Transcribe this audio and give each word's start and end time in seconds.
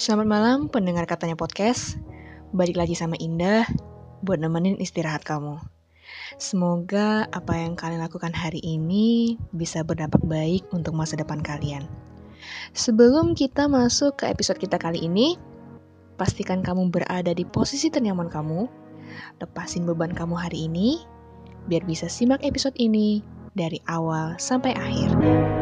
Selamat 0.00 0.32
malam 0.32 0.58
pendengar 0.72 1.04
katanya 1.04 1.36
podcast. 1.36 2.00
Balik 2.56 2.80
lagi 2.80 2.96
sama 2.96 3.20
Indah 3.20 3.68
buat 4.24 4.40
nemenin 4.40 4.80
istirahat 4.80 5.28
kamu. 5.28 5.60
Semoga 6.40 7.28
apa 7.28 7.60
yang 7.60 7.76
kalian 7.76 8.00
lakukan 8.00 8.32
hari 8.32 8.64
ini 8.64 9.36
bisa 9.52 9.84
berdampak 9.84 10.24
baik 10.24 10.64
untuk 10.72 10.96
masa 10.96 11.20
depan 11.20 11.44
kalian. 11.44 11.84
Sebelum 12.72 13.36
kita 13.36 13.68
masuk 13.68 14.24
ke 14.24 14.32
episode 14.32 14.56
kita 14.56 14.80
kali 14.80 15.04
ini, 15.04 15.36
pastikan 16.16 16.64
kamu 16.64 16.88
berada 16.88 17.36
di 17.36 17.44
posisi 17.44 17.92
ternyaman 17.92 18.32
kamu, 18.32 18.72
lepasin 19.44 19.84
beban 19.84 20.16
kamu 20.16 20.32
hari 20.32 20.64
ini, 20.64 20.96
biar 21.68 21.84
bisa 21.84 22.08
simak 22.08 22.40
episode 22.40 22.72
ini 22.80 23.20
dari 23.52 23.76
awal 23.84 24.32
sampai 24.40 24.72
akhir. 24.80 25.59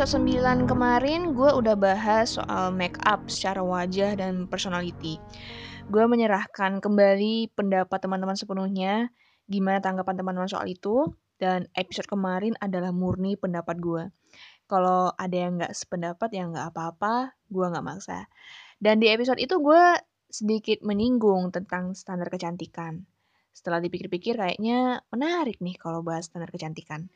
Episode 0.00 0.24
9 0.32 0.64
kemarin 0.64 1.36
gue 1.36 1.50
udah 1.60 1.76
bahas 1.76 2.40
soal 2.40 2.72
make 2.72 2.96
up 3.04 3.28
secara 3.28 3.60
wajah 3.60 4.16
dan 4.16 4.48
personality. 4.48 5.20
Gue 5.92 6.08
menyerahkan 6.08 6.80
kembali 6.80 7.52
pendapat 7.52 8.00
teman-teman 8.00 8.32
sepenuhnya, 8.32 9.12
gimana 9.44 9.76
tanggapan 9.84 10.16
teman-teman 10.16 10.48
soal 10.48 10.64
itu, 10.72 11.04
dan 11.36 11.68
episode 11.76 12.08
kemarin 12.08 12.56
adalah 12.64 12.96
murni 12.96 13.36
pendapat 13.36 13.76
gue. 13.76 14.08
Kalau 14.64 15.12
ada 15.20 15.36
yang 15.36 15.60
nggak 15.60 15.76
sependapat 15.76 16.32
ya 16.32 16.48
nggak 16.48 16.72
apa-apa, 16.72 17.36
gue 17.52 17.66
nggak 17.68 17.84
maksa. 17.84 18.24
Dan 18.80 19.04
di 19.04 19.12
episode 19.12 19.36
itu 19.36 19.60
gue 19.60 20.00
sedikit 20.32 20.80
menyinggung 20.80 21.52
tentang 21.52 21.92
standar 21.92 22.32
kecantikan. 22.32 23.04
Setelah 23.52 23.84
dipikir-pikir 23.84 24.40
kayaknya 24.40 25.04
menarik 25.12 25.60
nih 25.60 25.76
kalau 25.76 26.00
bahas 26.00 26.32
standar 26.32 26.48
kecantikan. 26.48 27.12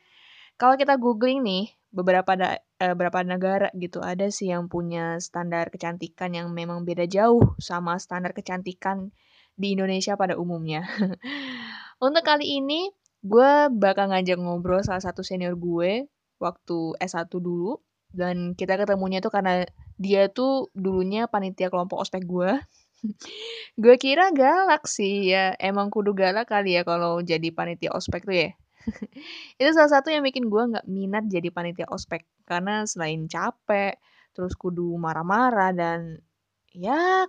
Kalau 0.55 0.79
kita 0.79 0.95
googling 1.03 1.43
nih, 1.43 1.75
beberapa 1.95 2.35
da, 2.35 2.59
uh, 2.59 2.95
beberapa 2.95 3.23
negara 3.23 3.71
gitu 3.79 4.03
ada 4.03 4.27
sih 4.31 4.51
yang 4.51 4.67
punya 4.67 5.23
standar 5.23 5.71
kecantikan 5.71 6.35
yang 6.35 6.51
memang 6.51 6.83
beda 6.83 7.07
jauh 7.07 7.55
sama 7.63 7.99
standar 8.03 8.35
kecantikan 8.35 9.15
di 9.55 9.79
Indonesia 9.79 10.19
pada 10.19 10.35
umumnya. 10.35 10.87
Untuk 12.07 12.27
kali 12.27 12.59
ini, 12.59 12.91
gue 13.23 13.71
bakal 13.71 14.11
ngajak 14.11 14.39
ngobrol 14.39 14.83
salah 14.83 15.03
satu 15.03 15.23
senior 15.23 15.55
gue 15.55 16.11
waktu 16.43 16.79
S1 16.99 17.31
dulu. 17.31 17.79
Dan 18.15 18.55
kita 18.55 18.79
ketemunya 18.79 19.19
tuh 19.19 19.35
karena 19.35 19.67
dia 19.99 20.31
tuh 20.31 20.71
dulunya 20.71 21.27
panitia 21.27 21.67
kelompok 21.67 21.99
ospek 22.03 22.23
gue. 22.27 22.63
gue 23.83 23.95
kira 23.99 24.31
galak 24.31 24.87
sih 24.87 25.35
ya, 25.35 25.55
emang 25.59 25.91
kudu 25.91 26.15
galak 26.15 26.47
kali 26.47 26.79
ya 26.79 26.87
kalau 26.87 27.19
jadi 27.23 27.51
panitia 27.51 27.91
ospek 27.91 28.23
tuh 28.23 28.37
ya. 28.39 28.51
itu 29.61 29.71
salah 29.73 30.01
satu 30.01 30.13
yang 30.13 30.25
bikin 30.25 30.49
gue 30.49 30.63
nggak 30.77 30.87
minat 30.89 31.25
jadi 31.29 31.49
panitia 31.49 31.87
ospek 31.89 32.25
karena 32.45 32.85
selain 32.85 33.25
capek 33.27 33.97
terus 34.35 34.53
kudu 34.59 34.99
marah-marah 34.99 35.71
dan 35.73 36.21
ya 36.75 37.25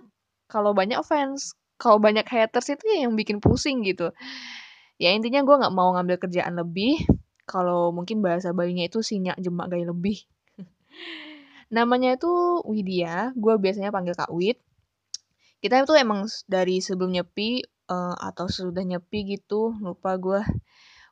kalau 0.50 0.74
banyak 0.74 0.98
fans 1.06 1.54
kalau 1.76 2.00
banyak 2.00 2.24
haters 2.24 2.72
itu 2.72 2.84
ya 2.88 3.06
yang 3.06 3.14
bikin 3.14 3.38
pusing 3.38 3.84
gitu. 3.84 4.10
Ya 4.96 5.12
intinya 5.12 5.44
gue 5.44 5.56
nggak 5.60 5.74
mau 5.76 5.92
ngambil 5.92 6.16
kerjaan 6.16 6.56
lebih 6.56 7.04
kalau 7.44 7.92
mungkin 7.92 8.24
bahasa 8.24 8.50
bayinya 8.56 8.88
itu 8.88 9.04
sinyak 9.04 9.36
jemak 9.38 9.68
gaya 9.68 9.92
lebih. 9.92 10.24
Namanya 11.76 12.16
itu 12.16 12.32
Widya 12.64 13.36
gue 13.36 13.54
biasanya 13.60 13.92
panggil 13.92 14.16
Kak 14.16 14.32
Wid. 14.32 14.56
Kita 15.60 15.84
itu 15.84 15.92
emang 15.96 16.24
dari 16.48 16.80
sebelum 16.80 17.12
nyepi 17.12 17.60
uh, 17.92 18.16
atau 18.16 18.48
sudah 18.48 18.84
nyepi 18.84 19.36
gitu 19.36 19.76
lupa 19.80 20.16
gue 20.16 20.40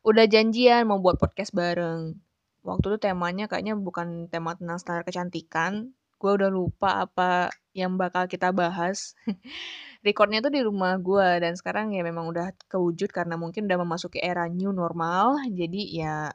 udah 0.04 0.24
janjian 0.28 0.84
mau 0.84 1.00
buat 1.00 1.16
podcast 1.16 1.56
bareng. 1.56 2.20
Waktu 2.60 2.84
itu 2.92 2.98
temanya 3.00 3.48
kayaknya 3.48 3.76
bukan 3.76 4.28
tema 4.28 4.52
tentang 4.56 4.76
standar 4.76 5.04
kecantikan. 5.08 5.96
Gue 6.20 6.36
udah 6.36 6.52
lupa 6.52 7.08
apa 7.08 7.48
yang 7.72 7.96
bakal 7.96 8.28
kita 8.28 8.52
bahas. 8.52 9.16
Recordnya 10.06 10.44
tuh 10.44 10.52
di 10.52 10.60
rumah 10.60 11.00
gue 11.00 11.40
dan 11.40 11.56
sekarang 11.56 11.96
ya 11.96 12.04
memang 12.04 12.28
udah 12.28 12.52
kewujud 12.68 13.08
karena 13.08 13.40
mungkin 13.40 13.64
udah 13.64 13.80
memasuki 13.80 14.20
era 14.20 14.44
new 14.48 14.72
normal. 14.76 15.40
Jadi 15.48 15.96
ya 15.96 16.28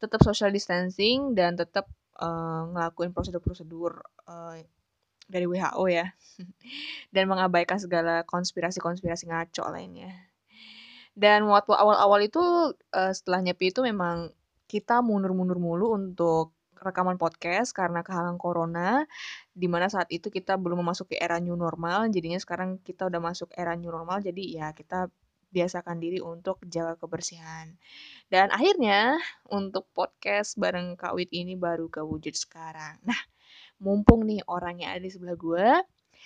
tetap 0.00 0.24
social 0.24 0.48
distancing 0.48 1.36
dan 1.36 1.60
tetap 1.60 1.88
uh, 2.16 2.72
ngelakuin 2.72 3.12
prosedur-prosedur 3.12 4.00
uh, 4.28 4.56
dari 5.28 5.44
WHO 5.44 5.84
ya. 5.92 6.08
dan 7.14 7.24
mengabaikan 7.28 7.76
segala 7.76 8.24
konspirasi-konspirasi 8.24 9.28
ngaco 9.28 9.64
lainnya. 9.68 10.33
Dan 11.14 11.46
waktu 11.46 11.70
awal-awal 11.70 12.26
itu 12.26 12.42
uh, 12.74 13.12
setelah 13.14 13.40
nyepi 13.46 13.70
itu 13.70 13.80
memang 13.86 14.34
kita 14.66 14.98
mundur-mundur 14.98 15.62
mulu 15.62 15.94
untuk 15.94 16.54
rekaman 16.74 17.16
podcast 17.16 17.72
karena 17.72 18.04
kehalang 18.04 18.36
corona 18.36 19.08
di 19.56 19.70
mana 19.70 19.88
saat 19.88 20.10
itu 20.12 20.28
kita 20.28 20.60
belum 20.60 20.84
memasuki 20.84 21.14
era 21.16 21.38
new 21.38 21.54
normal. 21.54 22.10
Jadinya 22.10 22.36
sekarang 22.42 22.82
kita 22.82 23.06
udah 23.06 23.22
masuk 23.22 23.54
era 23.54 23.72
new 23.78 23.88
normal 23.94 24.20
jadi 24.20 24.42
ya 24.42 24.66
kita 24.74 25.08
biasakan 25.54 26.02
diri 26.02 26.18
untuk 26.18 26.58
jaga 26.66 26.98
kebersihan. 26.98 27.78
Dan 28.26 28.50
akhirnya 28.50 29.22
untuk 29.46 29.86
podcast 29.94 30.58
bareng 30.58 30.98
Kak 30.98 31.14
Wit 31.14 31.30
ini 31.30 31.54
baru 31.54 31.86
kewujud 31.86 32.34
sekarang. 32.34 32.98
Nah 33.06 33.20
mumpung 33.78 34.26
nih 34.26 34.42
orangnya 34.50 34.90
ada 34.90 35.06
di 35.06 35.10
sebelah 35.14 35.38
gue 35.38 35.68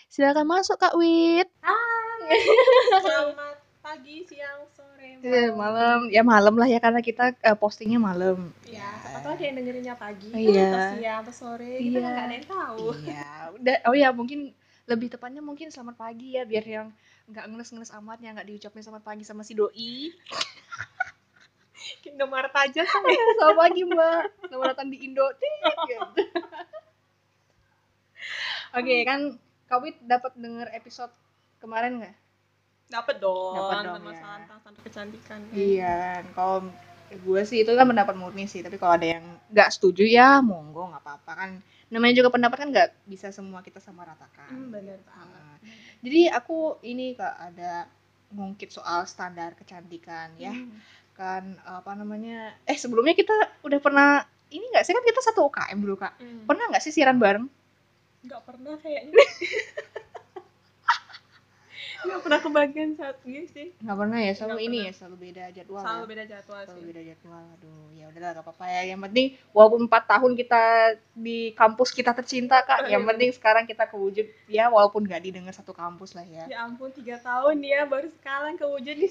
silakan 0.08 0.48
masuk 0.48 0.80
Kak 0.80 0.96
Wit. 0.96 1.52
Hai. 1.60 2.40
Selamat 3.04 3.67
pagi, 3.88 4.20
siang, 4.28 4.68
sore, 4.76 5.16
iya, 5.24 5.48
malam. 5.48 5.56
malam. 5.56 6.12
Ya 6.12 6.20
malam 6.20 6.60
lah 6.60 6.68
ya 6.68 6.76
karena 6.76 7.00
kita 7.00 7.32
uh, 7.40 7.56
postingnya 7.56 7.96
malam. 7.96 8.52
Iya, 8.68 8.84
siapa 9.00 9.24
tahu 9.24 9.32
ada 9.32 9.44
yang 9.48 9.56
dengerinnya 9.56 9.96
pagi, 9.96 10.28
iya. 10.36 10.68
atau 10.68 11.00
siang, 11.00 11.24
atau 11.24 11.32
sore, 11.32 11.80
iya. 11.80 11.88
kita 11.88 12.04
nggak 12.04 12.26
ada 12.28 12.36
yang 12.36 12.44
tahu. 12.44 12.92
Iya, 13.00 13.48
udah. 13.56 13.80
Oh 13.88 13.96
ya 13.96 14.12
mungkin 14.12 14.52
lebih 14.88 15.12
tepatnya 15.12 15.40
mungkin 15.40 15.72
selamat 15.72 15.96
pagi 15.96 16.36
ya 16.36 16.44
biar 16.44 16.64
yang 16.64 16.92
nggak 17.28 17.44
ngeles-ngeles 17.48 17.92
amat 18.00 18.24
yang 18.24 18.32
nggak 18.36 18.48
diucapin 18.48 18.80
selamat 18.84 19.04
pagi 19.08 19.24
sama 19.24 19.40
si 19.40 19.56
doi. 19.56 20.08
Indomaret 22.08 22.52
aja 22.52 22.84
sih. 22.84 23.04
Ya, 23.08 23.24
selamat 23.40 23.56
pagi 23.56 23.88
mbak, 23.88 24.52
selamat 24.52 24.66
datang 24.76 24.92
di 24.92 25.00
Indo. 25.00 25.24
Oke 25.32 25.48
okay, 28.84 29.00
kan 29.08 29.40
Kawit 29.68 30.00
dapat 30.04 30.32
denger 30.36 30.68
episode 30.76 31.12
kemarin 31.60 32.00
nggak? 32.04 32.27
Dapat 32.88 33.16
dong. 33.20 33.54
Dapat 33.54 33.76
dong. 33.84 34.02
Masalah 34.04 34.36
ya. 34.36 34.42
tentang 34.44 34.58
standar 34.64 34.82
kecantikan. 34.82 35.38
Iya, 35.52 36.24
kalau 36.32 36.72
gue 37.08 37.40
sih 37.44 37.64
itu 37.64 37.72
kan 37.72 37.86
pendapat 37.88 38.14
murni 38.16 38.48
sih. 38.48 38.64
Tapi 38.64 38.80
kalau 38.80 38.96
ada 38.96 39.06
yang 39.06 39.24
nggak 39.52 39.68
setuju 39.72 40.04
ya 40.08 40.40
monggo 40.40 40.88
nggak 40.88 41.04
apa-apa 41.04 41.32
kan. 41.36 41.50
Namanya 41.88 42.24
juga 42.24 42.32
pendapat 42.32 42.56
kan 42.64 42.68
nggak 42.72 42.88
bisa 43.08 43.28
semua 43.32 43.60
kita 43.60 43.80
sama 43.80 44.08
ratakan. 44.08 44.52
Hmm, 44.52 44.68
benar 44.72 45.00
banget. 45.04 45.36
Nah, 45.36 45.56
jadi 46.04 46.20
aku 46.32 46.80
ini 46.84 47.16
kak 47.16 47.36
ada 47.52 47.88
ngungkit 48.32 48.72
soal 48.72 49.04
standar 49.04 49.52
kecantikan 49.56 50.32
ya. 50.40 50.52
Hmm. 50.52 50.72
Kan 51.12 51.60
apa 51.64 51.92
namanya? 51.92 52.56
Eh 52.64 52.76
sebelumnya 52.76 53.12
kita 53.12 53.32
udah 53.64 53.80
pernah 53.80 54.24
ini 54.48 54.64
nggak 54.72 54.84
sih 54.84 54.96
kan 54.96 55.04
kita 55.04 55.20
satu 55.20 55.48
UKM 55.48 55.78
dulu 55.80 55.96
kak. 56.00 56.16
Hmm. 56.20 56.44
Pernah 56.48 56.72
nggak 56.72 56.82
sih 56.84 56.92
siaran 56.92 57.20
bareng? 57.20 57.48
Nggak 58.24 58.42
pernah 58.48 58.74
kayaknya. 58.80 59.12
nggak 61.98 62.20
pernah 62.22 62.40
kebagian 62.40 62.90
saat 62.94 63.18
ini 63.26 63.42
sih. 63.50 63.74
Nggak 63.82 63.96
pernah 63.98 64.18
ya 64.22 64.32
selalu 64.38 64.58
ini 64.70 64.78
ya 64.86 64.92
selalu 64.94 65.16
beda 65.18 65.44
jadwal 65.50 65.82
selalu 65.82 65.98
ya? 65.98 66.06
beda 66.06 66.24
jadwal 66.30 66.60
selalu 66.62 66.78
sih. 66.78 66.86
beda 66.86 67.02
jadwal 67.02 67.42
aduh 67.58 67.86
ya 67.90 68.04
udahlah 68.06 68.30
gak 68.38 68.44
apa-apa 68.46 68.64
ya. 68.70 68.82
Yang 68.94 69.00
penting 69.10 69.26
walaupun 69.50 69.80
empat 69.90 70.02
tahun 70.06 70.32
kita 70.38 70.62
di 71.18 71.38
kampus 71.58 71.88
kita 71.90 72.10
tercinta 72.14 72.62
kak 72.62 72.86
yang 72.86 73.02
penting 73.02 73.30
sekarang 73.34 73.64
kita 73.66 73.90
kewujud 73.90 74.26
ya 74.46 74.70
walaupun 74.70 75.02
gak 75.10 75.26
didengar 75.26 75.50
satu 75.50 75.74
kampus 75.74 76.14
lah 76.14 76.26
ya. 76.26 76.46
Ya 76.46 76.62
ampun 76.62 76.94
tiga 76.94 77.18
tahun 77.18 77.58
ya 77.66 77.82
baru 77.90 78.06
sekarang 78.14 78.54
kewujud 78.54 78.94
di 78.94 79.08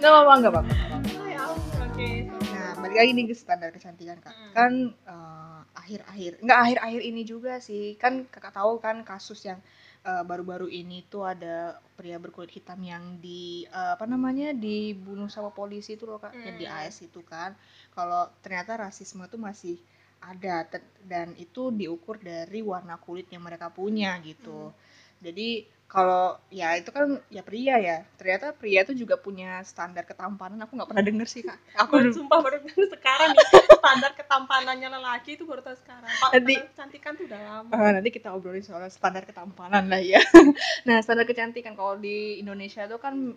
nggak 0.00 0.12
apa-apa 0.16 0.32
nggak 0.40 0.52
apa-apa 0.56 0.72
oh, 0.72 1.28
ya 1.28 1.42
oke. 1.84 2.10
Nah 2.56 2.68
balik 2.80 2.96
lagi 2.96 3.10
nih 3.12 3.24
ke 3.28 3.34
standar 3.36 3.68
kecantikan 3.68 4.16
kak. 4.24 4.32
Hmm. 4.32 4.52
kan 4.56 4.72
uh, 5.04 5.59
akhir-akhir. 5.80 6.32
Nggak 6.44 6.60
akhir-akhir 6.64 7.02
ini 7.02 7.22
juga 7.24 7.52
sih. 7.58 7.96
Kan 7.96 8.28
kakak 8.28 8.54
tahu 8.54 8.78
kan 8.78 9.02
kasus 9.02 9.40
yang 9.48 9.58
eh, 10.04 10.22
baru-baru 10.24 10.68
ini 10.68 11.04
tuh 11.08 11.24
ada 11.24 11.80
pria 11.96 12.16
berkulit 12.16 12.52
hitam 12.52 12.80
yang 12.80 13.20
di 13.20 13.68
uh, 13.68 13.92
apa 13.92 14.08
namanya 14.08 14.56
dibunuh 14.56 15.28
sama 15.28 15.52
polisi 15.52 16.00
itu 16.00 16.08
loh 16.08 16.16
kak. 16.16 16.32
Hmm. 16.32 16.44
yang 16.48 16.56
di 16.56 16.66
AS 16.68 17.04
itu 17.04 17.20
kan. 17.24 17.52
Kalau 17.92 18.28
ternyata 18.40 18.80
rasisme 18.80 19.24
tuh 19.28 19.40
masih 19.40 19.76
ada 20.20 20.68
dan 21.04 21.32
itu 21.40 21.72
diukur 21.72 22.20
dari 22.20 22.60
warna 22.60 23.00
kulit 23.00 23.28
yang 23.32 23.44
mereka 23.44 23.72
punya 23.72 24.20
gitu. 24.20 24.68
Hmm. 24.68 24.76
jadi 25.20 25.64
kalau 25.90 26.38
ya 26.54 26.78
itu 26.78 26.94
kan 26.94 27.18
ya 27.34 27.42
pria 27.42 27.74
ya. 27.82 28.06
Ternyata 28.14 28.54
pria 28.54 28.86
itu 28.86 28.94
juga 28.94 29.18
punya 29.18 29.58
standar 29.66 30.06
ketampanan. 30.06 30.62
Aku 30.62 30.78
nggak 30.78 30.86
pernah 30.86 31.02
denger 31.02 31.26
sih 31.26 31.42
kak. 31.42 31.58
Aku 31.82 31.98
aku 31.98 32.14
sumpah 32.14 32.38
baru 32.38 32.62
sekarang 32.94 33.34
nih. 33.34 33.46
Standar 33.74 34.14
ketampanannya 34.14 34.86
lelaki 34.86 35.34
itu 35.34 35.42
baru 35.42 35.66
tahu 35.66 35.74
sekarang. 35.82 36.06
Pak, 36.06 36.30
Nanti- 36.38 36.62
kecantikan 36.62 37.12
tuh 37.18 37.26
udah 37.26 37.40
lama. 37.42 37.70
Ah, 37.74 37.90
nanti 37.90 38.10
kita 38.14 38.30
obrolin 38.30 38.62
soal 38.62 38.86
standar 38.86 39.26
ketampanan 39.26 39.90
lah 39.90 39.98
ya. 39.98 40.22
nah, 40.86 41.02
standar 41.02 41.26
kecantikan. 41.26 41.74
Kalau 41.74 41.98
di 41.98 42.38
Indonesia 42.38 42.86
tuh 42.86 43.02
kan 43.02 43.34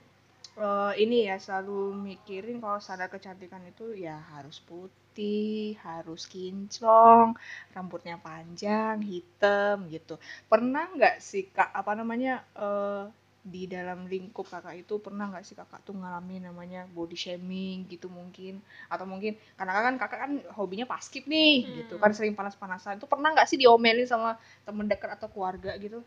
eh, 0.57 0.93
ini 1.03 1.17
ya 1.29 1.35
selalu 1.45 1.93
mikirin 2.07 2.57
kalau 2.63 2.79
standar 2.81 3.09
kecantikan 3.13 3.63
itu 3.71 3.85
ya 4.05 4.15
harus 4.33 4.57
putih, 4.69 5.73
harus 5.85 6.21
kinclong, 6.33 7.33
rambutnya 7.75 8.15
panjang, 8.27 8.97
hitam 9.11 9.75
gitu. 9.93 10.15
Pernah 10.51 10.83
nggak 10.95 11.15
sih 11.29 11.43
kak 11.55 11.69
apa 11.79 11.91
namanya 11.99 12.33
eh, 12.57 13.05
di 13.43 13.67
dalam 13.67 14.07
lingkup 14.07 14.47
kakak 14.47 14.75
itu 14.87 14.93
pernah 15.05 15.27
nggak 15.27 15.43
sih 15.43 15.51
kakak 15.59 15.83
tuh 15.83 15.91
ngalamin 15.99 16.47
namanya 16.47 16.87
body 16.95 17.17
shaming 17.19 17.83
gitu 17.91 18.07
mungkin 18.07 18.63
atau 18.87 19.03
mungkin 19.03 19.35
karena 19.59 19.71
kan 19.83 19.95
kakak 19.99 20.19
kan 20.23 20.31
hobinya 20.55 20.87
paskib 20.87 21.27
nih 21.27 21.67
Hmm. 21.67 21.75
gitu 21.83 21.99
kan 21.99 22.15
sering 22.15 22.39
panas-panasan 22.39 22.95
itu 23.03 23.07
pernah 23.11 23.35
nggak 23.35 23.47
sih 23.51 23.59
diomelin 23.59 24.07
sama 24.07 24.39
temen 24.63 24.87
dekat 24.87 25.09
atau 25.19 25.27
keluarga 25.27 25.75
gitu 25.75 25.99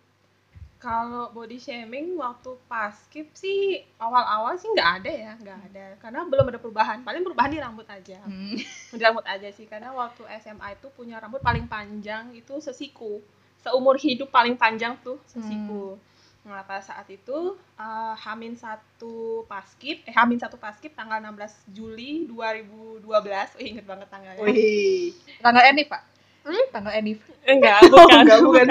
kalau 0.77 1.33
body 1.33 1.57
shaming 1.57 2.21
waktu 2.21 2.53
paskib 2.69 3.33
sih 3.33 3.81
awal-awal 3.97 4.53
sih 4.61 4.69
nggak 4.69 4.91
ada 5.03 5.11
ya 5.11 5.33
nggak 5.41 5.59
ada. 5.73 5.87
Karena 6.01 6.21
belum 6.29 6.53
ada 6.53 6.61
perubahan. 6.61 7.01
Paling 7.01 7.25
perubahan 7.25 7.51
di 7.53 7.61
rambut 7.61 7.89
aja. 7.89 8.21
Di 8.93 9.01
rambut 9.01 9.25
aja 9.25 9.49
sih. 9.53 9.65
Karena 9.65 9.93
waktu 9.97 10.29
SMA 10.45 10.77
itu 10.77 10.93
punya 10.93 11.17
rambut 11.17 11.41
paling 11.41 11.65
panjang 11.65 12.33
itu 12.37 12.61
sesiku. 12.61 13.25
Seumur 13.65 13.97
hidup 13.97 14.29
paling 14.29 14.55
panjang 14.55 15.01
tuh 15.01 15.17
sesiku. 15.25 15.97
Nah 16.47 16.63
pada 16.63 16.79
saat 16.79 17.11
itu 17.11 17.59
eh, 17.75 18.15
Hamin 18.23 18.55
satu 18.55 19.43
paskib 19.51 20.07
eh 20.07 20.15
Hamin 20.15 20.39
satu 20.39 20.55
paskib 20.61 20.95
tanggal 20.95 21.19
16 21.19 21.75
Juli 21.75 22.31
2012 22.31 23.03
oh, 23.03 23.61
inget 23.65 23.85
banget 23.89 24.07
tanggalnya. 24.13 24.45
Wih, 24.45 25.11
tanggal 25.43 25.65
enif 25.67 25.91
pak? 25.91 26.16
Hmm? 26.47 26.67
Tanggal 26.71 26.95
enif. 26.95 27.19
enggak 27.43 27.83
bukan 27.91 28.23
enggak, 28.23 28.39
bukan. 28.43 28.67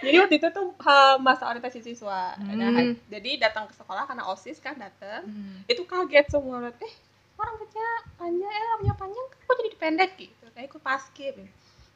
jadi 0.00 0.16
waktu 0.24 0.40
itu 0.40 0.48
tuh 0.48 0.72
masa 1.20 1.44
orientasi 1.52 1.84
siswa. 1.84 2.32
Hmm. 2.40 2.56
Nah, 2.56 2.96
jadi 3.12 3.44
datang 3.48 3.68
ke 3.68 3.76
sekolah 3.76 4.08
karena 4.08 4.24
osis 4.32 4.56
kan 4.56 4.80
datang 4.80 5.28
itu 5.68 5.84
kaget 5.84 6.32
semua 6.32 6.72
eh 6.72 6.94
kok 7.32 7.44
rambutnya 7.44 7.88
panjang 8.16 8.52
eh 8.52 8.64
rambutnya 8.72 8.96
panjang 8.96 9.26
kok 9.28 9.54
jadi 9.60 9.76
pendek 9.76 10.10
gitu? 10.16 10.44
Kayak 10.56 10.72
ikut 10.72 10.82
paskib. 10.84 11.36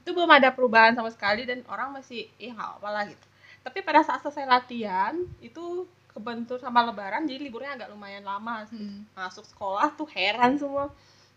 Itu 0.04 0.10
belum 0.12 0.28
ada 0.28 0.52
perubahan 0.52 0.92
sama 0.92 1.08
sekali 1.08 1.48
dan 1.48 1.64
orang 1.72 1.96
masih 1.96 2.28
ya 2.36 2.52
nggak 2.52 2.80
apa 2.80 2.88
lah 2.92 3.04
gitu. 3.08 3.26
Tapi 3.64 3.78
pada 3.80 4.04
saat 4.04 4.20
selesai 4.20 4.44
latihan 4.44 5.16
itu 5.40 5.88
kebentur 6.12 6.56
sama 6.56 6.80
lebaran 6.84 7.28
jadi 7.28 7.40
liburnya 7.40 7.80
agak 7.80 7.88
lumayan 7.92 8.24
lama. 8.24 8.68
Masuk 9.16 9.44
sekolah 9.48 9.92
tuh 9.96 10.08
heran 10.12 10.60
semua. 10.60 10.92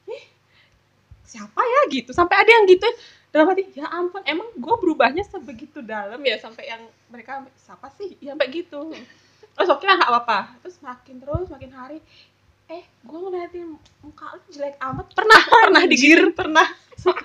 Ih 0.08 0.24
siapa 1.28 1.60
ya? 1.62 1.82
Gitu. 1.92 2.12
Sampai 2.16 2.36
ada 2.40 2.52
yang 2.52 2.68
gitu 2.68 2.88
dalam 3.30 3.54
hati 3.54 3.70
ya 3.78 3.86
ampun 3.94 4.26
emang 4.26 4.50
gue 4.58 4.76
berubahnya 4.82 5.22
sebegitu 5.22 5.86
dalam 5.86 6.18
ya 6.26 6.36
sampai 6.42 6.66
yang 6.66 6.82
mereka 7.14 7.46
siapa 7.62 7.94
sih? 7.94 8.18
Ya 8.18 8.34
sampai 8.34 8.50
gitu. 8.50 8.90
Terus 9.54 9.70
oke 9.70 9.86
lah 9.86 10.02
nggak 10.02 10.12
apa-apa. 10.12 10.40
Terus 10.66 10.78
makin 10.82 11.16
terus 11.22 11.48
makin 11.50 11.72
hari 11.74 12.00
eh 12.70 12.86
gue 12.86 13.18
ngeliatin 13.18 13.78
muka 14.02 14.26
lu 14.34 14.42
jelek 14.50 14.78
amat. 14.82 15.14
Pernah 15.14 15.42
pernah 15.46 15.82
digir 15.86 16.22
pernah. 16.34 16.68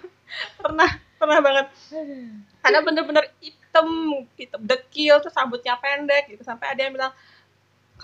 Pernah 0.58 0.90
pernah 1.14 1.38
banget. 1.38 1.66
Karena 2.58 2.78
bener-bener 2.82 3.24
hitam 3.38 3.86
hitam 4.34 4.60
dekil 4.66 5.22
terus 5.22 5.36
rambutnya 5.38 5.78
pendek 5.78 6.26
gitu. 6.26 6.42
Sampai 6.42 6.74
ada 6.74 6.80
yang 6.82 6.90
bilang 6.90 7.14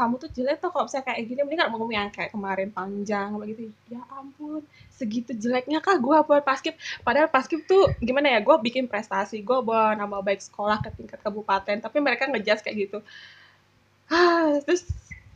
kamu 0.00 0.16
tuh 0.16 0.30
jelek 0.32 0.56
tuh 0.64 0.72
kalau 0.72 0.88
misalnya 0.88 1.06
kayak 1.12 1.20
gini 1.28 1.40
mending 1.44 1.58
nggak 1.60 1.72
mau 1.76 1.84
yang 1.92 2.08
kayak 2.08 2.32
kemarin 2.32 2.72
panjang 2.72 3.28
begitu 3.36 3.68
ya 3.92 4.00
ampun 4.16 4.64
segitu 4.88 5.36
jeleknya 5.36 5.84
kah 5.84 6.00
gue 6.00 6.16
buat 6.24 6.40
paskib 6.40 6.72
padahal 7.04 7.28
paskib 7.28 7.68
tuh 7.68 7.92
gimana 8.00 8.32
ya 8.32 8.40
gue 8.40 8.56
bikin 8.64 8.88
prestasi 8.88 9.44
gue 9.44 9.58
bawa 9.60 9.92
nama 9.92 10.24
baik 10.24 10.40
sekolah 10.40 10.80
ke 10.80 10.88
tingkat 10.96 11.20
kabupaten 11.20 11.76
tapi 11.84 12.00
mereka 12.00 12.24
ngejudge 12.32 12.64
kayak 12.64 12.76
gitu. 12.88 12.98
Ah 14.08 14.56
terus 14.64 14.88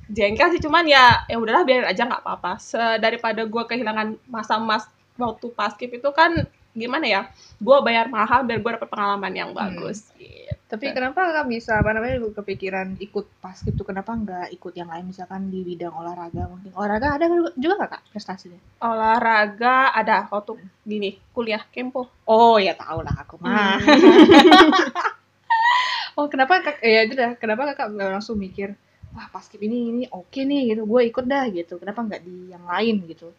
jengkel 0.08 0.52
sih 0.56 0.61
cuman 0.64 0.84
ya 0.88 1.25
ya 1.28 1.37
udahlah 1.37 1.64
biarin 1.69 1.88
aja 1.88 2.08
nggak 2.08 2.25
apa-apa. 2.25 2.61
Daripada 3.00 3.44
gue 3.44 3.62
kehilangan 3.69 4.16
masa 4.28 4.56
emas 4.56 4.88
waktu 5.20 5.46
paskib 5.52 5.93
itu 5.94 6.11
kan 6.11 6.44
gimana 6.75 7.06
ya 7.06 7.23
gue 7.62 7.76
bayar 7.87 8.11
mahal 8.11 8.43
biar 8.43 8.59
gue 8.59 8.71
dapet 8.75 8.91
pengalaman 8.91 9.31
yang 9.31 9.50
bagus 9.55 10.11
gitu. 10.19 10.50
Tapi 10.65 10.91
kenapa 10.91 11.31
kakak 11.31 11.47
bisa 11.47 11.79
apa 11.79 11.94
namanya 11.94 12.19
kepikiran 12.35 12.99
ikut 12.99 13.31
paskib 13.38 13.79
tuh 13.79 13.87
kenapa 13.87 14.11
nggak 14.11 14.50
ikut 14.59 14.75
yang 14.75 14.91
lain 14.91 15.06
misalkan 15.06 15.47
di 15.47 15.62
bidang 15.62 15.94
olahraga 15.94 16.50
mungkin 16.50 16.75
olahraga 16.75 17.15
ada 17.15 17.31
juga 17.55 17.75
nggak 17.79 17.91
kak 17.94 18.03
prestasinya? 18.11 18.59
olahraga 18.82 19.94
ada 19.94 20.26
waktu 20.35 20.59
gini 20.82 21.15
kuliah 21.31 21.62
kempo 21.71 22.11
Oh 22.26 22.59
ya 22.59 22.75
tahu 22.75 23.06
lah 23.06 23.15
aku 23.23 23.38
mah. 23.38 23.79
oh 26.19 26.26
kenapa 26.26 26.59
kak 26.59 26.82
ya 26.82 27.06
itu 27.06 27.15
dah 27.15 27.38
kenapa 27.38 27.71
kakak 27.71 27.94
nggak 27.94 28.11
langsung 28.19 28.35
mikir 28.35 28.75
wah 29.15 29.31
paskib 29.31 29.62
ini 29.62 29.94
ini 29.94 30.03
oke 30.11 30.43
nih 30.43 30.75
gitu 30.75 30.91
gue 30.91 31.00
ikut 31.06 31.23
dah 31.23 31.47
gitu 31.55 31.79
kenapa 31.79 32.03
nggak 32.03 32.23
di 32.26 32.50
yang 32.50 32.67
lain 32.67 33.06
gitu? 33.06 33.31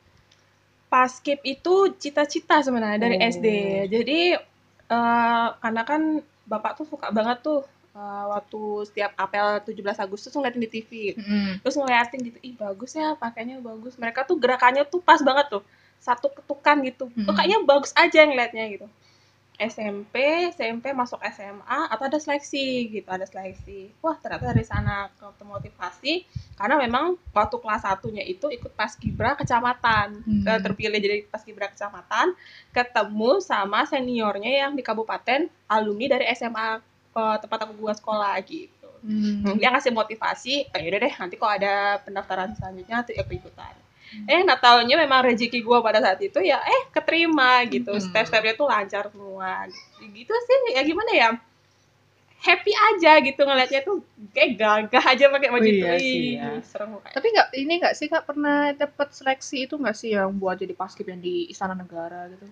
Paskib 0.89 1.41
itu 1.43 1.91
cita-cita 1.97 2.61
sebenarnya 2.61 2.99
dari 3.01 3.17
Oh. 3.19 3.25
SD 3.25 3.47
jadi 3.89 4.19
eh, 4.91 5.47
karena 5.59 5.81
kan 5.83 6.01
bapak 6.45 6.77
tuh 6.77 6.85
suka 6.85 7.09
banget 7.09 7.41
tuh 7.41 7.65
eh, 7.97 8.25
waktu 8.29 8.61
setiap 8.87 9.11
apel 9.17 9.59
17 9.65 10.05
Agustus 10.05 10.29
tuh 10.29 10.39
ngeliatin 10.39 10.63
di 10.63 10.69
TV 10.69 10.89
gitu. 11.11 11.19
terus 11.65 11.75
ngeliatin 11.75 12.21
gitu 12.21 12.37
ih 12.45 12.53
bagus 12.55 12.93
ya 12.93 13.17
pakainya 13.17 13.57
bagus. 13.59 13.97
Mereka 13.97 14.29
tuh 14.29 14.37
gerakannya 14.37 14.85
tuh 14.85 15.01
pas 15.01 15.19
banget 15.25 15.49
tuh 15.59 15.63
satu 15.99 16.29
ketukan 16.29 16.77
gitu. 16.85 17.09
Tuh 17.09 17.33
kayaknya 17.33 17.65
bagus 17.65 17.91
aja 17.97 18.21
ngeliatnya 18.23 18.63
gitu 18.69 18.87
SMP 19.55 20.15
SMP 20.51 20.91
masuk 20.91 21.19
SMA 21.31 21.79
atau 21.87 22.03
ada 22.07 22.19
seleksi 22.19 22.91
gitu 22.91 23.07
ada 23.07 23.23
seleksi 23.23 23.91
wah 24.03 24.15
ternyata 24.19 24.51
dari 24.51 24.65
sana 24.67 25.07
ke 25.15 25.25
termotivasi 25.39 26.27
karena 26.55 26.75
memang 26.79 27.15
waktu 27.31 27.55
kelas 27.59 27.83
satunya 27.83 28.23
itu 28.23 28.51
ikut 28.51 28.71
paskibra 28.73 29.35
kecamatan 29.35 30.23
Hmm. 30.25 30.43
Eh, 30.47 30.59
terpilih 30.61 30.99
jadi 30.99 31.17
paskibra 31.27 31.69
kecamatan 31.69 32.33
ketemu 32.71 33.31
sama 33.39 33.83
seniornya 33.85 34.67
yang 34.67 34.71
di 34.73 34.83
kabupaten 34.83 35.47
alumni 35.67 36.05
dari 36.11 36.25
SMA 36.33 36.79
eh, 37.15 37.37
tempat 37.39 37.59
aku 37.67 37.73
gua 37.79 37.93
sekolah 37.95 38.35
gitu 38.43 38.73
Hmm. 39.05 39.61
dia 39.61 39.69
ngasih 39.69 39.93
motivasi 39.93 40.65
eh 40.73 40.81
yaudah 40.81 40.97
deh 41.05 41.13
nanti 41.21 41.37
kok 41.37 41.45
ada 41.45 42.01
pendaftaran 42.01 42.57
selanjutnya 42.57 43.05
tuh 43.05 43.13
aku 43.13 43.37
ikutan 43.37 43.75
eh 44.23 44.39
nggak 44.45 44.61
taunya 44.63 44.95
memang 44.95 45.19
rezeki 45.27 45.59
gue 45.59 45.77
pada 45.83 45.99
saat 45.99 46.19
itu 46.23 46.39
ya 46.39 46.59
eh 46.63 46.87
keterima 46.91 47.63
gitu. 47.67 47.91
Hmm. 47.91 48.03
step-stepnya 48.03 48.53
tuh 48.55 48.67
lancar 48.71 49.11
semua. 49.11 49.67
Gitu 49.99 50.33
sih 50.33 50.57
ya 50.75 50.81
gimana 50.87 51.11
ya? 51.11 51.29
Happy 52.45 52.69
aja 52.69 53.17
gitu 53.25 53.41
ngeliatnya 53.41 53.81
tuh. 53.81 54.05
Kayak 54.29 54.49
gagah 54.59 55.03
aja 55.03 55.25
pakai 55.33 55.49
baju 55.49 55.65
Oh 55.65 55.71
itu 55.71 55.81
iya 55.81 55.93
sih, 55.97 56.13
Ih, 56.13 56.37
ya. 56.37 56.49
serem 56.61 56.93
kayak 57.01 57.13
Tapi 57.17 57.27
nggak 57.33 57.47
ini 57.57 57.73
nggak 57.81 57.95
sih 57.97 58.07
kak 58.11 58.23
pernah 58.29 58.69
dapat 58.77 59.07
seleksi 59.11 59.65
itu 59.65 59.75
nggak 59.81 59.95
sih 59.97 60.13
yang 60.13 60.29
buat 60.37 60.61
jadi 60.61 60.77
paskib 60.77 61.09
yang 61.09 61.21
di 61.23 61.49
Istana 61.49 61.73
Negara 61.73 62.29
gitu? 62.29 62.45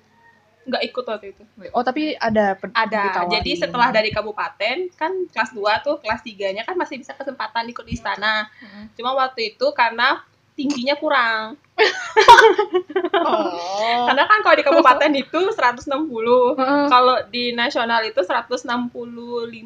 nggak 0.64 0.84
ikut 0.90 1.04
waktu 1.04 1.26
itu. 1.36 1.44
Oh 1.76 1.84
tapi 1.84 2.16
ada 2.16 2.56
ada. 2.72 3.28
jadi 3.28 3.52
setelah 3.68 3.92
dari 3.92 4.10
kabupaten 4.16 4.96
kan 4.96 5.12
kelas 5.28 5.52
2 5.52 5.60
tuh 5.84 6.00
kelas 6.00 6.24
3 6.24 6.56
nya 6.56 6.64
kan 6.64 6.76
masih 6.80 7.04
bisa 7.04 7.12
kesempatan 7.12 7.68
ikut 7.68 7.84
di 7.84 8.00
istana. 8.00 8.48
Mm-mm. 8.64 8.96
cuma 8.96 9.12
waktu 9.12 9.56
itu 9.56 9.68
karena 9.76 10.24
tingginya 10.54 10.96
kurang 10.96 11.58
Oh. 13.14 14.06
karena 14.08 14.24
kan 14.24 14.40
kalau 14.42 14.56
di 14.56 14.64
kabupaten 14.64 15.12
itu 15.16 15.40
160 15.50 15.90
Heeh. 16.54 16.86
kalau 16.88 17.16
di 17.28 17.50
nasional 17.52 18.04
itu 18.04 18.20
165 18.20 18.62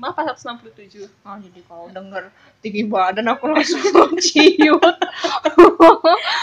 apa 0.02 0.22
167 0.32 1.04
Oh, 1.22 1.36
jadi 1.38 1.60
kalau 1.64 1.86
denger 1.90 2.24
tinggi 2.60 2.84
badan 2.86 3.28
aku 3.28 3.50
langsung 3.50 3.82
ciut. 4.18 4.82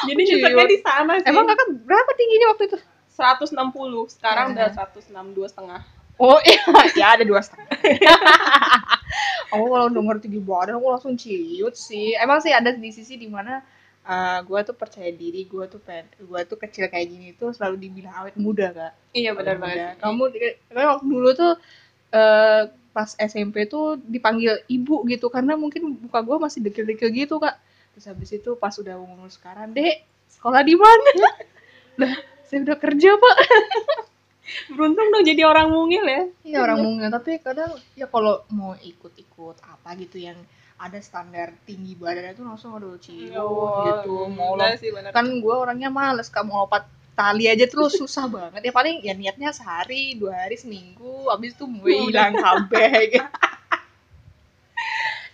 jadi 0.08 0.20
Ciut. 0.20 0.36
nyeseknya 0.36 0.66
di 0.66 0.78
sana 0.80 1.12
sih 1.18 1.26
Emang 1.26 1.44
kakak 1.44 1.68
berapa 1.82 2.10
tingginya 2.14 2.46
waktu 2.52 2.64
itu? 2.68 2.78
160 3.14 3.56
sekarang 4.10 4.46
Ya. 4.52 4.68
udah 4.68 4.90
162 4.92 5.48
setengah 5.48 5.80
Oh 6.14 6.38
iya, 6.46 6.62
ya 7.00 7.06
ada 7.18 7.26
dua 7.26 7.42
setengah. 7.42 7.66
aku 9.50 9.64
kalau 9.66 9.90
denger 9.90 10.16
tinggi 10.22 10.38
badan 10.38 10.78
aku 10.78 10.86
langsung 10.88 11.18
ciut 11.18 11.74
sih. 11.74 12.14
Emang 12.14 12.38
sih 12.38 12.54
ada 12.54 12.70
di 12.70 12.90
sisi 12.90 13.18
di 13.18 13.26
mana 13.26 13.58
uh, 14.04 14.38
gue 14.44 14.60
tuh 14.64 14.76
percaya 14.76 15.10
diri, 15.10 15.48
gue 15.48 15.64
tuh 15.66 15.80
pen, 15.80 16.04
gue 16.16 16.40
tuh 16.44 16.56
kecil 16.60 16.88
kayak 16.88 17.06
gini 17.08 17.28
tuh 17.34 17.50
selalu 17.56 17.88
dibilang 17.88 18.14
awet 18.24 18.36
muda 18.36 18.70
kak. 18.70 18.92
iya 19.16 19.32
benar 19.32 19.56
banget. 19.58 19.96
Kamu 20.00 20.22
waktu 20.70 21.04
dulu 21.08 21.30
tuh 21.32 21.52
eh, 22.14 22.62
pas 22.94 23.10
SMP 23.18 23.66
tuh 23.66 23.98
dipanggil 23.98 24.62
ibu 24.70 25.02
gitu 25.10 25.26
karena 25.32 25.58
mungkin 25.58 25.98
muka 26.06 26.22
gue 26.22 26.36
masih 26.38 26.60
dekil-dekil 26.62 27.10
gitu 27.10 27.40
kak. 27.40 27.58
Terus 27.96 28.06
habis 28.10 28.30
itu 28.34 28.50
pas 28.58 28.74
udah 28.76 28.96
umur 28.98 29.30
sekarang, 29.30 29.72
dek 29.72 30.04
sekolah 30.30 30.62
di 30.62 30.74
mana? 30.76 31.12
Lah, 32.00 32.14
saya 32.46 32.62
udah 32.66 32.78
kerja 32.78 33.10
pak. 33.14 33.36
beruntung 34.76 35.08
dong 35.08 35.24
jadi 35.24 35.48
orang 35.48 35.72
mungil 35.72 36.04
ya 36.04 36.22
Iya 36.44 36.58
orang 36.68 36.84
mungil 36.84 37.08
tapi 37.08 37.40
kadang 37.40 37.72
ya 37.96 38.06
kalau 38.12 38.44
mau 38.52 38.76
ikut-ikut 38.76 39.56
apa 39.64 39.88
gitu 39.96 40.20
yang 40.20 40.36
ada 40.74 40.98
standar 40.98 41.54
tinggi 41.64 41.94
badannya 41.94 42.34
tuh 42.34 42.44
langsung 42.44 42.74
aduh 42.74 42.98
cium 42.98 43.30
Oh, 43.38 43.84
gitu. 43.86 44.26
Mau 44.34 44.58
bener 44.58 44.74
sih, 44.76 44.90
bener. 44.90 45.10
kan 45.14 45.24
gue 45.24 45.54
orangnya 45.54 45.88
males 45.88 46.26
kamu 46.28 46.50
lompat 46.50 46.84
tali 47.14 47.46
aja 47.46 47.64
terus 47.70 47.94
susah 47.94 48.26
banget. 48.34 48.60
Ya 48.66 48.72
paling 48.74 48.98
ya 49.06 49.14
niatnya 49.14 49.54
sehari 49.54 50.18
dua 50.18 50.34
hari 50.46 50.58
seminggu 50.58 51.30
abis 51.30 51.54
itu 51.54 51.64
gue 51.68 51.94
hilang 52.10 52.34
kabeh 52.34 52.90
gitu. 53.14 53.26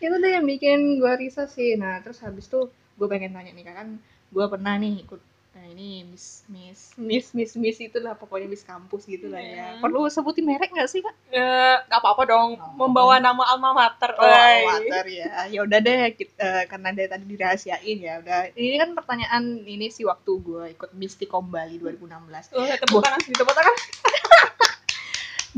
Itu 0.00 0.14
deh 0.16 0.30
yang 0.32 0.46
bikin 0.48 1.00
gue 1.00 1.12
risau 1.20 1.48
sih. 1.48 1.76
Nah 1.76 2.00
terus 2.00 2.20
habis 2.20 2.48
itu 2.48 2.68
gue 2.96 3.06
pengen 3.08 3.32
tanya 3.32 3.52
nih 3.52 3.64
kan 3.64 3.88
gue 4.30 4.44
pernah 4.46 4.76
nih 4.76 5.04
ikut 5.04 5.20
nah 5.50 5.66
ini 5.66 6.06
miss 6.06 6.46
miss 6.46 6.94
miss 6.94 7.26
miss 7.30 7.52
miss 7.54 7.78
itulah 7.78 8.14
pokoknya 8.14 8.46
miss 8.46 8.62
kampus 8.62 9.02
gitu 9.04 9.26
lah 9.26 9.38
ya 9.38 9.66
Hmm. 9.72 9.82
perlu 9.82 10.06
sebutin 10.06 10.42
merek 10.42 10.70
nggak 10.70 10.86
sih 10.86 11.00
kak 11.00 11.10
Eh, 11.28 11.76
nggak 11.84 12.00
apa-apa 12.00 12.22
dong 12.24 12.50
Oh. 12.54 12.74
membawa 12.76 13.18
nama 13.18 13.42
alma 13.44 13.70
mater 13.72 14.10
Oh, 14.12 14.22
Oi. 14.22 14.62
water 14.64 15.06
ya. 15.06 15.46
Ya 15.46 15.60
udah 15.60 15.78
deh, 15.78 16.10
kita, 16.12 16.66
karena 16.66 16.90
dari 16.90 17.06
tadi 17.06 17.24
dirahasiain 17.24 17.98
ya. 17.98 18.18
Udah. 18.18 18.50
Ini 18.52 18.76
kan 18.76 18.90
pertanyaan 18.92 19.42
ini 19.60 19.86
sih 19.88 20.02
waktu 20.02 20.32
gue 20.38 20.64
ikut 20.72 20.90
Mystikom 20.92 21.46
Bali 21.46 21.78
2016. 21.78 22.50
Oh, 22.52 22.66
tepuk 22.66 22.98
tangan 23.00 23.20
tepuk 23.22 23.50
tangan. 23.52 23.74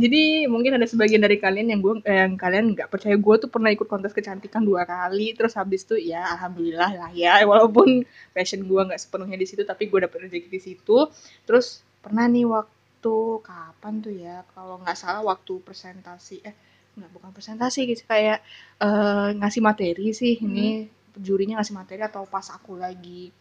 Jadi 0.03 0.51
mungkin 0.51 0.75
ada 0.75 0.87
sebagian 0.91 1.23
dari 1.23 1.39
kalian 1.39 1.71
yang 1.71 1.81
gue 1.85 1.95
eh, 2.03 2.19
yang 2.27 2.35
kalian 2.35 2.75
nggak 2.75 2.91
percaya 2.91 3.15
gue 3.15 3.35
tuh 3.39 3.51
pernah 3.55 3.71
ikut 3.71 3.87
kontes 3.87 4.11
kecantikan 4.11 4.67
dua 4.67 4.83
kali. 4.83 5.31
Terus 5.39 5.55
habis 5.55 5.87
itu 5.87 5.95
ya 6.11 6.27
alhamdulillah 6.35 6.91
lah 6.99 7.11
ya. 7.15 7.39
Walaupun 7.51 8.03
passion 8.35 8.67
gue 8.67 8.81
nggak 8.83 8.99
sepenuhnya 8.99 9.39
di 9.39 9.47
situ, 9.47 9.63
tapi 9.63 9.87
gue 9.87 9.99
dapet 10.03 10.19
rezeki 10.27 10.49
di 10.51 10.61
situ. 10.61 10.99
Terus 11.47 11.87
pernah 12.03 12.27
nih 12.27 12.47
waktu 12.51 13.17
kapan 13.47 13.95
tuh 14.03 14.15
ya? 14.15 14.43
Kalau 14.51 14.83
nggak 14.83 14.99
salah 14.99 15.23
waktu 15.23 15.63
presentasi 15.63 16.43
eh 16.43 16.55
nggak 16.93 17.11
bukan 17.17 17.31
presentasi 17.33 17.89
gitu 17.89 18.03
kayak 18.05 18.45
eh, 18.83 19.29
ngasih 19.39 19.63
materi 19.65 20.13
sih 20.13 20.37
ini 20.45 20.85
jurinya 21.17 21.61
ngasih 21.61 21.75
materi 21.77 22.01
atau 22.05 22.25
pas 22.29 22.45
aku 22.53 22.77
lagi 22.77 23.33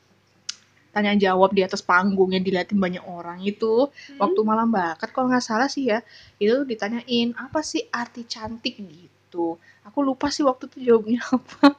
tanya 0.95 1.13
jawab 1.15 1.49
di 1.57 1.61
atas 1.67 1.81
panggung 1.83 2.31
yang 2.35 2.43
diliatin 2.47 2.79
banyak 2.79 3.03
orang 3.07 3.39
itu. 3.43 3.87
Waktu 4.21 4.39
malam 4.43 4.69
bakat 4.71 5.09
kalau 5.15 5.27
nggak 5.31 5.45
salah 5.45 5.69
sih 5.71 5.83
ya 5.91 5.99
itu 6.43 6.63
ditanyain 6.67 7.31
apa 7.39 7.59
sih 7.63 7.81
arti 7.91 8.21
cantik? 8.27 8.75
Gitu. 8.77 9.55
Aku 9.87 9.99
lupa 10.07 10.27
sih 10.35 10.43
waktu 10.45 10.67
itu 10.71 10.77
jawabnya 10.91 11.21
apa. 11.35 11.75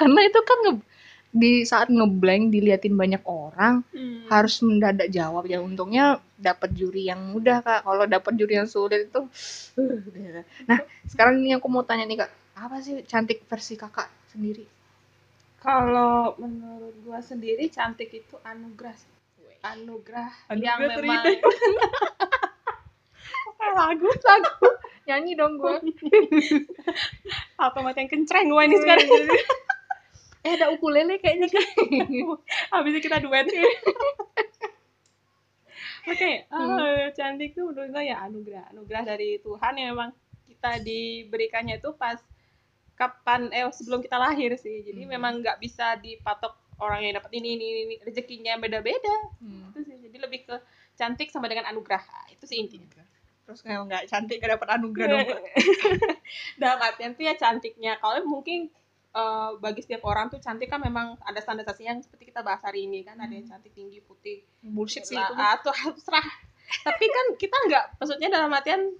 Karena 0.00 0.20
itu 0.28 0.40
kan 0.48 0.58
nge- 0.66 0.86
di 1.28 1.52
saat 1.68 1.88
ngeblank 1.92 2.44
diliatin 2.54 2.94
banyak 2.96 3.22
orang 3.28 3.84
Hmm. 3.94 4.24
harus 4.32 4.54
mendadak 4.64 5.08
jawab. 5.12 5.44
Ya 5.48 5.58
untungnya 5.60 6.04
dapat 6.38 6.70
juri 6.78 7.08
yang 7.10 7.20
mudah 7.32 7.60
kak. 7.66 7.80
Kalau 7.86 8.04
dapat 8.08 8.32
juri 8.40 8.54
yang 8.60 8.68
sulit 8.70 9.08
itu 9.12 9.20
uh, 9.80 10.42
nah 10.68 10.78
sekarang 11.08 11.40
ini 11.42 11.56
aku 11.58 11.66
mau 11.70 11.84
tanya 11.84 12.04
nih 12.08 12.18
kak. 12.24 12.30
Apa 12.58 12.76
sih 12.82 13.04
cantik 13.06 13.44
versi 13.46 13.74
kakak 13.78 14.08
sendiri 14.32 14.66
Kalau 15.58 16.38
menurut 16.38 16.94
gua 17.02 17.18
sendiri 17.18 17.66
cantik 17.68 18.14
itu 18.14 18.36
anugerah. 18.46 18.94
sih. 18.94 19.10
Anugerah, 19.58 20.30
yang 20.54 20.78
Anugerah 20.78 21.02
memang 21.02 21.24
lagu 23.78 24.06
lagu 24.06 24.68
nyanyi 25.04 25.34
dong 25.34 25.58
gue 25.58 25.76
apa 27.58 27.78
mati 27.82 28.06
yang 28.06 28.10
kencreng 28.10 28.46
gua 28.48 28.62
ini 28.64 28.78
sekarang. 28.78 29.06
eh 30.46 30.52
ada 30.54 30.70
ukulele 30.70 31.18
kayaknya 31.18 31.50
kan 31.50 31.64
Habis 32.72 32.90
itu 32.94 33.00
kita 33.10 33.18
duet. 33.18 33.50
Oke, 36.08 36.48
Hmm. 36.48 36.78
eh, 36.80 37.10
cantik 37.12 37.52
tuh 37.52 37.68
menurut 37.74 37.90
gua 37.92 38.00
ya 38.00 38.22
anugerah, 38.24 38.70
anugerah 38.72 39.02
dari 39.04 39.42
Tuhan 39.42 39.74
yang 39.76 39.92
memang 39.98 40.10
kita 40.46 40.80
diberikannya 40.80 41.82
itu 41.82 41.92
pas 41.98 42.16
kapan 42.98 43.46
eh 43.48 43.62
sebelum 43.70 44.02
kita 44.02 44.18
lahir 44.18 44.58
sih. 44.58 44.82
Jadi 44.82 45.06
Hmm. 45.06 45.10
memang 45.14 45.32
nggak 45.38 45.56
bisa 45.56 45.94
dipatok 45.96 46.52
orang 46.78 47.06
yang 47.06 47.14
dapat 47.14 47.30
ini 47.32 47.54
ini 47.54 47.64
ini, 47.86 47.94
rezekinya 48.02 48.58
beda-beda. 48.58 49.16
Hmm. 49.38 49.70
Itu 49.70 49.86
sih. 49.86 49.96
Jadi 49.96 50.16
lebih 50.18 50.40
ke 50.44 50.56
cantik 50.94 51.30
sama 51.30 51.46
dengan 51.46 51.66
anugerah. 51.66 52.02
Ah, 52.02 52.26
Itu 52.28 52.44
sih 52.44 52.58
intinya. 52.58 53.06
terus 53.48 53.64
kayak 53.64 53.80
nggak 53.80 54.02
cantik 54.12 54.44
gak 54.44 54.60
dapat 54.60 54.68
anugerah 54.76 55.24
dong. 55.24 55.40
Dalam 56.60 56.78
artian 56.78 57.16
tuh 57.16 57.24
ya 57.24 57.32
cantiknya. 57.32 57.96
Kalau 57.96 58.20
mungkin 58.22 58.68
eh, 59.08 59.50
bagi 59.56 59.80
setiap 59.80 60.04
orang 60.04 60.28
tuh 60.28 60.36
cantik 60.36 60.68
kan 60.68 60.76
memang 60.78 61.16
ada 61.24 61.40
standarisasinya 61.40 61.96
yang 61.96 62.02
seperti 62.04 62.28
kita 62.28 62.44
bahas 62.44 62.60
hari 62.60 62.84
ini 62.84 63.00
kan 63.00 63.16
ada 63.16 63.32
yang 63.32 63.48
cantik 63.48 63.72
tinggi 63.72 64.04
putih 64.04 64.44
bullshit 64.60 65.00
sih 65.02 65.16
itu 65.16 65.32
atau 65.34 65.72
serah 66.04 66.28
tapi 66.84 67.08
kan 67.08 67.26
kita 67.40 67.56
nggak 67.56 67.84
maksudnya 67.96 68.28
dalam 68.28 68.52
artian 68.52 68.92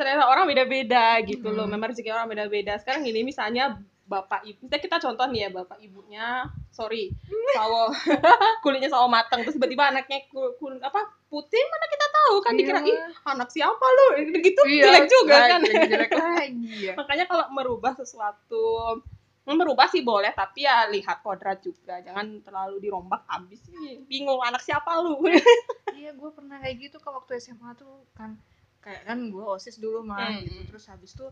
selera 0.00 0.24
orang 0.24 0.48
beda-beda 0.48 1.04
gitu 1.22 1.48
loh 1.48 1.62
Hmm. 1.62 1.76
memang 1.76 1.92
rezeki 1.92 2.08
orang 2.08 2.26
beda-beda. 2.26 2.72
Sekarang 2.74 3.02
gini 3.02 3.20
misalnya 3.20 3.76
bapak 4.02 4.42
ibu 4.42 4.64
kita 4.64 4.80
kita 4.80 4.96
contoh 4.98 5.22
nih 5.24 5.40
ya 5.40 5.48
bapak 5.52 5.78
ibunya 5.78 6.42
sorry 6.68 7.14
sawo 7.52 7.94
kulitnya 8.58 8.88
sawo 8.88 9.06
matang 9.06 9.40
terus 9.40 9.54
tiba-tiba 9.54 9.86
anaknya 9.86 10.26
kul, 10.26 10.50
kul- 10.56 10.82
apa 10.82 10.98
putih 11.26 11.62
mana 11.62 11.86
kita 11.86 12.06
tahu 12.10 12.34
kan 12.40 12.50
Iya, 12.50 12.58
dikira 12.58 12.80
ih 12.82 12.98
Wah. 12.98 13.30
anak 13.30 13.48
siapa 13.48 13.86
lu? 13.86 14.06
Gitu 14.34 14.60
Iya, 14.66 14.82
jelek 14.82 15.06
juga 15.06 15.30
jelek, 15.36 15.46
kan. 15.46 15.60
jelek, 15.94 16.10
lagi 16.10 16.74
ya. 16.82 16.94
Makanya 16.96 17.24
kalau 17.24 17.46
merubah 17.52 17.94
sesuatu 17.94 18.98
merubah 19.46 19.86
sih 19.86 20.02
boleh 20.02 20.30
tapi 20.30 20.62
ya 20.62 20.86
lihat 20.86 21.22
kodrat 21.22 21.58
juga 21.58 21.98
jangan 21.98 22.38
terlalu 22.40 22.78
dirombak 22.80 23.22
habis 23.26 23.62
Ih, 23.72 24.02
bingung 24.04 24.38
anak 24.40 24.58
siapa 24.60 24.90
lu? 25.00 25.22
Iya 25.90 26.10
gue 26.12 26.30
pernah 26.30 26.58
kayak 26.58 26.76
gitu 26.80 26.96
kak 26.96 27.10
waktu 27.12 27.38
SMA 27.38 27.74
tuh 27.74 28.02
kan 28.12 28.34
kayak 28.80 29.02
kan 29.04 29.18
gue 29.26 29.44
osis 29.46 29.76
dulu 29.76 30.00
mah 30.02 30.24
Hmm. 30.30 30.42
gitu 30.42 30.60
terus 30.66 30.84
habis 30.86 31.12
itu 31.12 31.26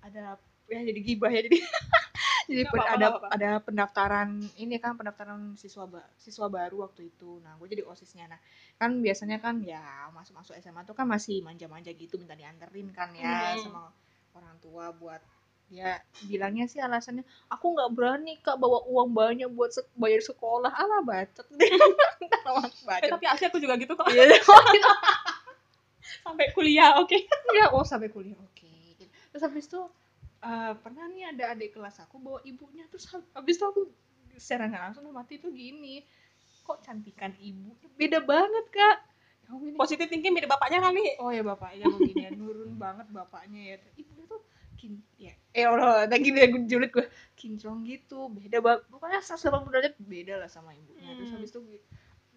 ada 0.00 0.38
ya 0.66 0.80
jadi 0.80 1.00
gibah 1.00 1.28
ya 1.28 1.42
jadi 1.42 1.58
jadi 2.48 2.62
apa-apa, 2.64 2.82
ada 2.84 2.94
nggak 2.96 3.10
apa-apa. 3.12 3.28
ada 3.34 3.50
pendaftaran 3.60 4.28
ini 4.56 4.76
kan 4.76 4.94
pendaftaran 4.94 5.54
siswa 5.54 5.84
ba- 5.84 6.10
siswa 6.16 6.46
baru 6.48 6.82
waktu 6.82 7.08
itu 7.08 7.38
nah 7.40 7.54
gue 7.54 7.68
jadi 7.68 7.82
osisnya 7.84 8.26
nah 8.26 8.40
kan 8.76 8.98
biasanya 8.98 9.38
kan 9.38 9.62
ya 9.62 9.82
masuk 10.10 10.34
masuk 10.34 10.54
SMA 10.56 10.82
tuh 10.82 10.94
kan 10.94 11.04
masih 11.04 11.38
manja-manja 11.40 11.90
gitu 11.92 12.16
minta 12.16 12.34
dianterin 12.34 12.90
kan 12.90 13.10
ya 13.12 13.52
Hmm. 13.52 13.62
sama 13.62 13.82
orang 14.32 14.56
tua 14.58 14.90
buat 14.92 15.20
ya 15.68 15.96
bilangnya 16.22 16.66
sih 16.66 16.78
alasannya 16.78 17.22
aku 17.48 17.72
nggak 17.72 17.90
berani 17.90 18.36
kak 18.38 18.56
bawa 18.56 18.84
uang 18.84 19.10
banyak 19.10 19.48
buat 19.48 19.72
sek- 19.72 19.88
bayar 19.94 20.20
sekolah 20.20 20.68
alah 20.68 21.00
bacot 21.00 21.46
Eh, 22.42 22.52
bacot 22.84 23.08
tapi 23.10 23.24
asli 23.24 23.44
aku 23.46 23.56
juga 23.56 23.74
gitu 23.76 23.92
kok 23.92 24.04
Iya. 24.06 24.36
sampai 26.24 26.46
kuliah 26.56 26.98
oke. 27.00 27.16
Ya 27.58 27.70
oh 27.74 27.84
sampai 27.86 28.08
kuliah 28.12 28.36
oke. 28.38 28.72
Terus 29.32 29.42
habis 29.44 29.64
itu 29.68 29.80
eh, 30.42 30.72
pernah 30.82 31.04
nih 31.12 31.24
ada 31.34 31.44
adik 31.56 31.76
kelas 31.78 31.96
aku 32.04 32.16
bawa 32.20 32.40
ibunya. 32.46 32.84
Terus 32.90 33.06
hab- 33.12 33.30
habis 33.36 33.56
itu 33.58 33.64
aku 33.66 33.80
secara 34.38 34.68
nggak 34.70 34.82
langsung 34.90 35.04
mati 35.12 35.38
itu 35.40 35.48
gini. 35.52 36.02
Kok 36.66 36.78
cantikan 36.84 37.32
ibu? 37.42 37.74
Beda 37.98 38.22
banget 38.22 38.66
kak. 38.70 38.96
Ini 39.52 39.76
positif 39.76 40.06
thinking 40.08 40.32
mirip 40.32 40.48
bapaknya 40.48 40.80
kali. 40.80 41.02
Oh 41.20 41.28
ya 41.28 41.42
bapaknya 41.44 41.86
begini 41.92 42.24
ya. 42.28 42.30
Nurun 42.32 42.78
banget 42.84 43.06
bapaknya 43.12 43.60
ya. 43.74 43.76
Ibunya 43.98 44.24
tuh 44.30 44.40
kin 44.80 44.98
ya 45.20 45.30
eh 45.54 45.62
Allah 45.68 46.08
lagi 46.10 46.32
dia 46.34 46.48
julid 46.66 46.90
gue 46.90 47.06
kinclong 47.38 47.84
gitu 47.86 48.26
beda 48.32 48.58
banget 48.64 48.82
pokoknya 48.90 49.20
180 49.22 49.70
derajat 49.78 49.94
beda 50.00 50.34
lah 50.42 50.48
sama 50.50 50.72
ibunya. 50.74 51.12
Terus 51.14 51.30
Hmm. 51.30 51.36
habis 51.36 51.52
itu 51.52 51.60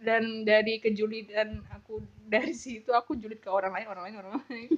dan 0.01 0.43
dari 0.45 0.79
kejulidan 0.83 1.63
aku 1.71 2.03
dari 2.27 2.53
situ 2.53 2.91
aku 2.91 3.15
julid 3.17 3.39
ke 3.41 3.49
orang 3.49 3.71
lain 3.75 3.87
orang 3.89 4.03
lain 4.09 4.15
orang 4.21 4.33
lain. 4.49 4.69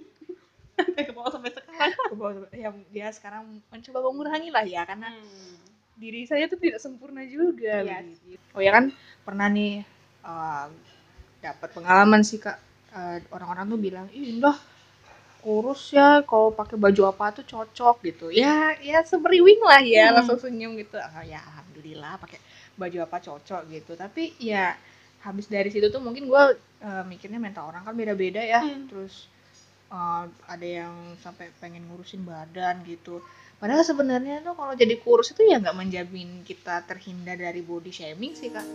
Ke 1.05 1.11
bawah 1.15 1.31
sampai 1.33 1.51
sekarang. 1.53 1.93
Ke 2.05 2.13
bawah 2.17 2.33
ya 2.53 2.69
dia 2.93 3.07
sekarang 3.13 3.61
mencoba 3.73 3.99
mengurangi 4.05 4.49
lah 4.53 4.65
ya 4.65 4.85
karena 4.85 5.09
Hmm. 5.09 5.57
diri 5.97 6.29
saya 6.29 6.45
tuh 6.51 6.59
tidak 6.61 6.77
sempurna 6.83 7.25
juga 7.25 7.81
Iya 7.81 7.97
begitu. 8.05 8.57
oh 8.57 8.61
ya 8.61 8.71
kan? 8.75 8.85
Pernah 9.25 9.47
nih 9.49 9.73
uh, 10.25 10.69
dapat 11.41 11.69
pengalaman 11.73 12.21
sih 12.25 12.39
kak. 12.41 12.57
Uh, 12.93 13.19
orang-orang 13.35 13.65
tuh 13.73 13.79
bilang 13.81 14.07
ih 14.15 14.37
indah 14.37 14.57
kurus 15.43 15.93
ya 15.95 16.21
kalau 16.29 16.49
pakai 16.51 16.77
baju 16.79 17.01
apa 17.11 17.25
tuh 17.41 17.45
cocok 17.47 17.95
gitu. 18.09 18.27
Ya 18.33 18.75
ya 18.81 18.99
semeriwing 19.05 19.61
lah 19.63 19.81
ya 19.83 20.05
Hmm. 20.07 20.15
langsung 20.15 20.37
senyum 20.43 20.73
gitu. 20.81 20.97
Ah, 20.99 21.23
ya 21.25 21.39
alhamdulillah 21.49 22.13
pakai 22.23 22.39
baju 22.81 22.97
apa 23.07 23.17
cocok 23.27 23.61
gitu. 23.75 23.91
Tapi 23.97 24.23
ya 24.41 24.75
habis 25.25 25.49
dari 25.49 25.69
situ 25.73 25.89
tuh 25.89 26.01
mungkin 26.03 26.29
gue 26.29 26.43
mikirnya 27.09 27.41
mental 27.41 27.73
orang 27.73 27.81
kan 27.83 27.97
beda-beda 27.97 28.39
ya. 28.39 28.61
Hmm. 28.61 28.85
terus 28.85 29.25
uh, 29.91 30.27
ada 30.47 30.67
yang 30.67 30.93
sampai 31.23 31.51
pengen 31.59 31.87
ngurusin 31.87 32.23
badan 32.27 32.83
gitu. 32.87 33.23
Padahal 33.57 33.81
sebenarnya 33.81 34.45
tuh 34.45 34.53
kalau 34.53 34.77
jadi 34.77 35.01
kurus 35.01 35.33
itu 35.33 35.41
ya 35.49 35.57
nggak 35.57 35.77
menjamin 35.77 36.45
kita 36.45 36.85
terhindar 36.85 37.41
dari 37.41 37.65
body 37.65 37.89
shaming 37.89 38.37
sih 38.37 38.53
kak. 38.53 38.67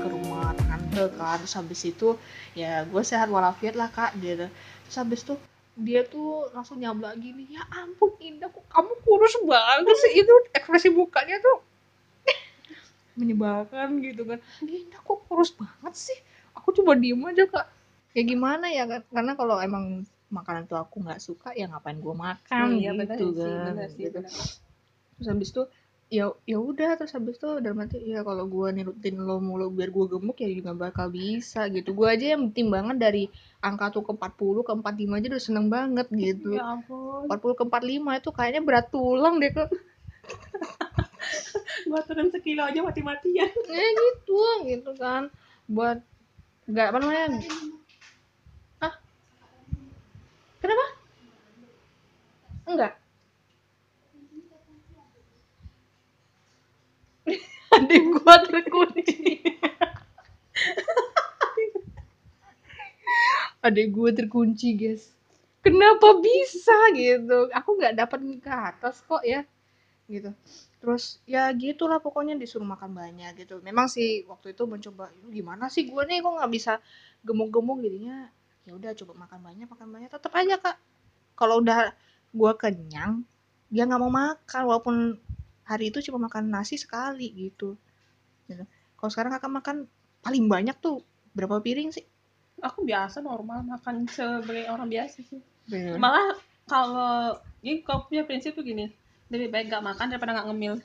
Ke 0.00 0.06
rumah 0.08 0.56
tante 0.56 1.04
kan. 1.20 1.36
Terus 1.44 1.54
habis 1.60 1.80
itu 1.84 2.16
ya 2.56 2.88
gue 2.88 3.02
sehat 3.04 3.28
walafiat 3.28 3.76
lah 3.76 3.92
kak 3.92 4.16
gitu. 4.16 4.48
Terus 4.88 4.96
habis 4.96 5.20
itu 5.28 5.36
dia 5.76 6.00
tuh 6.08 6.48
langsung 6.56 6.80
nyablak 6.80 7.20
gini 7.20 7.52
ya 7.52 7.62
ampun 7.68 8.16
Indah 8.16 8.48
kok 8.48 8.64
kamu 8.72 8.92
kurus 9.04 9.36
banget 9.44 9.96
sih 10.00 10.12
itu 10.24 10.32
ekspresi 10.56 10.88
mukanya 10.88 11.36
tuh 11.44 11.60
menyebalkan 13.20 14.00
gitu 14.00 14.24
kan 14.24 14.40
Indah 14.64 15.00
kok 15.04 15.20
kurus 15.28 15.52
banget 15.52 15.92
sih 15.92 16.18
aku 16.56 16.72
coba 16.80 16.96
diem 16.96 17.20
aja 17.28 17.44
kak 17.44 17.66
ya 18.16 18.22
gimana 18.24 18.72
ya 18.72 18.88
Kak? 18.88 19.12
karena 19.12 19.36
kalau 19.36 19.60
emang 19.60 20.08
makanan 20.32 20.64
tuh 20.64 20.80
aku 20.80 21.04
nggak 21.04 21.20
suka 21.20 21.52
ya 21.52 21.68
ngapain 21.68 22.00
gue 22.00 22.14
makan 22.16 22.80
iya 22.80 22.96
benar 22.96 23.20
gitu 23.20 23.36
sih 23.36 23.52
kan 23.52 23.64
benar 23.76 23.88
sih 23.92 24.00
gitu. 24.08 24.18
benar. 24.24 24.32
terus 25.16 25.28
habis 25.28 25.48
itu 25.52 25.62
ya 26.06 26.30
ya 26.46 26.58
udah 26.62 26.94
terus 26.94 27.18
habis 27.18 27.34
itu 27.34 27.58
dalam 27.58 27.82
arti 27.82 27.98
ya 27.98 28.22
kalau 28.22 28.46
gue 28.46 28.70
nirutin 28.70 29.18
lo 29.18 29.42
mulu 29.42 29.74
biar 29.74 29.90
gue 29.90 30.06
gemuk 30.06 30.38
ya 30.38 30.46
juga 30.54 30.72
bakal 30.74 31.10
bisa? 31.10 31.66
Gitu. 31.66 31.90
Gue 31.90 32.14
aja 32.14 32.38
yang 32.38 32.54
timbangan 32.54 32.94
dari 32.94 33.26
angka 33.58 33.90
tuh 33.98 34.06
ke 34.06 34.14
40 34.14 34.62
ke 34.62 34.72
45 34.72 35.18
aja 35.18 35.26
udah 35.34 35.42
seneng 35.42 35.66
banget 35.66 36.06
gitu. 36.14 36.54
Ya 36.54 36.62
ampun. 36.78 37.26
40 37.26 37.58
ke 37.58 37.64
45 37.66 38.20
itu 38.22 38.30
kayaknya 38.30 38.62
berat 38.62 38.86
tulang 38.94 39.42
deh 39.42 39.50
kok 39.50 39.70
gua 41.90 42.02
turun 42.02 42.30
sekilo 42.34 42.66
aja 42.66 42.82
mati-matian. 42.82 43.50
Ya 43.74 43.86
gitu 43.94 44.42
gitu 44.66 44.90
kan. 44.98 45.30
Buat 45.66 46.02
nggak 46.66 46.86
apa 46.90 46.98
namanya? 47.02 47.26
Ah 48.82 48.94
kenapa? 50.62 50.86
Enggak 52.66 53.05
adik 57.76 58.02
gua 58.16 58.34
terkunci. 58.42 59.16
Adik 63.60 63.86
gua 63.92 64.10
terkunci 64.14 64.68
guys. 64.78 65.12
Kenapa 65.60 66.22
bisa 66.22 66.76
gitu? 66.94 67.50
Aku 67.50 67.74
nggak 67.74 67.98
dapat 67.98 68.20
ke 68.38 68.52
atas 68.52 69.02
kok 69.02 69.22
ya. 69.26 69.42
Gitu. 70.06 70.30
Terus 70.78 71.18
ya 71.26 71.50
gitulah 71.50 71.98
pokoknya 71.98 72.38
disuruh 72.38 72.68
makan 72.68 72.94
banyak 72.94 73.34
gitu. 73.42 73.58
Memang 73.58 73.90
sih 73.90 74.22
waktu 74.30 74.54
itu 74.54 74.62
mencoba 74.70 75.10
"Lu 75.26 75.34
gimana 75.34 75.66
sih 75.66 75.90
gue 75.90 76.02
nih? 76.06 76.22
Kok 76.22 76.32
nggak 76.38 76.52
bisa 76.54 76.78
gemuk-gemuk? 77.26 77.82
Jadinya 77.82 78.30
ya 78.62 78.72
udah 78.78 78.94
coba 78.94 79.26
makan 79.26 79.40
banyak 79.42 79.66
makan 79.66 79.88
banyak. 79.90 80.10
Tetap 80.14 80.30
aja 80.38 80.56
kak. 80.62 80.76
Kalau 81.34 81.58
udah 81.58 81.90
gue 82.30 82.52
kenyang 82.54 83.26
dia 83.66 83.82
nggak 83.82 83.98
mau 83.98 84.12
makan 84.14 84.62
walaupun 84.70 84.96
hari 85.66 85.90
itu 85.90 85.98
cuma 86.08 86.30
makan 86.30 86.48
nasi 86.48 86.78
sekali 86.78 87.28
gitu. 87.34 87.74
Gitu 88.46 88.64
kalau 88.96 89.10
sekarang 89.12 89.32
kakak 89.36 89.52
makan 89.52 89.76
paling 90.24 90.44
banyak 90.48 90.76
tuh 90.80 91.04
berapa 91.36 91.60
piring 91.60 91.92
sih? 91.92 92.04
Aku 92.64 92.82
biasa 92.88 93.20
normal 93.20 93.62
makan 93.62 94.08
sebagai 94.08 94.72
orang 94.72 94.88
biasa 94.88 95.20
sih. 95.20 95.40
Bener. 95.66 95.98
malah 95.98 96.38
kalau 96.70 97.42
ini 97.58 97.82
kau 97.82 98.06
punya 98.06 98.22
prinsip 98.22 98.54
tuh 98.54 98.62
gini 98.62 98.86
lebih 99.26 99.50
baik 99.50 99.66
gak 99.66 99.82
makan 99.82 100.14
daripada 100.14 100.42
gak 100.42 100.48
ngemil. 100.48 100.80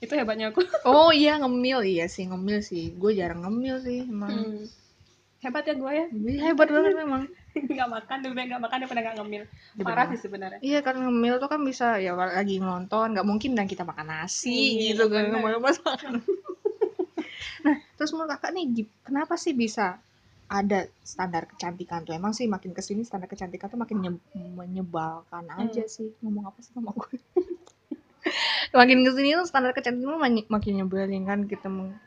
Itu 0.00 0.16
hebatnya 0.16 0.50
aku. 0.50 0.64
Oh 0.88 1.12
iya 1.14 1.36
ngemil. 1.38 1.84
Iya 1.84 2.08
sih 2.08 2.26
ngemil 2.26 2.64
sih. 2.64 2.96
Gue 2.96 3.14
jarang 3.14 3.46
ngemil 3.46 3.76
sih 3.84 4.08
emang. 4.08 4.32
Hmm. 4.32 4.64
hebat 5.40 5.64
ya 5.64 5.72
gue 5.72 5.92
ya? 5.92 6.06
Ih, 6.12 6.40
hebat 6.44 6.68
banget 6.68 6.92
memang 7.04 7.24
gak 7.80 7.90
makan 7.90 8.16
lebih 8.22 8.34
baik 8.36 8.48
gak 8.54 8.62
makan 8.62 8.76
daripada 8.84 9.00
gak 9.10 9.16
ngemil. 9.20 9.42
Iya, 9.48 9.84
parah 9.84 10.04
sih 10.12 10.20
sebenarnya. 10.20 10.60
Iya 10.62 10.78
kan 10.86 10.94
ngemil 10.98 11.34
tuh 11.42 11.48
kan 11.50 11.60
bisa 11.62 11.86
ya 11.98 12.12
lagi 12.14 12.56
nonton 12.62 13.06
nggak 13.16 13.26
mungkin 13.26 13.50
dan 13.58 13.66
kita 13.66 13.82
makan 13.82 14.06
nasi 14.06 14.54
Iya, 14.78 14.94
gitu 14.94 15.04
kan 15.10 15.30
nggak 15.30 15.42
boleh 15.42 15.60
makan. 15.60 16.12
nah 17.66 17.76
terus 17.98 18.10
menurut 18.16 18.30
kakak 18.38 18.50
nih 18.56 18.64
kenapa 19.04 19.34
sih 19.36 19.52
bisa 19.52 20.00
ada 20.50 20.88
standar 21.06 21.46
kecantikan 21.46 22.02
tuh? 22.02 22.14
Emang 22.16 22.34
sih 22.34 22.50
makin 22.50 22.74
ke 22.74 22.82
sini 22.82 23.06
standar 23.06 23.30
kecantikan 23.30 23.70
tuh 23.70 23.78
makin 23.78 23.98
nye- 24.02 24.24
menyebalkan 24.34 25.46
aja 25.54 25.86
sih. 25.86 26.10
Ngomong 26.22 26.50
apa 26.50 26.58
sih 26.62 26.74
sama 26.74 26.90
gue 26.90 27.18
makin 28.78 28.98
ke 29.02 29.10
sini 29.14 29.34
tuh 29.38 29.46
standar 29.46 29.72
kecantikan 29.74 30.18
makin 30.50 30.72
nyebelin 30.78 31.24
kan 31.26 31.46
kita 31.46 31.66
meng- 31.70 31.98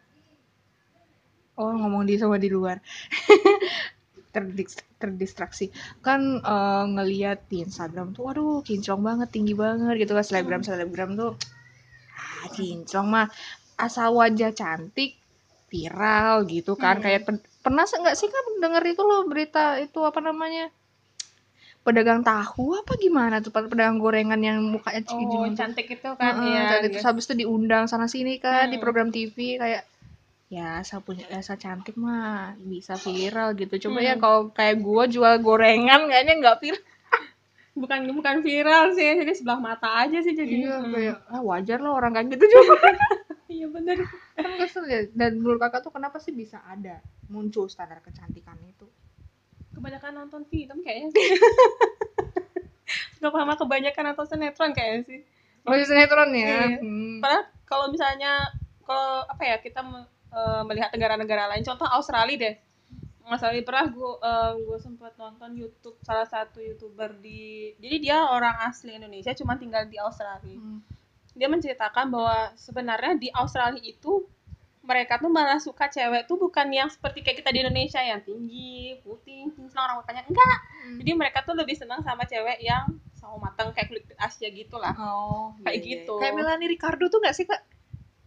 oh 1.53 1.69
ngomong 1.69 2.03
di 2.09 2.17
sama 2.17 2.41
di 2.41 2.50
luar 2.50 2.81
Terdis- 4.33 4.81
terdistraksi. 4.97 5.69
Kan 6.01 6.41
eh, 6.41 6.85
ngeliat 6.89 7.45
di 7.45 7.61
Instagram 7.61 8.11
tuh 8.11 8.27
waduh 8.27 8.59
kinclong 8.59 8.99
banget 8.99 9.29
tinggi 9.29 9.53
banget 9.53 9.93
gitu 10.01 10.11
kan. 10.11 10.25
Selebgram 10.25 10.61
selebgram 10.61 11.13
tuh 11.13 11.37
ah 12.13 12.49
kinclong 12.49 13.07
mah 13.07 13.27
asal 13.77 14.13
wajah 14.13 14.49
cantik 14.51 15.15
viral 15.69 16.46
gitu 16.46 16.74
kan. 16.74 16.98
Hmm. 16.98 17.03
kayak 17.05 17.22
pernah 17.61 17.85
nggak 17.85 18.13
sih 18.13 18.27
kan 18.27 18.46
denger 18.59 18.83
itu 18.87 19.01
loh 19.01 19.24
berita 19.24 19.77
itu 19.77 20.01
apa 20.01 20.19
namanya 20.19 20.67
pedagang 21.83 22.24
tahu 22.24 22.79
apa 22.79 22.96
gimana 22.96 23.43
tuh 23.43 23.51
pedagang 23.51 24.00
gorengan 24.00 24.39
yang 24.39 24.63
mukanya 24.63 25.03
oh 25.11 25.51
cantik 25.51 25.91
itu 25.91 26.09
kan 26.15 26.33
Heeh, 26.39 26.48
ya 26.50 26.61
cantik. 26.72 26.96
terus 26.96 27.03
habis 27.03 27.24
itu 27.27 27.43
diundang 27.43 27.91
sana 27.91 28.07
sini 28.07 28.39
kan 28.39 28.72
di 28.72 28.79
Hmm. 28.79 28.83
program 28.83 29.11
TV 29.11 29.59
kayak 29.59 29.83
ya 30.53 30.77
asal 30.77 31.01
punya 31.01 31.25
asal 31.33 31.57
cantik 31.57 31.96
mah 31.96 32.53
bisa 32.59 32.94
viral 32.96 33.53
gitu 33.53 33.74
coba 33.81 34.00
ya 34.00 34.13
Hmm. 34.13 34.22
kalau 34.22 34.39
kayak 34.51 34.77
gua 34.79 35.03
jual 35.07 35.33
gorengan 35.39 36.05
kayaknya 36.05 36.33
nggak 36.37 36.57
viral 36.59 36.83
bukan 37.81 38.00
bukan 38.13 38.35
viral 38.42 38.94
sih 38.94 39.18
jadi 39.18 39.33
sebelah 39.33 39.57
mata 39.59 39.89
aja 40.00 40.22
sih 40.22 40.31
jadi 40.31 40.53
iya 40.53 40.75
Hmm. 40.77 40.94
kayak 40.94 41.16
ah, 41.27 41.42
wajar 41.42 41.79
lah 41.79 41.92
orang 41.92 42.13
kayak 42.13 42.27
gitu 42.31 42.46
juga 42.46 42.77
iya 43.50 43.66
bener 43.68 43.98
kan 44.35 44.51
kesel 44.57 44.85
ya 44.85 45.01
dan 45.11 45.37
menurut 45.37 45.57
kakak 45.59 45.81
tuh 45.81 45.89
kenapa 45.89 46.18
sih 46.18 46.33
bisa 46.33 46.61
ada 46.63 47.01
muncul 47.27 47.66
standar 47.66 47.98
kecantikan 48.00 48.57
itu 48.61 48.85
kebanyakan 49.72 50.13
nonton 50.20 50.46
film 50.46 50.77
kayaknya 50.81 51.09
Gak 53.18 53.31
paham 53.33 53.50
kebanyakan 53.55 54.03
nonton 54.11 54.25
sinetron 54.27 54.72
kayaknya 54.72 55.01
sih 55.03 55.20
oh 55.63 55.74
sinetron 55.79 56.29
ya 56.29 56.46
Iya. 56.46 56.77
Hmm. 56.77 57.18
Padahal 57.24 57.44
kalau 57.63 57.85
misalnya 57.89 58.31
kalau 58.83 59.24
apa 59.24 59.44
ya 59.44 59.55
kita 59.57 59.79
eh, 60.33 60.61
melihat 60.65 60.89
negara-negara 60.89 61.48
lain, 61.48 61.61
contoh 61.61 61.85
Australia 61.85 62.37
deh. 62.39 62.55
Australia 63.24 63.63
pernah 63.63 63.87
gue 63.87 64.11
gue 64.59 64.77
sempat 64.77 65.15
nonton 65.15 65.55
YouTube 65.55 65.96
salah 66.03 66.27
satu 66.27 66.59
youtuber 66.59 67.15
di 67.17 67.72
jadi 67.79 67.96
dia 67.98 68.17
orang 68.27 68.67
asli 68.67 68.91
Indonesia 68.93 69.31
cuma 69.31 69.55
tinggal 69.55 69.87
di 69.87 69.96
Australia. 69.96 70.59
Hmm. 70.59 70.83
Dia 71.31 71.48
menceritakan 71.48 72.11
bahwa 72.11 72.51
sebenarnya 72.53 73.15
di 73.15 73.31
Australia 73.31 73.79
itu 73.79 74.27
mereka 74.83 75.15
tuh 75.15 75.31
malah 75.31 75.55
suka 75.57 75.87
cewek 75.87 76.27
tuh 76.27 76.35
bukan 76.35 76.67
yang 76.67 76.91
seperti 76.91 77.24
kayak 77.24 77.39
kita 77.39 77.55
di 77.55 77.63
Indonesia 77.63 78.03
yang 78.03 78.19
tinggi, 78.19 79.00
putih, 79.00 79.48
kinclong 79.55 79.79
orang 79.79 79.98
mukanya 80.03 80.24
enggak. 80.27 80.57
Jadi 81.00 81.11
mereka 81.15 81.39
tuh 81.48 81.55
lebih 81.55 81.79
senang 81.79 82.03
sama 82.03 82.27
cewek 82.27 82.59
yang 82.59 82.91
sawo 83.15 83.39
mateng 83.39 83.72
kayak 83.72 83.87
kulit 83.87 84.03
Asia 84.19 84.51
gitu 84.51 84.75
lah. 84.75 84.91
oh 85.00 85.55
Kayak 85.63 85.79
iya, 85.79 85.79
iya. 85.79 85.91
gitu. 86.03 86.19
kayak 86.19 86.35
Melanie 86.35 86.67
Ricardo 86.67 87.07
tuh 87.07 87.24
gak 87.24 87.31
sih 87.31 87.48
kak 87.48 87.63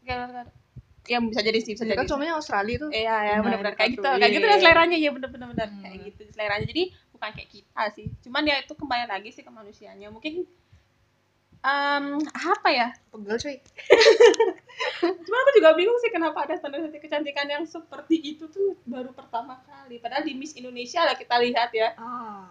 Kayak- 0.00 0.48
Ya 1.06 1.18
bisa 1.18 1.40
jadi 1.40 1.58
sih, 1.58 1.72
bisa 1.72 1.82
Dia 1.82 1.94
jadi. 1.94 2.00
kan 2.02 2.06
suaminya 2.06 2.34
Australia 2.36 2.76
tuh 2.78 2.90
Iya, 2.90 3.14
ya 3.16 3.34
Benar, 3.36 3.42
benar-benar 3.42 3.74
kayak 3.74 3.90
gitu. 3.92 4.02
Kayak 4.02 4.18
Iya, 4.18 4.28
gitu 4.32 4.40
iya. 4.40 4.50
dan 4.50 4.58
seleranya 4.60 4.96
ya 4.96 5.10
benar-benar 5.10 5.48
benar 5.50 5.68
Hmm. 5.68 5.80
kayak 5.80 5.98
gitu 6.04 6.20
seleranya. 6.28 6.66
Jadi 6.66 6.82
bukan 7.10 7.30
kayak 7.32 7.50
kita 7.50 7.82
sih. 7.92 8.06
Cuman 8.20 8.42
ya 8.42 8.56
itu 8.58 8.72
kembali 8.72 9.04
lagi 9.06 9.30
sih 9.30 9.40
ke 9.40 9.50
manusianya. 9.50 10.08
Mungkin 10.08 10.34
em 11.58 12.04
apa 12.22 12.68
ya? 12.68 12.88
pegel 13.08 13.36
cuy 13.36 13.56
Cuma 15.18 15.36
aku 15.36 15.50
juga 15.56 15.70
bingung 15.72 15.98
sih 15.98 16.10
kenapa 16.10 16.44
ada 16.44 16.54
standar 16.54 16.84
kecantikan 16.92 17.48
yang 17.48 17.64
seperti 17.64 18.16
itu 18.20 18.46
tuh 18.46 18.76
baru 18.84 19.10
pertama 19.10 19.58
kali. 19.62 19.96
Padahal 19.96 20.22
di 20.22 20.32
Miss 20.32 20.52
Indonesia 20.52 21.02
lah 21.02 21.14
kita 21.14 21.38
lihat 21.38 21.70
ya. 21.72 21.96
ah 21.96 22.46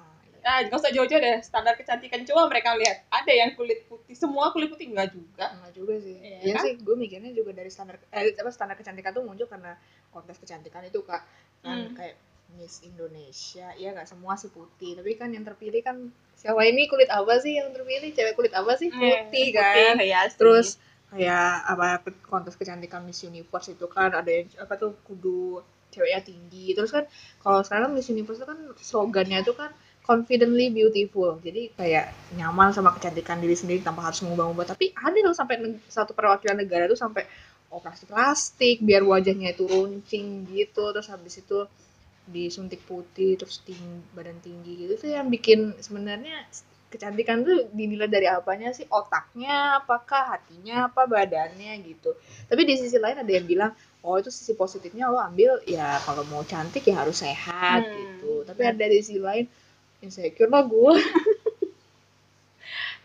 Nah, 0.46 0.62
gak 0.70 0.78
usah 0.78 0.94
jauh-jauh 0.94 1.18
deh 1.18 1.42
standar 1.42 1.74
kecantikan. 1.74 2.22
Coba 2.22 2.46
mereka 2.46 2.78
lihat. 2.78 3.10
Ada 3.10 3.34
yang 3.34 3.52
kulit 3.58 3.90
putih. 3.90 4.14
Semua 4.14 4.54
kulit 4.54 4.70
putih 4.70 4.94
enggak 4.94 5.10
juga. 5.18 5.50
Enggak 5.58 5.74
juga 5.74 5.94
sih. 5.98 6.22
Iya 6.22 6.38
Iya 6.46 6.54
kan? 6.54 6.64
sih, 6.70 6.72
gue 6.86 6.96
mikirnya 6.96 7.32
juga 7.34 7.52
dari 7.58 7.74
standar 7.74 7.98
eh 8.14 8.30
apa 8.38 8.50
standar 8.54 8.78
kecantikan 8.78 9.10
tuh 9.10 9.26
muncul 9.26 9.50
karena 9.50 9.74
kontes 10.14 10.38
kecantikan 10.38 10.86
itu 10.86 11.02
kak 11.02 11.26
kan 11.66 11.90
Hmm. 11.90 11.98
kayak 11.98 12.14
Miss 12.62 12.86
Indonesia, 12.86 13.74
ya 13.74 13.90
nggak 13.90 14.06
semua 14.06 14.38
sih 14.38 14.54
putih, 14.54 14.94
tapi 14.94 15.18
kan 15.18 15.34
yang 15.34 15.42
terpilih 15.42 15.82
kan 15.82 16.14
siapa 16.38 16.62
ini 16.62 16.86
kulit 16.86 17.10
apa 17.10 17.42
sih 17.42 17.58
yang 17.58 17.74
terpilih? 17.74 18.14
Cewek 18.14 18.38
kulit 18.38 18.54
apa 18.54 18.78
sih? 18.78 18.94
Putih 18.94 19.50
kan. 19.50 19.98
ya 19.98 20.30
sih. 20.30 20.38
Terus 20.38 20.78
kayak 21.10 21.66
apa 21.66 22.06
kontes 22.22 22.54
kecantikan 22.54 23.02
Miss 23.02 23.26
Universe 23.26 23.74
itu 23.74 23.90
kan 23.90 24.14
ada 24.14 24.30
yang 24.30 24.46
apa 24.62 24.78
tuh 24.78 24.94
kudu 25.10 25.66
ceweknya 25.90 26.22
tinggi. 26.22 26.78
Terus 26.78 26.94
kan 26.94 27.10
kalau 27.42 27.66
sekarang 27.66 27.98
Miss 27.98 28.14
Universe 28.14 28.38
itu 28.38 28.48
kan 28.48 28.60
slogannya 28.78 29.42
itu 29.42 29.52
kan 29.58 29.74
confidently 30.10 30.68
beautiful. 30.70 31.32
Jadi 31.42 31.74
kayak 31.80 32.06
nyaman 32.40 32.70
sama 32.76 32.90
kecantikan 32.96 33.38
diri 33.44 33.56
sendiri 33.58 33.82
tanpa 33.88 34.02
harus 34.08 34.22
mengubah-ubah. 34.26 34.66
Tapi 34.74 34.86
ada 34.94 35.18
loh 35.26 35.36
sampai 35.36 35.56
satu 35.90 36.12
perwakilan 36.18 36.58
negara 36.62 36.84
tuh 36.86 37.00
sampai 37.04 37.24
operasi 37.78 38.04
plastik 38.12 38.78
biar 38.88 39.02
wajahnya 39.04 39.50
itu 39.56 39.66
runcing 39.66 40.28
gitu. 40.54 40.84
Terus 40.94 41.10
habis 41.10 41.36
itu 41.44 41.60
disuntik 42.26 42.82
putih 42.90 43.38
terus 43.38 43.62
tinggi, 43.62 44.02
badan 44.18 44.38
tinggi 44.42 44.72
gitu 44.82 44.92
itu 44.98 45.08
yang 45.14 45.30
bikin 45.30 45.78
sebenarnya 45.78 46.42
kecantikan 46.90 47.46
tuh 47.46 47.70
dinilai 47.70 48.10
dari 48.10 48.26
apanya 48.26 48.74
sih 48.74 48.86
otaknya 48.90 49.78
apakah 49.78 50.34
hatinya 50.34 50.90
apa 50.90 51.06
badannya 51.06 51.74
gitu 51.86 52.18
tapi 52.50 52.62
di 52.66 52.82
sisi 52.82 52.98
lain 52.98 53.22
ada 53.22 53.30
yang 53.30 53.46
bilang 53.46 53.72
oh 54.02 54.18
itu 54.18 54.34
sisi 54.34 54.58
positifnya 54.58 55.06
lo 55.06 55.22
ambil 55.22 55.62
ya 55.70 56.02
kalau 56.02 56.26
mau 56.26 56.42
cantik 56.42 56.90
ya 56.90 56.96
harus 57.06 57.22
sehat 57.22 57.86
Hmm. 57.86 57.94
gitu 57.94 58.34
tapi 58.48 58.62
ada 58.66 58.84
di 58.90 58.98
sisi 59.06 59.22
lain 59.22 59.46
insecure 60.06 60.50
lah 60.50 60.64
gue 60.64 60.94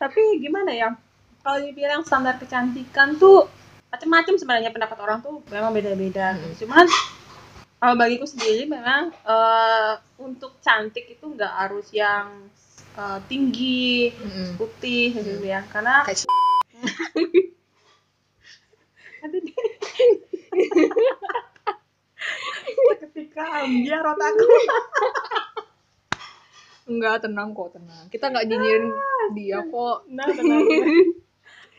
tapi 0.00 0.20
gimana 0.40 0.72
ya 0.72 0.88
kalau 1.40 1.58
dibilang 1.64 2.04
standar 2.04 2.36
kecantikan 2.36 3.16
tuh 3.16 3.48
macam-macam 3.90 4.34
sebenarnya 4.38 4.70
pendapat 4.70 4.98
orang 5.02 5.18
tuh 5.18 5.42
memang 5.50 5.74
beda-beda. 5.74 6.38
Hmm. 6.38 6.54
cuman 6.54 6.86
kalau 7.80 7.96
bagiku 7.96 8.28
sendiri 8.28 8.68
memang 8.68 9.08
eh, 9.08 9.92
untuk 10.20 10.60
cantik 10.60 11.16
itu 11.16 11.24
nggak 11.24 11.54
harus 11.64 11.88
yang 11.96 12.28
eh, 12.94 13.18
tinggi 13.26 14.12
Mm-mm. 14.12 14.60
putih 14.60 15.16
gitu 15.16 15.40
ya. 15.42 15.64
Karena 15.72 16.04
Kayak 16.04 16.28
Aduh, 19.20 19.36
ketika 23.04 23.44
ambiar 23.64 24.04
otakku 24.16 24.48
Enggak, 26.90 27.22
tenang 27.22 27.54
kok, 27.54 27.70
tenang. 27.78 28.04
Kita 28.10 28.24
nggak 28.34 28.46
nyinyirin 28.50 28.84
dia 29.38 29.60
kok. 29.62 29.96
nah 30.10 30.26
tenang 30.26 30.66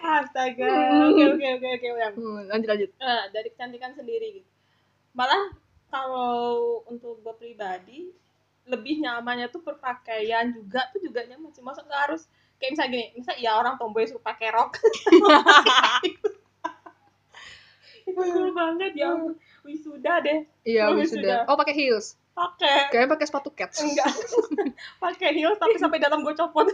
astaga 0.02 0.74
oke 1.13 1.24
oke 1.38 1.47
oke 1.62 1.67
oke 1.78 1.88
yang 2.00 2.13
Hmm, 2.17 2.41
lanjut 2.50 2.69
lanjut. 2.74 2.89
Nah, 2.97 3.21
dari 3.30 3.47
kecantikan 3.54 3.93
sendiri. 3.93 4.41
Malah 5.13 5.54
kalau 5.91 6.82
untuk 6.89 7.21
gue 7.21 7.36
pribadi 7.38 8.10
lebih 8.65 9.04
nyamannya 9.04 9.52
tuh 9.52 9.62
berpakaian 9.62 10.56
juga 10.56 10.88
tuh 10.95 11.04
juga 11.04 11.28
nyaman 11.28 11.52
sih. 11.54 11.62
Masa 11.62 11.84
nggak 11.86 12.02
harus 12.10 12.26
kayak 12.58 12.71
misalnya 12.74 12.91
gini, 12.93 13.06
misal 13.19 13.36
ya 13.38 13.52
orang 13.60 13.76
tomboy 13.78 14.08
suruh 14.08 14.24
pakai 14.24 14.50
rok. 14.50 14.80
itu 18.02 18.17
cool 18.17 18.50
banget 18.52 18.91
ya 18.97 19.13
wisuda 19.62 20.13
deh 20.26 20.39
Iya, 20.65 20.89
sudah. 21.06 21.45
Oh, 21.50 21.58
pakai 21.58 21.74
heels. 21.78 22.17
Pakai 22.32 22.89
Kayaknya 22.89 23.10
pakai 23.10 23.26
sepatu 23.26 23.50
cats. 23.52 23.78
enggak 23.80 24.08
pakai 25.04 25.30
heels 25.34 25.56
tapi 25.56 25.76
sampai 25.76 25.98
dalam 25.98 26.22
gue 26.22 26.34
copot 26.34 26.67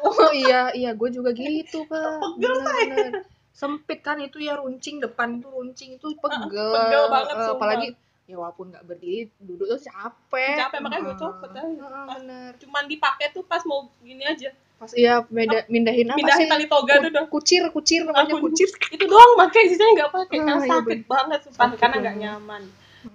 Oh 0.00 0.32
iya, 0.32 0.72
iya, 0.72 0.90
gue 0.90 1.08
juga 1.10 1.28
gitu, 1.30 1.84
Kak. 1.84 2.00
Pegel, 2.16 2.56
Bener-bener. 2.56 3.28
Sempit 3.52 4.00
kan 4.00 4.16
itu 4.16 4.38
ya 4.38 4.56
runcing 4.56 4.96
depan 4.96 5.36
itu 5.36 5.46
runcing 5.46 5.90
itu 5.94 6.08
pegel. 6.16 6.72
pegel 6.72 7.04
banget, 7.06 7.36
sumpah. 7.36 7.52
apalagi 7.54 7.88
ya 8.24 8.36
walaupun 8.36 8.70
nggak 8.70 8.80
berdiri 8.82 9.28
duduk 9.36 9.68
tuh 9.68 9.80
capek. 9.82 10.56
Capek, 10.56 10.78
makanya 10.80 11.02
gue 11.02 11.10
Heeh. 11.10 11.20
copot 11.20 11.50
aja. 11.50 11.60
Heeh, 11.60 12.04
bener. 12.14 12.50
cuman 12.56 12.82
dipakai 12.86 13.26
tuh 13.30 13.42
pas 13.42 13.60
mau 13.62 13.84
gini 14.00 14.22
aja 14.22 14.48
Pas 14.78 14.88
iya 14.94 15.20
beda 15.20 15.68
mindahin 15.68 16.08
apa 16.08 16.16
pindahin 16.16 16.40
sih? 16.40 16.48
tali 16.48 16.64
toga 16.64 16.94
tuh 16.98 17.10
dong 17.10 17.28
Kucir, 17.28 17.68
kucir 17.68 18.00
namanya 18.00 18.32
Aku- 18.32 18.48
kucir. 18.48 18.64
itu 18.96 19.04
doang 19.04 19.36
pakai 19.36 19.62
sisanya 19.66 19.92
nggak 19.98 20.12
pakai 20.14 20.36
Ah, 20.38 20.44
karena 20.46 20.56
iya, 20.58 20.72
sakit 20.72 21.00
banget 21.04 21.38
sumpah 21.44 21.68
karena 21.74 21.96
nggak 22.00 22.16
nyaman 22.16 22.62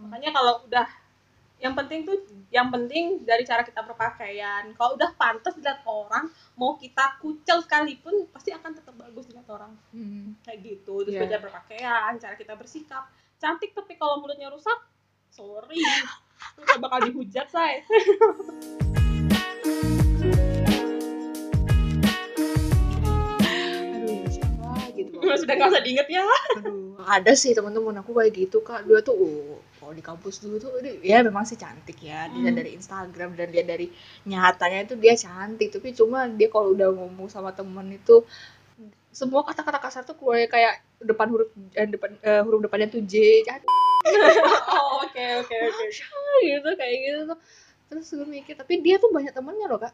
makanya 0.03 0.29
kalau 0.31 0.53
udah 0.61 0.85
yang 1.57 1.73
penting 1.73 2.03
tuh 2.03 2.19
yang 2.49 2.67
penting 2.67 3.23
dari 3.23 3.41
cara 3.41 3.63
kita 3.63 3.79
berpakaian 3.81 4.75
kalau 4.75 4.93
udah 4.93 5.11
pantas 5.13 5.55
dilihat 5.55 5.81
orang 5.83 6.27
mau 6.53 6.75
kita 6.75 7.15
kucel 7.17 7.59
sekalipun 7.59 8.27
pasti 8.29 8.51
akan 8.51 8.71
tetap 8.73 8.93
bagus 8.93 9.25
dilihat 9.25 9.47
orang 9.49 9.71
Hmm. 9.89 10.35
kayak 10.41 10.59
gitu 10.61 11.01
terus 11.01 11.15
Iya. 11.15 11.19
belajar 11.23 11.39
berpakaian 11.41 12.11
cara 12.15 12.35
kita 12.35 12.53
bersikap 12.53 13.07
cantik 13.37 13.71
tapi 13.71 13.95
kalau 13.95 14.19
mulutnya 14.19 14.47
rusak 14.47 14.77
sorry 15.29 15.79
gak 16.59 16.77
bakal 16.77 16.99
dihujat 17.01 17.47
say 17.47 17.83
Aduh, 23.95 24.19
ya 24.21 24.91
gitu. 24.93 25.17
sudah 25.35 25.53
nggak 25.55 25.69
usah 25.71 25.83
diinget 25.83 26.07
ya 26.09 26.23
Aduh, 26.55 26.95
ada 27.01 27.31
sih 27.33 27.51
teman-teman 27.51 27.99
aku 27.99 28.11
kayak 28.13 28.31
gitu 28.33 28.61
kak. 28.61 28.85
Dia 28.85 29.01
tuh, 29.01 29.15
oh, 29.15 29.59
kalau 29.85 29.93
di 29.93 30.01
kampus 30.01 30.41
dulu 30.41 30.57
tuh, 30.57 30.81
dia, 30.81 30.97
ya 31.05 31.17
memang 31.21 31.45
sih 31.45 31.53
cantik 31.61 32.01
ya. 32.01 32.25
Dia 32.33 32.49
Hmm. 32.49 32.57
dari 32.57 32.73
Instagram 32.73 33.37
dan 33.37 33.53
dia 33.53 33.61
dari 33.61 33.87
nyatanya 34.25 34.89
itu 34.89 34.97
dia 34.97 35.13
cantik. 35.13 35.69
Tapi 35.69 35.93
cuma 35.93 36.25
dia 36.25 36.49
kalau 36.49 36.73
udah 36.73 36.89
ngomong 36.89 37.29
sama 37.29 37.53
temen 37.53 37.93
itu, 37.93 38.25
semua 39.13 39.45
kata-kata 39.45 39.77
kasar 39.77 40.01
tuh 40.09 40.17
keluar 40.17 40.41
kayak 40.49 40.81
depan 40.99 41.27
huruf 41.29 41.49
eh, 41.77 41.85
depan 41.85 42.09
eh, 42.19 42.41
huruf 42.41 42.59
depannya 42.65 42.89
tuh 42.89 43.05
J, 43.05 43.45
cantik 43.45 43.69
oh 44.73 45.05
oke 45.05 45.23
oke 45.45 45.55
oke 45.69 45.83
gitu 46.43 46.69
kayak 46.77 46.95
gitu 47.05 47.21
tuh. 47.29 47.39
Terus 47.85 48.05
gue 48.17 48.27
mikir, 48.27 48.53
tapi 48.57 48.81
dia 48.81 48.97
tuh 48.97 49.13
banyak 49.13 49.33
temennya 49.33 49.69
loh 49.69 49.77
kak. 49.77 49.93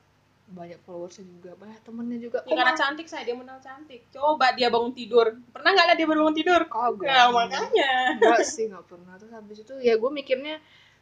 Banyak 0.51 0.79
followersnya 0.83 1.25
juga, 1.25 1.51
banyak 1.55 1.79
temennya 1.81 2.17
juga. 2.19 2.39
Ya, 2.43 2.53
karena 2.59 2.75
cantik 2.75 3.07
saya 3.07 3.23
dia 3.23 3.35
menang 3.39 3.63
cantik. 3.63 4.03
Coba 4.11 4.51
dia 4.51 4.67
bangun 4.67 4.91
tidur. 4.91 5.39
Pernah 5.55 5.69
nggak 5.71 5.85
lihat 5.91 5.97
dia 5.97 6.07
bangun 6.07 6.35
tidur? 6.35 6.61
Kagak? 6.67 7.07
ya 7.07 7.23
makanya. 7.31 7.91
Enggak 8.19 8.39
sih 8.43 8.67
nggak 8.67 8.85
pernah. 8.85 9.13
Terus 9.15 9.31
habis 9.31 9.57
itu 9.63 9.73
ya 9.79 9.95
gue 9.95 10.11
mikirnya 10.11 10.59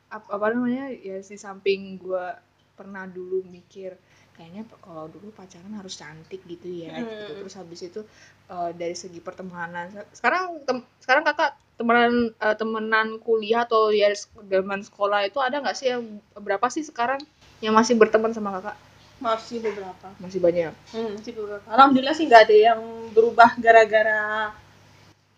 apa, 0.09 0.25
apa 0.37 0.45
namanya 0.53 0.89
ya 0.89 1.21
di 1.21 1.37
samping 1.37 1.97
gue 2.01 2.25
pernah 2.73 3.05
dulu 3.05 3.43
mikir 3.45 3.93
kayaknya 4.39 4.63
kalau 4.79 5.11
dulu 5.11 5.35
pacaran 5.35 5.75
harus 5.75 5.99
cantik 5.99 6.39
gitu 6.47 6.87
ya 6.87 6.95
Hmm. 6.95 7.03
gitu 7.11 7.43
terus 7.43 7.59
habis 7.59 7.83
itu 7.83 8.01
eh, 8.47 8.71
dari 8.71 8.95
segi 8.95 9.19
pertemanan 9.19 9.91
sekarang 10.15 10.63
tem- 10.63 10.87
sekarang 11.03 11.27
kakak 11.27 11.59
temenan 11.75 12.31
eh, 12.39 12.55
temenan 12.55 13.19
kuliah 13.19 13.67
atau 13.67 13.91
ya 13.91 14.07
zaman 14.47 14.79
sekolah 14.79 15.27
itu 15.27 15.43
ada 15.43 15.59
nggak 15.59 15.75
sih 15.75 15.91
yang 15.91 16.23
berapa 16.39 16.71
sih 16.71 16.87
sekarang 16.87 17.19
yang 17.59 17.75
masih 17.75 17.99
berteman 17.99 18.31
sama 18.31 18.55
kakak 18.55 18.79
masih 19.19 19.59
beberapa. 19.59 20.07
Masih 20.17 20.39
banyak. 20.39 20.73
Hmm, 20.95 21.19
masih 21.19 21.33
beberapa. 21.35 21.65
Alhamdulillah 21.67 22.15
sih 22.15 22.25
nggak 22.25 22.43
ada 22.49 22.55
yang 22.55 22.81
berubah 23.11 23.59
gara-gara 23.59 24.55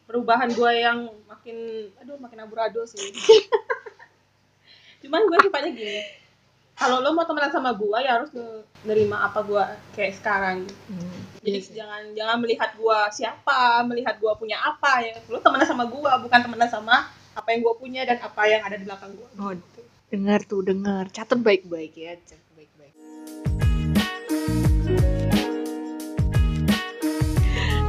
perubahan 0.05 0.51
gue 0.51 0.71
yang 0.75 1.07
makin 1.25 1.87
aduh 1.97 2.19
makin 2.21 2.45
amburadul 2.45 2.85
sih. 2.85 2.99
Cuman 5.01 5.25
gue 5.25 5.37
sifatnya 5.41 5.71
gini. 5.73 6.01
Kalau 6.77 6.97
lo 6.97 7.13
mau 7.13 7.25
temenan 7.29 7.53
sama 7.53 7.77
gue 7.77 7.97
ya 8.01 8.17
harus 8.17 8.33
ne- 8.33 8.65
nerima 8.85 9.21
apa 9.21 9.45
gue 9.45 9.63
kayak 9.93 10.17
sekarang. 10.17 10.65
Hmm, 10.89 11.19
jadi 11.45 11.57
iya 11.61 11.71
jangan 11.77 12.01
jangan 12.17 12.37
melihat 12.41 12.69
gue 12.73 12.99
siapa 13.13 13.85
melihat 13.85 14.17
gue 14.17 14.33
punya 14.37 14.57
apa 14.57 15.05
ya. 15.05 15.13
Lo 15.29 15.41
temenan 15.41 15.65
sama 15.65 15.85
gue 15.85 16.11
bukan 16.25 16.39
temenan 16.41 16.69
sama 16.69 17.05
apa 17.37 17.47
yang 17.53 17.61
gue 17.61 17.75
punya 17.77 18.01
dan 18.05 18.17
apa 18.21 18.41
yang 18.49 18.61
ada 18.65 18.77
di 18.77 18.85
belakang 18.85 19.13
gue 19.13 19.29
Oh, 19.37 19.53
dengar 20.11 20.43
tuh, 20.43 20.61
dengar. 20.65 21.07
Catat 21.07 21.39
baik-baik 21.39 21.93
ya, 21.95 22.19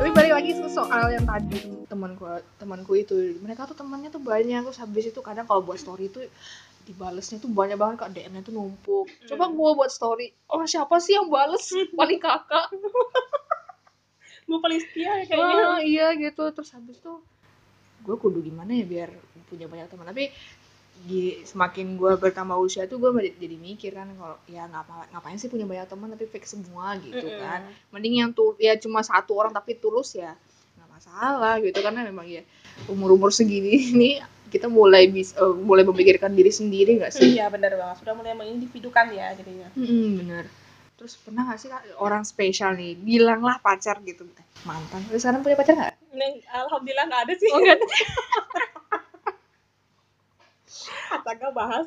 Tapi 0.03 0.19
balik 0.19 0.35
lagi 0.35 0.51
ke 0.59 0.67
soal 0.67 1.15
yang 1.15 1.23
tadi 1.23 1.63
temanku 1.87 2.27
temanku 2.59 2.99
itu. 2.99 3.39
Mereka 3.39 3.71
tuh 3.71 3.79
temannya 3.79 4.11
tuh 4.11 4.19
banyak 4.19 4.67
terus 4.67 4.83
habis 4.83 5.07
itu 5.07 5.23
kadang 5.23 5.47
kalau 5.47 5.63
buat 5.63 5.79
story 5.79 6.11
tuh 6.11 6.27
dibalesnya 6.83 7.39
tuh 7.39 7.47
banyak 7.47 7.79
banget 7.79 8.03
kak. 8.03 8.11
DM-nya 8.11 8.43
tuh 8.43 8.51
numpuk. 8.51 9.07
Coba 9.31 9.47
Hmm. 9.47 9.55
gua 9.55 9.79
buat 9.79 9.95
story 9.95 10.35
oh 10.51 10.67
siapa 10.67 10.99
sih 10.99 11.15
yang 11.15 11.31
bales? 11.31 11.71
Paling 11.95 12.19
kakak. 12.19 12.67
Gue 14.51 14.59
paling 14.59 14.83
setia 14.83 15.23
ya 15.23 15.25
kayaknya. 15.31 15.65
Ah, 15.71 15.79
iya 15.79 16.07
gitu. 16.19 16.51
Terus 16.51 16.75
habis 16.75 16.99
tuh 16.99 17.23
gue 18.03 18.17
kudu 18.19 18.43
gimana 18.43 18.75
ya 18.75 18.83
biar 18.83 19.15
punya 19.47 19.71
banyak 19.71 19.87
teman. 19.87 20.11
Tapi 20.11 20.35
di 21.03 21.43
semakin 21.43 21.99
gue 21.99 22.15
bertambah 22.15 22.55
usia 22.63 22.87
tuh 22.87 23.03
gue 23.03 23.11
jadi 23.35 23.57
mikir 23.59 23.91
kan 23.99 24.07
kalau 24.15 24.39
ya 24.47 24.71
ngapa 24.71 25.11
ngapain 25.11 25.35
sih 25.35 25.51
punya 25.51 25.67
banyak 25.67 25.91
teman 25.91 26.15
tapi 26.15 26.31
fake 26.31 26.47
semua 26.47 26.95
gitu 27.03 27.27
Mm-mm. 27.27 27.43
kan 27.43 27.67
mending 27.91 28.23
yang 28.23 28.31
tuh 28.31 28.55
ya 28.63 28.79
cuma 28.79 29.03
satu 29.03 29.35
orang 29.35 29.51
tapi 29.51 29.75
tulus 29.75 30.15
ya 30.15 30.39
nggak 30.79 30.89
masalah 30.89 31.59
gitu 31.59 31.79
karena 31.83 32.07
memang 32.07 32.27
ya 32.31 32.47
umur 32.87 33.19
umur 33.19 33.35
segini 33.35 33.83
ini 33.95 34.11
kita 34.53 34.71
mulai 34.71 35.11
bisa 35.11 35.35
eh, 35.43 35.55
mulai 35.59 35.83
memikirkan 35.83 36.31
diri 36.39 36.55
sendiri 36.55 37.03
nggak 37.03 37.13
sih 37.13 37.35
Iya 37.35 37.51
benar 37.51 37.75
banget 37.75 37.97
sudah 38.05 38.15
mulai 38.15 38.37
mengindividukan 38.37 39.07
ya 39.11 39.33
jadinya. 39.35 39.69
Mm, 39.75 40.11
bener 40.23 40.45
terus 40.93 41.19
pernah 41.19 41.51
gak 41.51 41.59
sih 41.59 41.67
Kak, 41.67 41.99
orang 41.99 42.23
spesial 42.23 42.79
nih 42.79 42.95
bilanglah 42.95 43.59
pacar 43.59 43.99
gitu 44.07 44.23
mantan 44.63 45.03
Terus 45.11 45.27
sekarang 45.27 45.43
punya 45.43 45.59
pacar 45.59 45.75
nggak 45.75 45.99
alhamdulillah 46.53 47.05
nggak 47.09 47.23
ada 47.27 47.35
sih. 47.35 47.51
Oh, 47.51 47.59
ada. 47.59 47.75
Astaga 51.13 51.49
bahas. 51.53 51.85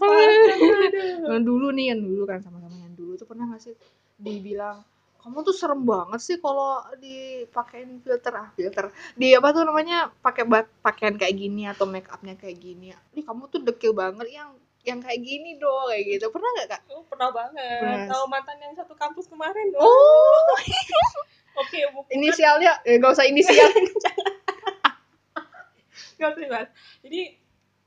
Yang 1.26 1.44
dulu 1.44 1.68
nih 1.74 1.86
yang 1.94 2.02
dulu 2.02 2.24
kan 2.26 2.40
sama-sama 2.42 2.78
yang 2.78 2.94
dulu 2.94 3.18
tuh 3.18 3.28
pernah 3.28 3.50
gak 3.52 3.62
sih 3.66 3.74
dibilang 4.16 4.80
kamu 5.20 5.42
tuh 5.42 5.58
serem 5.58 5.82
banget 5.82 6.22
sih 6.22 6.38
kalau 6.38 6.86
dipakein 7.02 7.98
filter 8.00 8.30
ah 8.30 8.48
filter 8.54 8.94
di 9.18 9.34
apa 9.34 9.50
tuh 9.52 9.66
namanya 9.66 10.14
pakai 10.22 10.46
pakaian 10.80 11.18
kayak 11.18 11.34
gini 11.34 11.66
atau 11.66 11.90
make 11.90 12.06
upnya 12.14 12.38
kayak 12.38 12.62
gini 12.62 12.94
ini 13.12 13.22
kamu 13.26 13.50
tuh 13.50 13.66
dekil 13.66 13.98
banget 13.98 14.30
yang 14.30 14.54
yang 14.86 15.02
kayak 15.02 15.18
gini 15.26 15.58
dong 15.58 15.90
kayak 15.90 16.06
gitu 16.06 16.30
pernah 16.30 16.46
nggak 16.54 16.68
kak 16.78 16.82
Oh, 16.94 17.02
pernah 17.10 17.34
banget. 17.34 17.82
Pernah. 17.82 18.06
Tahu 18.06 18.24
mantan 18.30 18.58
yang 18.62 18.74
satu 18.78 18.94
kampus 18.94 19.26
kemarin 19.26 19.74
dong. 19.74 19.82
oh 19.82 20.46
Oke, 21.66 21.80
bu- 21.90 22.06
inisialnya 22.14 22.86
eh, 22.86 23.02
gak 23.02 23.18
usah 23.18 23.26
inisial 23.26 23.66
nggak 26.16 26.32
usah. 26.38 26.64
Jadi 27.04 27.22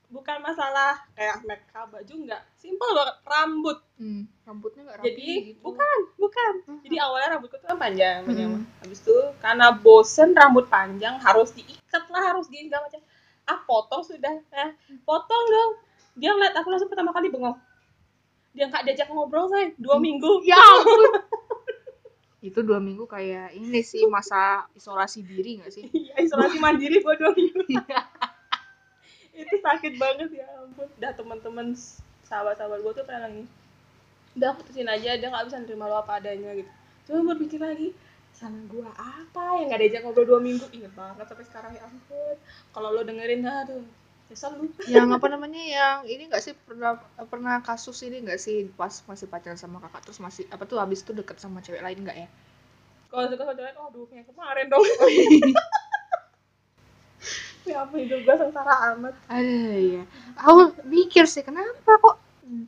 bukan 0.09 0.41
masalah 0.41 1.05
kayak 1.13 1.45
make 1.45 1.69
up 1.77 1.93
baju 1.93 2.15
nggak, 2.25 2.43
simpel 2.57 2.89
banget 2.97 3.17
rambut. 3.29 3.79
hmm, 4.01 4.23
rambutnya 4.49 4.81
nggak 4.89 4.99
rapi 5.05 5.09
Jadi 5.13 5.29
gitu. 5.53 5.61
bukan, 5.61 5.99
bukan. 6.17 6.53
Hmm. 6.65 6.81
Jadi 6.81 6.97
awalnya 6.97 7.29
rambutku 7.37 7.57
tuh 7.61 7.69
kan 7.69 7.79
panjang, 7.79 8.25
panjang. 8.25 8.51
Hmm. 8.57 8.65
Habis 8.81 8.99
itu 9.05 9.17
karena 9.45 9.67
bosen 9.77 10.33
rambut 10.33 10.65
panjang 10.73 11.21
harus 11.21 11.53
diikat 11.53 12.05
lah, 12.09 12.23
harus 12.33 12.49
di 12.49 12.65
segala 12.65 12.89
macam. 12.89 13.01
Ah 13.49 13.59
potong 13.65 14.03
sudah, 14.05 14.35
eh 14.41 14.71
potong 15.05 15.45
dong. 15.49 15.71
Dia 16.17 16.33
ngeliat 16.33 16.57
aku 16.57 16.69
langsung 16.73 16.89
pertama 16.89 17.13
kali 17.13 17.29
bengong. 17.29 17.57
Dia 18.57 18.73
nggak 18.73 18.89
diajak 18.89 19.13
ngobrol 19.13 19.53
saya 19.53 19.77
dua 19.77 20.01
minggu. 20.01 20.41
ya 20.49 20.57
ampun 20.73 21.05
itu 22.39 22.63
dua 22.63 22.79
minggu 22.79 23.03
kayak 23.11 23.51
ini 23.51 23.83
sih 23.83 24.07
masa 24.07 24.63
isolasi 24.79 25.27
diri 25.27 25.59
gak 25.59 25.75
sih 25.75 25.91
Iya 25.91 26.23
isolasi 26.23 26.63
mandiri 26.63 27.03
gua 27.03 27.19
dua 27.19 27.35
minggu. 27.35 27.67
itu 29.39 29.55
sakit 29.63 29.93
banget 30.03 30.43
ya 30.43 30.47
ampun. 30.59 30.91
Udah 30.99 31.13
teman-teman 31.15 31.67
sahabat-sahabat 32.27 32.79
gue 32.83 32.93
tuh 32.99 33.05
pernah 33.07 33.31
nangis. 33.31 33.49
Udah 34.35 34.51
putusin 34.59 34.91
aja 34.91 35.15
dia 35.15 35.29
nggak 35.31 35.47
bisa 35.47 35.63
nerima 35.63 35.87
lo 35.87 36.03
apa 36.03 36.19
adanya 36.19 36.51
gitu. 36.59 36.71
Cuma 37.07 37.33
berpikir 37.35 37.63
lagi 37.63 37.95
sama 38.39 38.71
gua 38.71 38.95
apa 38.95 39.59
yang 39.59 39.67
gak 39.75 39.83
diajak 39.83 40.07
ngobrol 40.07 40.27
dua 40.27 40.39
minggu. 40.39 40.67
Inget 40.71 40.95
banget 40.95 41.27
sampai 41.27 41.47
sekarang 41.47 41.73
ya 41.75 41.83
ampun. 41.87 42.37
Kalau 42.71 42.89
lo 42.95 43.03
dengerin 43.03 43.43
aduh 43.43 43.83
nyesel 44.29 44.53
lu. 44.61 44.71
Yang 44.87 45.19
apa 45.19 45.27
namanya 45.33 45.59
yang 45.59 45.99
ini 46.07 46.29
nggak 46.29 46.43
sih 46.45 46.55
pernah 46.55 47.01
pernah 47.27 47.59
kasus 47.65 47.99
ini 48.07 48.23
nggak 48.23 48.39
sih 48.39 48.69
pas 48.77 48.93
masih 49.11 49.27
pacaran 49.27 49.59
sama 49.59 49.83
kakak 49.83 50.07
terus 50.07 50.21
masih 50.23 50.45
apa 50.53 50.69
tuh 50.69 50.79
habis 50.79 51.03
itu 51.03 51.11
deket 51.17 51.41
sama 51.41 51.65
cewek 51.65 51.83
lain 51.83 52.05
nggak 52.05 52.15
ya? 52.15 52.29
Kalau 53.09 53.27
suka 53.33 53.43
sama 53.43 53.55
cewek 53.59 53.75
aduh 53.75 54.07
yang 54.15 54.27
kemarin 54.29 54.67
dong 54.71 54.85
ya 57.69 57.85
ampun 57.85 58.01
hidup 58.01 58.21
gua 58.25 58.35
sengsara 58.37 58.75
amat. 58.95 59.15
Ada 59.29 59.61
ya 59.77 60.03
aku 60.37 60.61
mikir 60.85 61.25
sih 61.25 61.43
kenapa 61.43 61.93
kok 61.99 62.17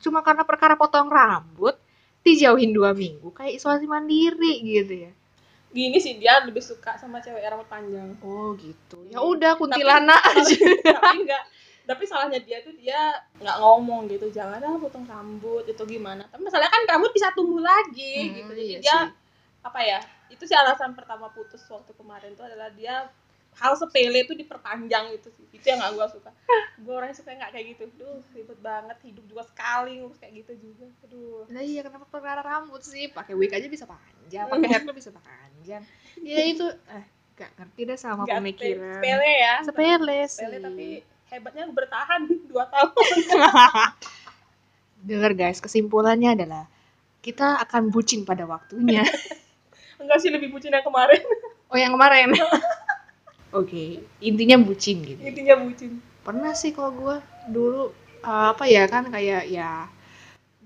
cuma 0.04 0.20
karena 0.20 0.44
perkara 0.44 0.76
potong 0.76 1.08
rambut 1.08 1.74
dijauhin 2.20 2.70
dua 2.70 2.92
minggu 2.92 3.32
kayak 3.32 3.56
isolasi 3.56 3.88
mandiri 3.88 4.60
gitu 4.60 5.08
ya? 5.08 5.12
Gini 5.70 5.96
sih 5.96 6.18
dia 6.18 6.42
lebih 6.42 6.60
suka 6.60 6.98
sama 6.98 7.22
cewek 7.22 7.40
rambut 7.40 7.64
panjang. 7.64 8.18
Oh 8.20 8.52
gitu. 8.58 9.06
Ya 9.08 9.22
udah 9.22 9.54
kuntilanak 9.54 10.18
aja. 10.34 10.58
tapi 10.98 11.22
enggak. 11.22 11.44
Tapi 11.86 12.02
salahnya 12.06 12.38
dia 12.42 12.58
tuh 12.60 12.74
dia 12.74 12.98
nggak 13.38 13.56
ngomong 13.62 14.10
gitu. 14.10 14.26
Jangan 14.28 14.58
ah 14.60 14.76
potong 14.76 15.06
rambut 15.06 15.62
itu 15.64 15.82
gimana. 15.86 16.26
Tapi 16.26 16.42
masalahnya 16.42 16.70
kan 16.70 16.82
rambut 16.90 17.10
bisa 17.10 17.30
tumbuh 17.32 17.62
lagi 17.62 18.14
Hmm, 18.18 18.34
gitu. 18.36 18.50
Jadi 18.52 18.62
iya 18.66 18.78
dia 18.82 18.96
sih. 19.06 19.10
apa 19.60 19.80
ya 19.84 19.98
itu 20.28 20.42
sih 20.42 20.56
alasan 20.56 20.92
pertama 20.92 21.28
putus 21.30 21.60
waktu 21.68 21.92
kemarin 21.94 22.32
tuh 22.34 22.44
adalah 22.44 22.70
dia 22.72 23.06
hal 23.60 23.76
sepele 23.76 24.24
itu 24.24 24.32
diperpanjang 24.32 25.12
itu 25.12 25.28
sih 25.30 25.44
itu 25.52 25.64
yang 25.64 25.78
gak 25.78 25.92
gue 25.92 26.06
suka 26.10 26.30
gue 26.80 26.90
orangnya 26.90 27.12
suka 27.14 27.30
nggak 27.30 27.52
kayak 27.52 27.66
gitu 27.70 27.84
duh 27.94 28.18
ribet 28.32 28.56
banget 28.58 28.96
hidup 29.04 29.24
juga 29.28 29.42
sekali 29.44 30.00
ngurus 30.00 30.16
kayak 30.16 30.32
gitu 30.40 30.52
juga 30.58 30.88
aduh 31.04 31.44
Nah 31.46 31.60
iya 31.60 31.80
kenapa 31.80 32.06
perkara 32.06 32.40
rambut 32.40 32.80
sih? 32.80 33.06
Pakai 33.06 33.34
wig 33.34 33.50
aja 33.50 33.66
bisa 33.66 33.84
panjang, 33.84 34.46
pakai 34.46 34.68
haircut 34.70 34.94
bisa 34.94 35.10
panjang. 35.12 35.82
Ya 36.16 36.40
itu 36.42 36.64
eh 36.88 37.04
gak 37.34 37.50
ngerti 37.54 37.80
deh 37.84 37.96
sama 37.96 38.24
Nggak 38.24 38.38
pemikiran. 38.38 38.92
sepele 38.96 39.32
ya 39.36 39.54
Sepele 39.60 40.18
sih. 40.24 40.34
sepele 40.34 40.56
tapi 40.58 40.86
hebatnya 41.28 41.64
bertahan 41.68 42.20
dua 42.50 42.64
tahun 42.66 42.92
Dengar 45.00 45.32
guys, 45.32 45.58
kesimpulannya 45.58 46.32
adalah 46.34 46.64
kita 47.20 47.60
akan 47.60 47.88
bucin 47.88 48.24
pada 48.24 48.44
waktunya. 48.44 49.04
enggak 50.00 50.16
sih 50.16 50.32
lebih 50.32 50.48
bucin 50.48 50.72
yang 50.72 50.80
kemarin 50.80 51.20
oh 51.68 51.76
yang 51.76 51.92
kemarin. 51.92 52.32
Oke, 53.50 53.98
intinya 54.22 54.56
bucin 54.62 55.02
gitu. 55.02 55.18
intinya 55.18 55.58
bucin. 55.58 55.98
Pernah 56.22 56.54
sih 56.54 56.70
kalau 56.70 56.90
gua 56.94 57.16
dulu 57.50 57.90
eh, 58.22 58.46
apa 58.54 58.64
ya 58.70 58.86
kan 58.86 59.10
kayak 59.10 59.50
ya 59.50 59.90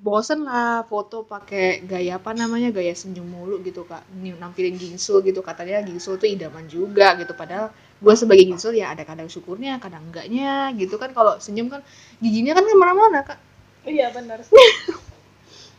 bosen 0.04 0.44
lah 0.44 0.84
foto 0.84 1.24
pakai 1.24 1.80
gaya 1.88 2.20
apa 2.20 2.36
namanya 2.36 2.68
gaya 2.68 2.92
senyum 2.92 3.24
mulu 3.24 3.64
gitu 3.64 3.88
kak. 3.88 4.04
Nampilin 4.20 4.76
gingsul 4.76 5.24
gitu 5.24 5.40
katanya 5.40 5.80
gingsul 5.80 6.20
tuh 6.20 6.28
idaman 6.28 6.68
juga 6.68 7.16
gitu. 7.16 7.32
Padahal 7.32 7.72
gue 8.04 8.14
sebagai 8.20 8.44
gingsul 8.44 8.76
ya 8.76 8.92
ada 8.92 9.08
kadang 9.08 9.32
syukurnya 9.32 9.80
kadang 9.80 10.04
enggaknya 10.12 10.76
gitu 10.76 11.00
kan. 11.00 11.16
Kalau 11.16 11.40
senyum 11.40 11.72
kan 11.72 11.80
giginya 12.20 12.52
kan 12.52 12.68
ke 12.68 12.76
mana-mana 12.76 13.24
kak. 13.24 13.40
Iya 13.88 14.12
benar. 14.12 14.44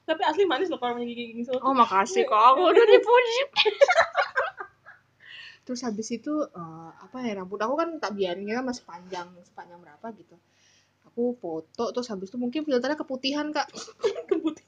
Tapi 0.09 0.21
asli 0.25 0.45
manis 0.49 0.73
loh 0.73 0.81
kalau 0.81 0.97
punya 0.97 1.05
gigi 1.05 1.37
gingsul 1.37 1.61
oh 1.61 1.73
makasih 1.77 2.25
kak. 2.25 2.41
Aku 2.49 2.65
udah 2.65 2.85
dipuji 2.89 3.39
terus 5.65 5.81
habis 5.87 6.07
itu 6.13 6.33
eh, 6.45 6.89
apa 7.05 7.17
ya 7.25 7.41
rambut 7.41 7.59
aku 7.61 7.73
kan 7.81 7.89
tak 8.03 8.11
biarinnya 8.17 8.61
kan 8.61 8.65
masih 8.71 8.83
panjang 8.85 9.27
sepanjang 9.43 9.79
berapa 9.81 10.05
gitu. 10.19 10.35
Aku 11.11 11.35
foto 11.41 11.83
terus 11.93 12.07
habis 12.11 12.27
itu 12.31 12.37
mungkin 12.41 12.61
filternya 12.67 12.97
keputihan 12.99 13.47
kak. 13.55 13.67
Kebut 14.29 14.55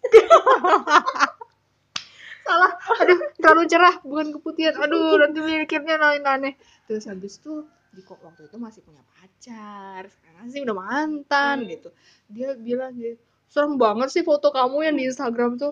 salah. 2.47 2.71
Aduh 3.03 3.19
terlalu 3.39 3.63
cerah 3.67 3.95
bukan 4.03 4.27
keputihan. 4.39 4.75
Aduh 4.79 5.19
nanti 5.19 5.39
mikirnya 5.43 5.95
lain 5.99 6.23
aneh 6.23 6.53
terus 6.87 7.03
habis 7.11 7.39
itu 7.39 7.67
di 7.91 8.03
kok 8.03 8.19
waktu 8.23 8.47
itu 8.47 8.57
masih 8.59 8.83
punya 8.83 9.03
pacar 9.15 10.07
sekarang 10.11 10.45
sih 10.51 10.61
udah 10.63 10.75
mantan 10.75 11.65
Hmm. 11.65 11.69
gitu. 11.71 11.89
Dia 12.31 12.55
bilang 12.55 12.95
gitu 12.97 13.19
serem 13.47 13.79
banget 13.79 14.11
sih 14.11 14.23
foto 14.27 14.51
kamu 14.51 14.91
yang 14.91 14.95
di 14.99 15.07
Instagram 15.07 15.55
tuh 15.55 15.71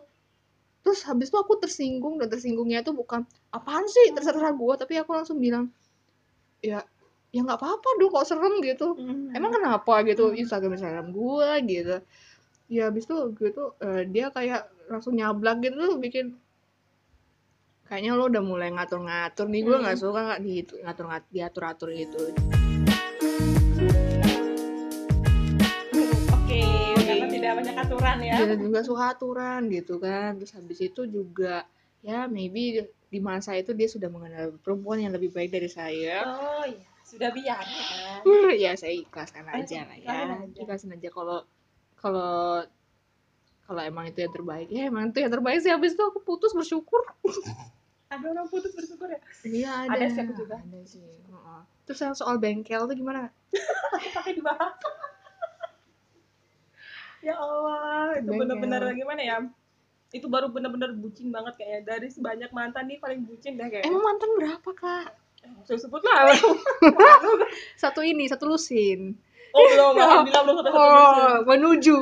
terus 0.86 1.02
habis 1.04 1.34
itu 1.34 1.38
aku 1.42 1.58
tersinggung 1.58 2.22
dan 2.22 2.30
tersinggungnya 2.30 2.86
tuh 2.86 2.94
bukan 2.94 3.26
apaan 3.50 3.90
sih? 3.90 4.14
Terserah 4.14 4.54
gua 4.54 4.78
tapi 4.78 5.02
aku 5.02 5.18
langsung 5.18 5.42
bilang 5.42 5.74
ya 6.62 6.86
ya 7.34 7.42
nggak 7.42 7.58
apa-apa 7.58 7.90
dong 7.98 8.14
kok 8.14 8.30
serem 8.30 8.62
gitu. 8.62 8.94
Emang 9.34 9.50
kenapa? 9.50 10.06
gitu 10.06 10.30
Hmm. 10.30 10.38
Instagram 10.38 10.78
Instagram 10.78 11.08
gua 11.10 11.58
gitu. 11.66 12.00
Ya 12.70 12.94
habis 12.94 13.10
itu 13.10 13.18
gitu 13.36 13.74
eh, 13.82 14.06
dia 14.06 14.30
kayak 14.30 14.70
langsung 14.86 15.18
nyablak 15.18 15.66
gitu 15.66 15.76
tuh 15.82 15.98
bikin 15.98 16.38
kayaknya 17.86 18.18
lo 18.18 18.26
udah 18.26 18.42
mulai 18.42 18.74
ngatur-ngatur 18.74 19.46
nih 19.46 19.62
gue 19.62 19.78
nggak 19.78 19.94
Hmm. 19.94 20.04
suka 20.10 20.20
nggak 20.26 20.42
di 20.42 20.54
ngatur 20.82 21.06
ngatur 21.06 21.30
diatur 21.30 21.64
atur 21.70 21.90
gitu 21.94 22.18
aturan 27.86 28.18
ya. 28.22 28.34
Dia 28.42 28.56
juga 28.58 28.80
suka 28.82 29.04
aturan 29.14 29.62
gitu 29.70 29.96
kan. 30.02 30.38
Terus 30.42 30.52
habis 30.58 30.80
itu 30.82 31.02
juga 31.06 31.66
ya 32.02 32.26
maybe 32.30 32.86
di 33.10 33.20
masa 33.22 33.54
itu 33.58 33.72
dia 33.72 33.88
sudah 33.90 34.10
mengenal 34.10 34.58
perempuan 34.62 35.02
yang 35.02 35.14
lebih 35.14 35.32
baik 35.32 35.54
dari 35.54 35.70
saya. 35.70 36.26
Oh 36.26 36.66
iya. 36.66 36.86
Sudah 37.06 37.30
biar 37.30 37.62
kan 37.62 38.26
ya 38.58 38.74
saya 38.74 38.94
ikhlaskan 38.98 39.46
aja 39.54 39.86
lah 39.86 39.98
ya. 40.02 40.42
Ikhlasin 40.58 40.98
aja. 40.98 41.10
kalau 41.14 41.46
kalau 42.02 42.66
kalau 43.66 43.82
emang 43.82 44.10
itu 44.10 44.22
yang 44.26 44.34
terbaik. 44.34 44.68
Ya 44.70 44.90
emang 44.90 45.14
itu 45.14 45.22
yang 45.22 45.34
terbaik 45.34 45.62
sih. 45.62 45.70
Habis 45.70 45.94
itu 45.94 46.04
aku 46.06 46.22
putus 46.26 46.54
bersyukur. 46.54 47.02
Ada 48.10 48.26
orang 48.30 48.46
putus 48.50 48.74
bersyukur 48.74 49.10
ya? 49.10 49.22
Iya 49.46 49.72
ada 49.90 49.98
Ada. 49.98 50.14
sih 50.14 50.22
aku 50.22 50.34
juga. 50.38 50.58
ada 50.62 50.82
sih. 50.86 51.02
Terus 51.86 52.00
yang 52.02 52.16
soal 52.18 52.42
bengkel 52.42 52.90
tuh 52.90 52.98
gimana? 52.98 53.30
Pakai 54.18 54.34
dibahas 54.34 54.74
ya 57.26 57.36
Allah 57.42 58.22
itu 58.22 58.30
bener-bener 58.30 58.82
gimana 58.94 59.22
ya? 59.26 59.38
Itu 60.14 60.30
baru 60.30 60.54
bener-bener 60.54 60.94
bucin 60.94 61.34
banget 61.34 61.58
kayaknya. 61.58 61.82
Dari 61.98 62.08
sebanyak 62.14 62.54
mantan 62.54 62.86
nih 62.86 63.02
paling 63.02 63.26
bucin 63.26 63.58
dah 63.58 63.66
kayaknya. 63.66 63.90
Emang 63.90 64.06
mantan 64.06 64.30
berapa 64.38 64.70
kak? 64.78 65.10
Saya 65.66 65.78
sebut 65.82 66.02
lah. 66.06 66.34
Satu 67.82 68.06
ini 68.06 68.30
satu 68.30 68.46
lusin. 68.50 69.18
Oh 69.54 69.66
belum. 69.66 69.94
Alhamdulillah 70.02 70.44
belum 70.46 70.56
sampai 70.62 70.72
satu 70.72 70.78
musim 70.78 70.94
oh 70.94 71.36
menuju. 71.50 71.98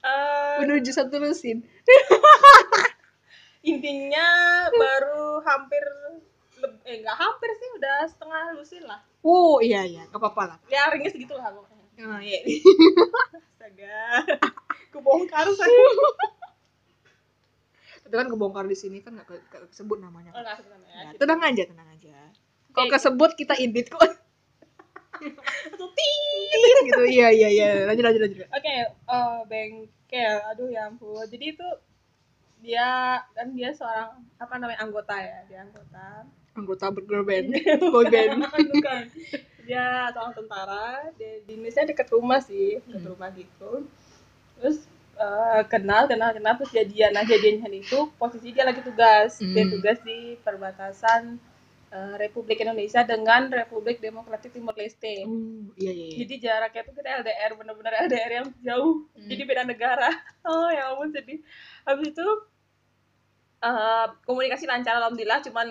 Eh, 0.00 0.56
menuju 0.64 0.90
satu 0.94 1.14
lusin. 1.18 1.58
Intinya 3.70 4.26
baru 4.72 5.44
hampir 5.44 5.84
eh 6.84 7.00
nggak 7.00 7.16
hampir 7.16 7.50
sih 7.56 7.68
udah 7.76 7.96
setengah 8.08 8.42
lusin 8.56 8.82
lah. 8.86 9.00
Oh 9.24 9.60
iya 9.60 9.84
iya. 9.84 10.06
Nggak 10.08 10.20
apa-apa 10.20 10.42
lah. 10.54 10.58
Ya 10.72 10.88
ringnya 10.92 11.12
segitu 11.12 11.36
lah 11.36 11.52
pokoknya 11.52 11.79
oh, 12.06 12.20
iya. 12.20 12.40
astaga. 13.60 14.00
Kebongkar 14.90 15.46
saya 15.54 15.84
tapi 18.10 18.26
kan 18.26 18.28
kebongkar 18.34 18.66
di 18.66 18.74
sini 18.74 18.98
kan 19.06 19.14
nggak 19.14 19.28
ke- 19.30 19.46
ke- 19.46 19.70
kesebut 19.70 20.02
namanya. 20.02 20.34
Oh, 20.34 20.42
nggak 20.42 20.58
sebenarnya 20.58 20.90
Ya, 20.90 21.14
ya, 21.14 21.18
tenang 21.20 21.40
aja 21.46 21.62
tenang 21.70 21.88
aja. 21.94 22.18
Kalau 22.74 22.90
kesebut 22.90 23.30
kita 23.38 23.54
edit 23.54 23.86
kok. 23.86 24.02
Atau 24.02 25.86
gitu. 25.94 27.02
Iya 27.06 27.30
iya 27.30 27.48
iya. 27.54 27.68
Lanjut 27.86 28.02
lanjut 28.02 28.22
lanjut. 28.26 28.46
Oke, 28.50 28.74
eh, 28.90 29.38
bengkel. 29.46 30.36
Aduh 30.50 30.74
ya 30.74 30.90
ampun. 30.90 31.22
Jadi 31.30 31.54
itu 31.54 31.68
dia 32.66 33.22
kan 33.30 33.54
dia 33.54 33.70
seorang 33.70 34.26
apa 34.42 34.58
namanya 34.58 34.82
anggota 34.82 35.14
ya, 35.14 35.46
dia 35.46 35.62
anggota. 35.62 36.26
anggota 36.58 36.90
girl 37.06 37.22
band. 37.22 37.54
Boy 37.94 38.10
band. 38.10 38.42
Bukan. 38.74 39.02
Dia 39.70 40.10
seorang 40.10 40.34
tentara. 40.34 40.86
Dia 41.14 41.32
di 41.46 41.50
Indonesia 41.54 41.86
dekat 41.86 42.08
rumah 42.10 42.40
sih, 42.42 42.82
dekat 42.82 43.02
Hmm. 43.06 43.10
rumah 43.14 43.30
gitu. 43.32 43.72
Terus 44.58 44.78
eh, 45.20 45.62
kenal 45.68 46.08
kenal 46.08 46.32
kenal 46.32 46.56
terus 46.56 46.72
jadian 46.72 47.12
nah 47.12 47.20
jadiannya 47.20 47.68
itu 47.76 48.08
posisi 48.16 48.56
dia 48.56 48.64
lagi 48.64 48.80
tugas 48.80 49.36
dia 49.36 49.68
Hmm. 49.68 49.72
tugas 49.76 49.98
di 50.00 50.40
perbatasan 50.40 51.36
eh, 51.92 52.14
Republik 52.16 52.56
Indonesia 52.64 53.04
dengan 53.04 53.52
Republik 53.52 54.00
Demokratik 54.00 54.48
Timur 54.56 54.72
Leste 54.72 55.28
oh 55.28 55.68
iya 55.76 55.92
iya 55.92 56.24
jadi 56.24 56.34
jaraknya 56.40 56.82
tuh 56.88 56.94
kita 56.96 57.08
LDR 57.20 57.52
bener-bener 57.52 57.92
LDR 58.08 58.32
yang 58.40 58.48
jauh 58.64 59.04
Hmm. 59.12 59.28
jadi 59.28 59.42
beda 59.44 59.62
negara 59.68 60.08
oh 60.48 60.72
ya 60.72 60.88
ampun 60.88 61.12
sedih 61.12 61.44
habis 61.84 62.08
itu 62.16 62.28
eh, 63.60 64.06
komunikasi 64.24 64.64
lancar 64.64 64.96
alhamdulillah 65.04 65.40
cuman 65.44 65.68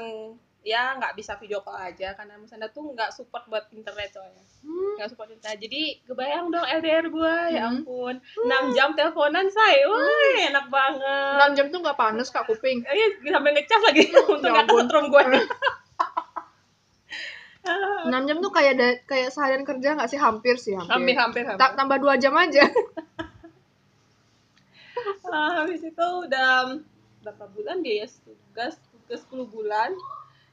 ya 0.60 0.92
nggak 0.94 1.16
bisa 1.16 1.34
video 1.36 1.60
call 1.60 1.74
aja 1.74 2.12
karena 2.14 2.36
misalnya 2.36 2.68
tuh 2.68 2.92
nggak 2.92 3.10
support 3.10 3.48
buat 3.48 3.72
internet 3.72 4.12
soalnya 4.12 4.44
Hmm. 4.60 4.96
nggak 4.96 5.08
support 5.08 5.30
internet. 5.30 5.56
Jadi 5.58 5.82
kebayang 6.04 6.50
dong 6.50 6.68
LDR 6.68 7.08
gua 7.08 7.48
ya 7.48 7.64
Hmm. 7.64 7.80
ampun. 7.80 8.16
6 8.20 8.76
jam 8.76 8.92
teleponan 8.92 9.48
say. 9.48 9.84
Wah 9.84 10.04
enak 10.46 10.68
banget. 10.68 11.34
6 11.40 11.56
jam 11.56 11.66
tuh 11.70 11.80
nggak 11.80 11.96
panas 11.96 12.28
kak 12.28 12.44
kuping. 12.44 12.84
Iya, 12.84 13.08
sampai 13.32 13.52
ngecas 13.54 13.82
lagi 13.82 14.04
untuk 14.28 14.44
Ya 14.44 14.52
nggak 14.52 14.66
ampun. 14.66 14.78
kesetrum 14.84 15.06
gue. 15.08 15.24
enam 18.02 18.26
jam 18.26 18.38
tuh 18.40 18.50
kayak 18.50 18.74
da- 18.76 19.00
kayak 19.06 19.30
seharian 19.30 19.62
kerja 19.62 19.94
nggak 19.94 20.10
sih? 20.10 20.18
Hampir 20.18 20.58
sih 20.58 20.74
hampir. 20.74 20.90
Hampir 20.90 21.16
hampir 21.16 21.44
Ta- 21.54 21.74
tambah 21.74 21.98
dua 21.98 22.18
jam 22.18 22.36
aja. 22.36 22.66
Ah, 25.30 25.62
habis 25.62 25.80
itu 25.80 25.94
udah 26.26 26.74
berapa 27.22 27.46
bulan 27.50 27.80
dia? 27.80 28.02
Ya 28.02 28.08
tugas 28.26 28.74
tugas 28.92 29.22
10 29.24 29.46
bulan 29.48 29.94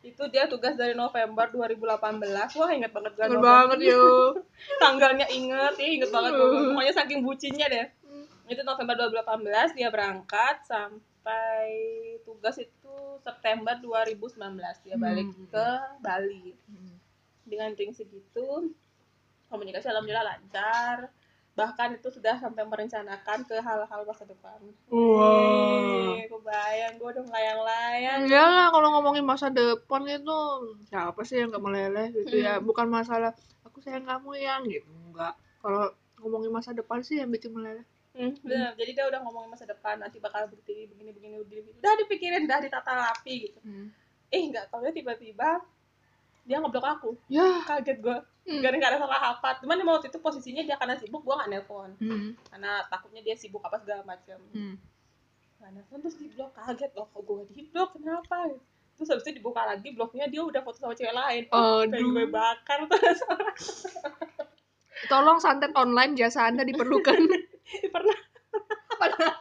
itu 0.06 0.22
dia 0.30 0.46
tugas 0.46 0.78
dari 0.78 0.94
November 0.94 1.50
2018 1.50 2.22
wah 2.54 2.70
inget 2.70 2.94
banget 2.94 3.12
gue 3.18 3.26
Bener 3.26 3.42
banget 3.42 3.78
yo. 3.90 4.38
Tanggalnya 4.82 5.26
inget 5.26 5.74
ya 5.74 5.88
inget 5.90 6.10
banget. 6.14 6.32
Uh. 6.38 6.70
pokoknya 6.70 6.94
saking 6.94 7.26
bucinnya 7.26 7.66
deh. 7.66 7.86
Itu 8.46 8.62
November 8.62 8.94
2018 9.10 9.74
dia 9.74 9.90
berangkat 9.90 10.62
sampai 10.62 11.66
tugas 12.22 12.54
itu 12.62 12.94
September 13.18 13.74
2019 13.82 14.38
dia 14.86 14.94
balik 14.94 15.26
Hmm. 15.34 15.50
ke 15.50 15.68
Bali. 15.98 16.54
Dengan 17.42 17.74
ring 17.74 17.90
segitu 17.90 18.70
komunikasi 19.46 19.90
alhamdulillah 19.90 20.26
lancar 20.26 21.10
bahkan 21.56 21.88
itu 21.90 22.12
sudah 22.12 22.36
sampai 22.36 22.62
merencanakan 22.62 23.38
ke 23.42 23.56
hal-hal 23.56 24.00
masa 24.04 24.22
depan 24.22 24.60
Wow. 24.92 26.20
Kebayang 26.28 26.92
gue 26.96 27.08
udah 27.10 27.24
melayang-layang 27.24 28.18
Enggak 28.22 28.46
lah 28.46 28.66
kalau 28.68 28.88
ngomongin 28.92 29.24
masa 29.24 29.48
depan 29.48 30.04
itu 30.04 30.38
siapa 30.86 31.20
sih 31.24 31.40
yang 31.40 31.50
gak 31.50 31.64
meleleh 31.64 32.12
gitu 32.12 32.36
ya 32.36 32.56
Hmm. 32.56 32.64
bukan 32.64 32.86
masalah 32.86 33.32
aku 33.62 33.80
sayang 33.80 34.04
kamu 34.04 34.36
yang 34.36 34.60
gitu 34.64 34.86
enggak 35.08 35.32
kalau 35.58 35.88
ngomongin 36.18 36.50
masa 36.50 36.70
depan 36.70 37.00
sih 37.00 37.18
yang 37.18 37.28
bikin 37.28 37.50
meleleh 37.50 37.84
Hmm, 38.12 38.32
bener. 38.40 38.72
Jadi 38.80 38.96
dia 38.96 39.04
udah 39.04 39.20
ngomongin 39.20 39.52
masa 39.52 39.68
depan 39.68 40.00
nanti 40.00 40.16
bakal 40.16 40.48
begini 40.48 40.88
begini 40.88 41.12
begini 41.12 41.36
begini. 41.36 41.68
Udah 41.76 41.92
dipikirin, 42.00 42.48
udah 42.48 42.64
ditata 42.64 42.88
rapi 42.88 43.44
gitu. 43.44 43.60
Eh 44.26 44.40
nggak 44.40 44.72
tahu 44.72 44.80
ya 44.82 44.90
tiba-tiba 44.90 45.60
dia 46.46 46.62
ngeblok 46.62 46.86
aku. 46.86 47.10
ya 47.26 47.60
Kaget 47.66 47.98
gue. 47.98 48.18
Hmm. 48.46 48.62
Gara-gara 48.62 48.94
salah 48.94 49.20
hafat. 49.20 49.58
Cuman 49.66 49.82
emang 49.82 49.98
waktu 49.98 50.08
itu 50.14 50.22
posisinya 50.22 50.62
dia 50.62 50.78
karena 50.78 50.94
sibuk, 50.94 51.26
gue 51.26 51.34
gak 51.34 51.50
nelpon. 51.50 51.90
Hmm. 51.98 52.38
Karena 52.46 52.86
takutnya 52.86 53.20
dia 53.26 53.34
sibuk 53.34 53.60
apa 53.66 53.82
segala 53.82 54.06
macam. 54.06 54.38
Hmm. 54.54 54.78
Gak 55.58 55.70
nelpon 55.74 55.98
terus 55.98 56.14
di 56.14 56.30
blok 56.30 56.54
kaget 56.54 56.94
loh. 56.94 57.10
Kok 57.10 57.22
gue 57.26 57.42
di 57.50 57.66
blok 57.74 57.98
kenapa? 57.98 58.54
Terus 58.96 59.12
habis 59.12 59.28
itu 59.28 59.42
dibuka 59.42 59.66
lagi 59.66 59.92
bloknya 59.92 60.24
dia 60.30 60.40
udah 60.40 60.62
foto 60.62 60.78
sama 60.78 60.94
cewek 60.94 61.12
lain. 61.12 61.42
Oh, 61.52 61.82
gue 61.84 62.26
bakar 62.30 62.86
terus. 62.86 63.20
Tolong 65.12 65.36
santet 65.36 65.74
online 65.76 66.16
jasa 66.16 66.48
Anda 66.48 66.64
diperlukan. 66.64 67.20
pernah 67.94 68.18
pernah 68.96 69.32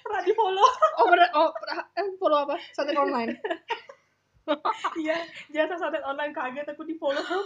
pernah 0.00 0.20
di 0.24 0.32
follow 0.32 0.64
oh, 0.96 1.06
ber- 1.12 1.34
oh, 1.36 1.50
per- 1.52 1.92
eh, 2.00 2.08
follow 2.16 2.38
apa? 2.48 2.56
Santet 2.72 2.96
online. 2.96 3.36
iya 4.96 5.16
jasa 5.48 5.76
santet 5.76 6.02
online 6.02 6.32
kaget 6.32 6.66
aku 6.68 6.82
di 6.82 6.94
follow. 6.96 7.40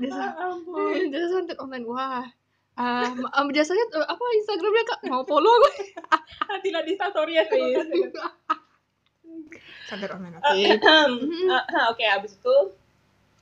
Jasa, 0.00 0.22
Ah, 0.36 0.52
ampun. 0.52 0.92
jasa 1.12 1.26
santet 1.32 1.56
online. 1.56 1.84
Wah. 1.88 2.24
Ah, 2.80 3.12
ma- 3.12 3.32
ah, 3.32 3.44
jasanya 3.52 3.84
eh, 3.92 4.06
apa 4.08 4.24
Instagramnya 4.40 4.84
kak? 4.88 5.00
Mau 5.04 5.24
follow 5.28 5.52
gue 5.52 5.74
tidak 6.64 6.82
di 6.88 6.96
story 6.96 7.36
ya 7.36 7.44
santet 9.84 10.10
online 10.12 10.40
Ah, 10.40 11.86
oke 11.92 12.04
habis 12.04 12.38
itu 12.38 12.56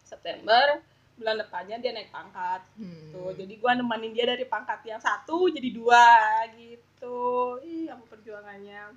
September 0.02 0.80
bulan 1.18 1.38
depannya 1.38 1.76
dia 1.78 1.90
naik 1.92 2.10
pangkat. 2.10 2.62
Hmm. 2.78 3.10
tuh 3.10 3.34
jadi 3.34 3.54
gua 3.58 3.74
nemenin 3.74 4.14
dia 4.14 4.26
dari 4.26 4.46
pangkat 4.46 4.80
yang 4.86 5.02
satu 5.02 5.50
jadi 5.50 5.70
dua 5.74 6.06
gitu. 6.54 7.58
Ih 7.62 7.90
apa 7.90 8.02
perjuangannya 8.06 8.94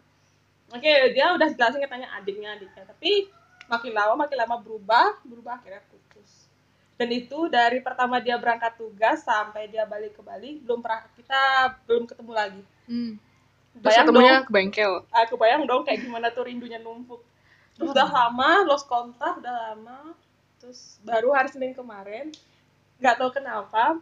oke 0.72 0.94
dia 1.12 1.26
udah 1.36 1.48
jelasin 1.52 1.82
katanya 1.84 2.10
adiknya 2.18 2.56
adiknya. 2.56 2.84
Tapi 2.88 3.28
makin 3.68 3.92
lama 3.96 4.14
makin 4.26 4.38
lama 4.40 4.56
berubah 4.60 5.20
berubah 5.24 5.60
akhirnya 5.60 5.84
putus. 5.88 6.50
Dan 6.96 7.10
itu 7.12 7.50
dari 7.50 7.82
pertama 7.82 8.22
dia 8.22 8.38
berangkat 8.38 8.78
tugas 8.78 9.26
sampai 9.26 9.72
dia 9.72 9.88
balik 9.88 10.16
ke 10.16 10.22
Bali 10.22 10.62
belum 10.64 10.80
pernah 10.84 11.08
kita 11.16 11.42
belum 11.88 12.04
ketemu 12.08 12.32
lagi. 12.32 12.64
Hmm. 12.88 13.14
Terus 13.72 13.88
bayang 13.88 14.06
ketemunya 14.08 14.36
dong. 14.36 14.46
ke 14.48 14.52
bengkel. 14.52 14.94
aku 15.10 15.36
bayang 15.40 15.62
dong 15.64 15.82
kayak 15.88 16.00
gimana 16.04 16.28
tuh 16.32 16.44
rindunya 16.44 16.80
numpuk. 16.84 17.24
Terus 17.76 17.96
udah 17.96 18.08
lama 18.08 18.68
lost 18.68 18.86
kontak 18.86 19.40
udah 19.40 19.54
lama. 19.72 20.14
Terus 20.60 21.00
baru 21.02 21.34
hari 21.34 21.50
Senin 21.50 21.72
kemarin 21.72 22.30
nggak 23.02 23.18
tahu 23.18 23.34
kenapa 23.34 23.98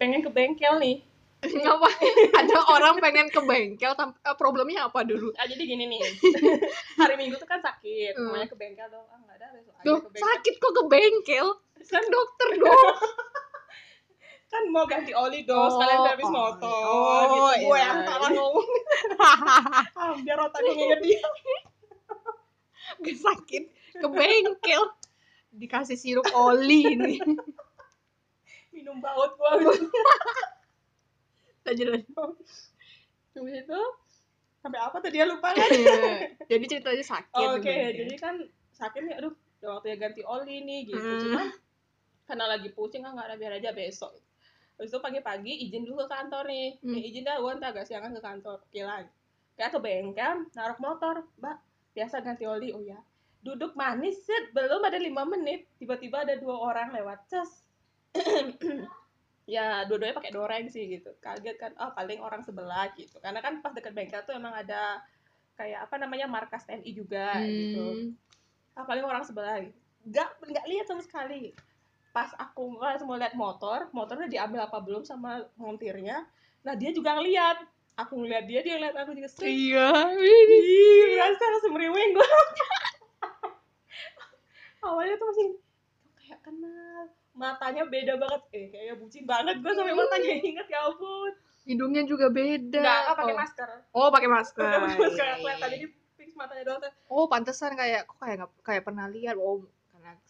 pengen 0.00 0.20
ke 0.24 0.30
bengkel 0.32 0.76
nih 0.82 1.04
Ngapain? 1.48 2.14
Ada 2.32 2.56
orang 2.66 2.94
pengen 2.98 3.26
ke 3.26 3.40
bengkel, 3.40 3.92
eh, 3.92 4.36
problemnya 4.36 4.86
apa 4.86 5.02
dulu? 5.02 5.30
ah 5.34 5.44
jadi 5.44 5.62
gini 5.62 5.84
nih 5.84 6.00
hari 6.98 7.14
Minggu 7.14 7.36
tuh 7.36 7.44
kan 7.44 7.58
sakit 7.58 8.12
Hmm. 8.12 8.30
namanya 8.30 8.46
ke 8.46 8.56
bengkel 8.56 8.86
dong 8.86 9.06
ah 9.06 9.18
nggak 9.18 9.36
ada 9.36 9.46
besok 9.52 9.72
aja 9.72 9.84
Duh, 9.84 9.98
ke 9.98 10.08
bengkel 10.08 10.24
sakit 10.24 10.54
kok 10.56 10.72
ke 10.72 10.82
bengkel? 10.86 11.46
Kan 11.84 12.04
dokter 12.06 12.48
dong. 12.56 12.86
kan 14.46 14.62
mau 14.68 14.86
ganti 14.86 15.10
oli 15.10 15.42
dong 15.42 15.68
sekalian 15.68 15.98
Oh, 15.98 16.06
servis 16.06 16.24
oli. 16.24 16.32
motor 16.32 16.82
Oh, 16.86 17.22
gitu 17.26 17.50
gue 17.62 17.74
iya. 17.74 17.84
yang 17.84 17.98
salah 18.02 18.30
ngomong 18.30 18.68
ah, 19.98 20.12
biar 20.16 20.38
otaknya 20.40 20.70
nginget 20.72 21.00
dia 21.02 21.20
Gak 22.96 23.18
sakit 23.18 23.64
ke 23.96 24.06
bengkel. 24.08 24.82
Dikasih 25.50 25.96
sirup 25.96 26.28
oli 26.32 26.86
ini. 26.88 27.16
minum 28.70 29.00
baut 29.00 29.32
gue 29.32 29.50
Lanjut, 31.66 31.86
lanjut. 31.90 32.30
habis 33.36 33.54
itu 33.66 33.80
sampai 34.64 34.80
apa 34.80 34.96
tadi 34.98 35.20
ya 35.20 35.26
lupa 35.28 35.52
kan 35.52 35.68
Jadi 36.50 36.64
ceritanya 36.66 37.04
sakit. 37.04 37.36
Oh, 37.36 37.60
Oke, 37.60 37.68
bengkel. 37.68 37.94
jadi 38.00 38.14
kan 38.16 38.34
sakitnya 38.72 39.20
aduh 39.20 39.34
udah 39.60 39.78
waktunya 39.78 39.96
ganti 39.98 40.22
oli 40.24 40.62
nih 40.62 40.80
gitu. 40.88 41.00
Hmm. 41.00 41.20
Cuma 41.22 41.42
karena 42.26 42.44
lagi 42.50 42.68
pusing 42.74 43.06
ah 43.06 43.12
nggak 43.14 43.26
ada 43.30 43.36
biar 43.38 43.52
aja 43.58 43.70
besok. 43.74 44.14
Habis 44.76 44.92
itu 44.92 45.00
pagi-pagi 45.00 45.52
izin 45.68 45.88
dulu 45.88 46.04
ke 46.04 46.06
kantor 46.12 46.44
nih. 46.48 46.68
Hmm. 46.84 46.96
Eh, 46.96 47.02
izin 47.08 47.24
dah 47.24 47.40
gue 47.40 47.52
ntar 47.56 47.72
agak 47.72 47.86
siangan 47.88 48.12
ke 48.12 48.20
kantor. 48.20 48.58
Oke 48.60 48.80
lah. 48.84 49.04
Kayak 49.56 49.72
ke 49.72 49.78
bengkel, 49.80 50.34
naruh 50.52 50.78
motor. 50.82 51.24
Mbak, 51.40 51.56
biasa 51.96 52.20
ganti 52.20 52.44
oli. 52.44 52.76
Oh 52.76 52.84
ya. 52.84 53.00
Duduk 53.40 53.72
manis, 53.72 54.20
set. 54.26 54.52
Belum 54.52 54.84
ada 54.84 55.00
lima 55.00 55.24
menit. 55.24 55.64
Tiba-tiba 55.80 56.28
ada 56.28 56.36
dua 56.36 56.60
orang 56.60 56.92
lewat. 56.92 57.24
Ces. 57.24 57.50
ya 59.46 59.86
dua-duanya 59.86 60.18
pakai 60.18 60.34
doreng 60.34 60.66
sih 60.66 60.90
gitu. 60.90 61.14
Kaget 61.22 61.56
kan 61.56 61.72
oh 61.78 61.94
paling 61.94 62.18
orang 62.18 62.42
sebelah 62.42 62.90
gitu. 62.98 63.16
Karena 63.22 63.38
kan 63.38 63.62
pas 63.62 63.72
deket 63.72 63.94
bengkel 63.94 64.20
tuh 64.26 64.34
emang 64.34 64.52
ada 64.52 65.00
kayak 65.56 65.88
apa 65.88 65.96
namanya 65.96 66.26
markas 66.28 66.66
TNI 66.68 66.90
juga 66.92 67.40
gitu. 67.46 68.12
Hmm. 68.12 68.12
ah 68.76 68.84
paling 68.84 69.08
orang 69.08 69.24
sebelah 69.24 69.56
gitu. 69.64 69.78
nggak 70.12 70.28
nggak 70.44 70.66
lihat 70.68 70.86
sama 70.90 71.00
sekali. 71.00 71.56
Pas 72.12 72.28
aku 72.36 72.76
pas 72.76 73.00
mau 73.06 73.16
lihat 73.16 73.32
motor 73.32 73.88
motornya 73.96 74.28
diambil 74.28 74.68
apa 74.68 74.82
belum 74.84 75.06
sama 75.06 75.46
montirnya 75.56 76.26
nah 76.66 76.74
dia 76.74 76.90
juga 76.92 77.16
ngeliat. 77.16 77.62
Aku 77.96 78.20
ngeliat 78.20 78.44
dia 78.44 78.60
dia 78.60 78.76
ngeliat 78.76 78.92
aku 78.92 79.16
juga 79.16 79.30
sering 79.32 79.56
Iya. 79.72 79.88
Ih, 80.20 81.16
rasa 81.16 81.64
semeriwing 81.64 82.12
gue 82.12 82.28
awalnya 84.86 85.16
tuh 85.16 85.26
masih 85.32 85.46
"Kok 86.04 86.12
kayak 86.20 86.40
kenal 86.44 87.08
matanya 87.36 87.84
beda 87.84 88.16
banget 88.16 88.42
eh 88.50 88.64
kayaknya 88.68 88.94
bucin 88.96 89.24
banget 89.24 89.60
gue 89.60 89.72
sampai 89.72 89.92
matanya 89.92 90.32
inget 90.34 90.66
ya 90.66 90.80
ampun 90.82 91.32
Hidungnya 91.66 92.06
juga 92.06 92.30
beda. 92.30 92.78
nggak 92.78 92.98
nggak 93.02 93.16
pakai 93.18 93.34
oh. 93.34 93.38
masker 93.38 93.68
Oh, 93.90 94.08
pakai 94.08 94.30
masker. 94.30 94.62
pakai 94.62 94.80
masker 95.02 95.26
kelihatan 95.34 95.50
iya. 95.58 95.74
jadi 95.74 95.86
fix 96.14 96.30
matanya 96.32 96.62
doang. 96.64 96.82
Oh, 97.06 97.26
pantesan 97.26 97.74
kayak 97.74 98.06
kok 98.06 98.16
kayak 98.16 98.36
nggak 98.38 98.50
kayak 98.62 98.82
pernah 98.82 99.06
lihat. 99.06 99.34
Oh, 99.34 99.66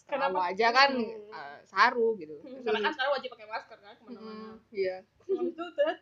karena 0.09 0.33
Kenapa? 0.33 0.49
aja 0.49 0.67
kan 0.71 0.91
Hmm. 0.97 1.29
eh, 1.29 1.59
saru 1.67 2.17
gitu. 2.17 2.41
karena 2.63 2.79
kan 2.81 2.91
sekarang 2.91 3.13
wajib 3.13 3.29
pakai 3.37 3.49
masker 3.51 3.79
kan 3.79 3.95
ke 3.95 4.03
mana-mana 4.07 4.33
Hmm, 4.33 4.55
Iya. 4.73 4.97
Habis 5.21 5.53
itu 5.53 5.65
terus 5.77 5.99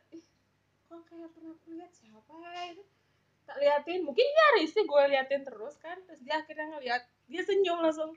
kok 0.87 1.01
kayak 1.03 1.29
pernah 1.35 1.55
lihat 1.67 1.91
siapa 1.91 2.35
itu 2.71 2.83
tak 3.45 3.57
liatin 3.59 4.01
mungkin 4.07 4.25
dia 4.25 4.49
risih 4.55 4.85
gue 4.87 5.03
liatin 5.11 5.43
terus 5.43 5.75
kan 5.77 5.99
terus 6.07 6.21
dia 6.23 6.39
akhirnya 6.39 6.71
ngeliat 6.71 7.03
dia 7.27 7.43
senyum 7.43 7.83
langsung 7.83 8.15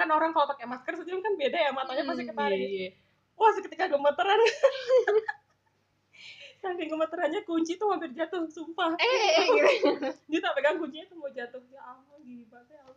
kan 0.00 0.08
orang 0.08 0.32
kalau 0.32 0.48
pakai 0.48 0.64
masker 0.64 0.96
senyum 0.96 1.20
kan 1.20 1.36
beda 1.36 1.58
ya 1.60 1.70
matanya 1.70 2.08
pasti 2.08 2.24
Hmm, 2.24 2.32
ketarik. 2.32 2.56
iya, 2.56 2.68
iya. 2.72 2.90
wah 3.36 3.52
seketika 3.52 3.84
gemeteran. 3.86 4.40
Saking 6.60 6.92
gemeterannya 6.92 7.40
kunci 7.42 7.76
tuh 7.76 7.88
hampir 7.88 8.12
jatuh 8.12 8.44
sumpah. 8.44 8.92
Eh, 8.96 9.04
eh, 9.08 9.32
eh, 9.32 9.46
gitu. 9.48 9.96
dia 10.28 10.40
tak 10.40 10.52
pegang 10.56 10.76
kuncinya 10.76 11.08
tuh 11.08 11.16
mau 11.16 11.32
jatuh. 11.32 11.56
Ya 11.72 11.80
Allah 11.80 12.16
gila 12.20 12.60
ya 12.68 12.80
Allah. 12.84 12.96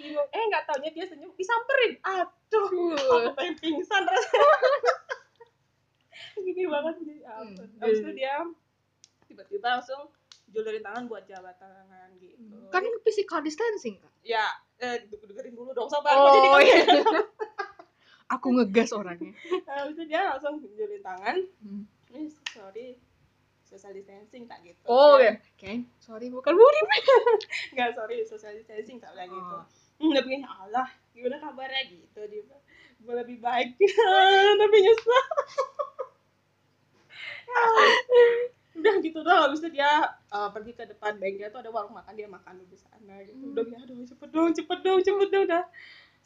Bingung. 0.00 0.28
Eh 0.32 0.42
nggak 0.48 0.64
taunya 0.64 0.88
dia 0.88 1.04
senyum. 1.04 1.36
Disamperin 1.36 2.00
aduh 2.00 2.68
aku 2.96 3.30
pengen 3.36 3.54
pingsan. 3.60 4.08
Rasanya 4.08 4.52
gini 6.48 6.64
banget 6.64 6.94
jadi 7.04 7.22
ampun. 7.28 7.68
Hmm. 7.68 7.80
habis 7.84 8.00
itu 8.00 8.10
dia 8.16 8.34
tiba-tiba 9.28 9.68
langsung 9.76 10.08
julurin 10.48 10.80
tangan 10.80 11.04
buat 11.06 11.28
jabat 11.28 11.60
tangan 11.60 12.08
gitu. 12.16 12.40
Kan 12.68 12.88
physical 13.04 13.40
distancing, 13.40 14.00
Kak. 14.00 14.12
ya 14.24 14.48
eh 14.82 14.96
dengerin 15.06 15.54
dulu 15.54 15.70
dong 15.70 15.86
sabar 15.86 16.10
Oh, 16.12 16.58
jadi 16.58 16.66
iya. 16.66 16.82
Aku 18.34 18.48
ngegas 18.50 18.90
orangnya. 18.90 19.30
habis 19.68 19.94
itu 19.94 20.02
dia 20.06 20.24
langsung 20.26 20.58
julurin 20.58 21.00
tangan 21.00 21.36
Hmm. 21.60 21.84
ini 22.08 22.26
sorry 22.48 22.98
social 23.62 23.92
distancing 23.92 24.44
tak 24.44 24.60
gitu 24.60 24.82
Oh, 24.84 25.16
Ya, 25.16 25.32
ya. 25.32 25.34
Ken, 25.54 25.86
sorry 25.96 26.28
bukan 26.28 26.52
murid. 26.52 26.84
nggak 27.72 27.94
sorry 27.94 28.20
social 28.22 28.52
distancing 28.52 28.98
tak 28.98 29.12
bilang 29.12 29.30
gitu 29.30 29.54
Oh. 29.54 29.64
nggak 30.02 30.22
begini 30.22 30.42
Allah 30.44 30.84
gimana 31.12 31.38
kabarnya 31.38 31.82
gitu 31.86 32.20
dia 32.24 32.42
gue 32.98 33.14
lebih 33.16 33.38
baik 33.38 33.78
tapi 34.58 34.76
nyesel 34.78 35.22
udah 38.72 38.94
gitu 39.04 39.20
doang 39.20 39.48
habis 39.48 39.60
itu 39.60 39.76
dia 39.76 40.08
uh, 40.32 40.48
pergi 40.48 40.72
ke 40.72 40.88
depan 40.88 41.20
bengkel 41.20 41.52
tuh 41.52 41.60
ada 41.60 41.68
warung 41.68 41.92
makan 41.92 42.12
dia 42.16 42.24
makan 42.24 42.56
di 42.64 42.78
sana 42.80 43.20
gitu. 43.20 43.36
Hmm. 43.36 43.52
udah 43.52 43.62
bilang 43.68 43.82
aduh 43.84 43.96
cepet 44.08 44.28
dong 44.32 44.50
cepet 44.56 44.78
dong 44.80 44.98
cepet 45.04 45.28
dong 45.28 45.44
udah 45.44 45.64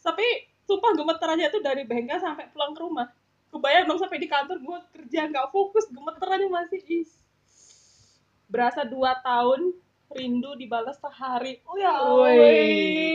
tapi 0.06 0.26
sumpah 0.66 0.92
gemeter 0.94 1.28
aja 1.34 1.46
tuh 1.50 1.62
dari 1.62 1.82
bengkel 1.82 2.18
sampai 2.22 2.46
pulang 2.54 2.74
ke 2.74 2.80
rumah. 2.82 3.10
Kebayang 3.50 3.90
dong 3.90 3.98
sampai 3.98 4.18
di 4.22 4.28
kantor 4.30 4.58
gue 4.62 4.78
kerja 4.94 5.30
nggak 5.30 5.50
fokus 5.50 5.90
gemeter 5.90 6.28
aja 6.30 6.46
masih. 6.46 6.80
Is. 6.86 7.10
Berasa 8.46 8.86
dua 8.86 9.18
tahun 9.22 9.74
rindu 10.14 10.54
dibalas 10.54 10.98
sehari. 11.02 11.58
Oh 11.66 11.74
ya 11.74 11.94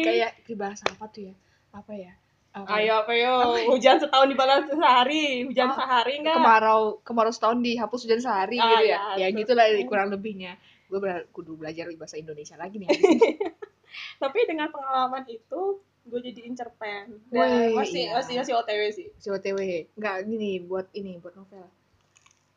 kayak 0.04 0.32
bahasa 0.60 0.84
apa 0.92 1.08
tuh 1.08 1.32
ya? 1.32 1.36
Apa 1.72 1.96
ya? 1.96 2.12
Ya? 2.52 2.68
ayo 2.68 2.94
apa 3.08 3.12
yo 3.16 3.34
hujan 3.72 3.96
setahun 3.96 4.28
dibalas 4.28 4.68
sehari 4.68 5.48
hujan 5.48 5.72
Ah, 5.72 5.76
sehari 5.80 6.20
enggak 6.20 6.36
kemarau 6.36 7.00
kemarau 7.00 7.32
setahun 7.32 7.64
dihapus 7.64 8.04
hujan 8.04 8.20
sehari 8.20 8.60
Ah, 8.60 8.76
gitu 8.76 8.92
ya. 8.92 8.98
ya, 9.16 9.16
Ya 9.16 9.28
betul. 9.32 9.40
gitulah 9.56 9.66
kurang 9.88 10.08
lebihnya. 10.12 10.60
Gue 10.92 11.00
kudu 11.32 11.56
belajar 11.56 11.88
bahasa 11.96 12.20
Indonesia 12.20 12.60
lagi 12.60 12.76
nih. 12.76 12.92
tapi 14.24 14.40
dengan 14.44 14.68
pengalaman 14.68 15.24
itu 15.32 15.80
gue 16.02 16.20
jadi 16.20 16.42
incerpen 16.44 17.24
Woi, 17.32 17.40
dan 17.40 17.72
masih 17.72 18.10
iya. 18.10 18.20
masih 18.20 18.34
masih 18.44 18.54
otw 18.60 18.82
sih 18.92 19.08
Si 19.16 19.32
OTW. 19.32 19.88
Enggak 19.96 20.28
gini 20.28 20.60
buat 20.60 20.92
ini 20.92 21.24
buat 21.24 21.32
novel. 21.40 21.64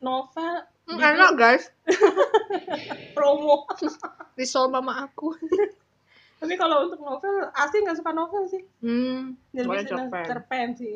novel 0.03 0.55
Hmm, 0.85 0.99
judul 0.99 1.07
enak 1.07 1.31
guys. 1.39 1.63
promo 3.15 3.63
Risol 4.35 4.67
mama 4.67 5.07
aku. 5.07 5.31
tapi 6.35 6.53
kalau 6.59 6.91
untuk 6.91 7.01
novel 7.01 7.47
asli 7.55 7.81
nggak 7.81 7.97
suka 7.99 8.11
novel 8.11 8.43
sih. 8.45 8.63
Hmm. 8.83 9.39
jadi 9.55 9.87
cerpen. 9.87 10.25
cerpen 10.27 10.67
sih. 10.75 10.95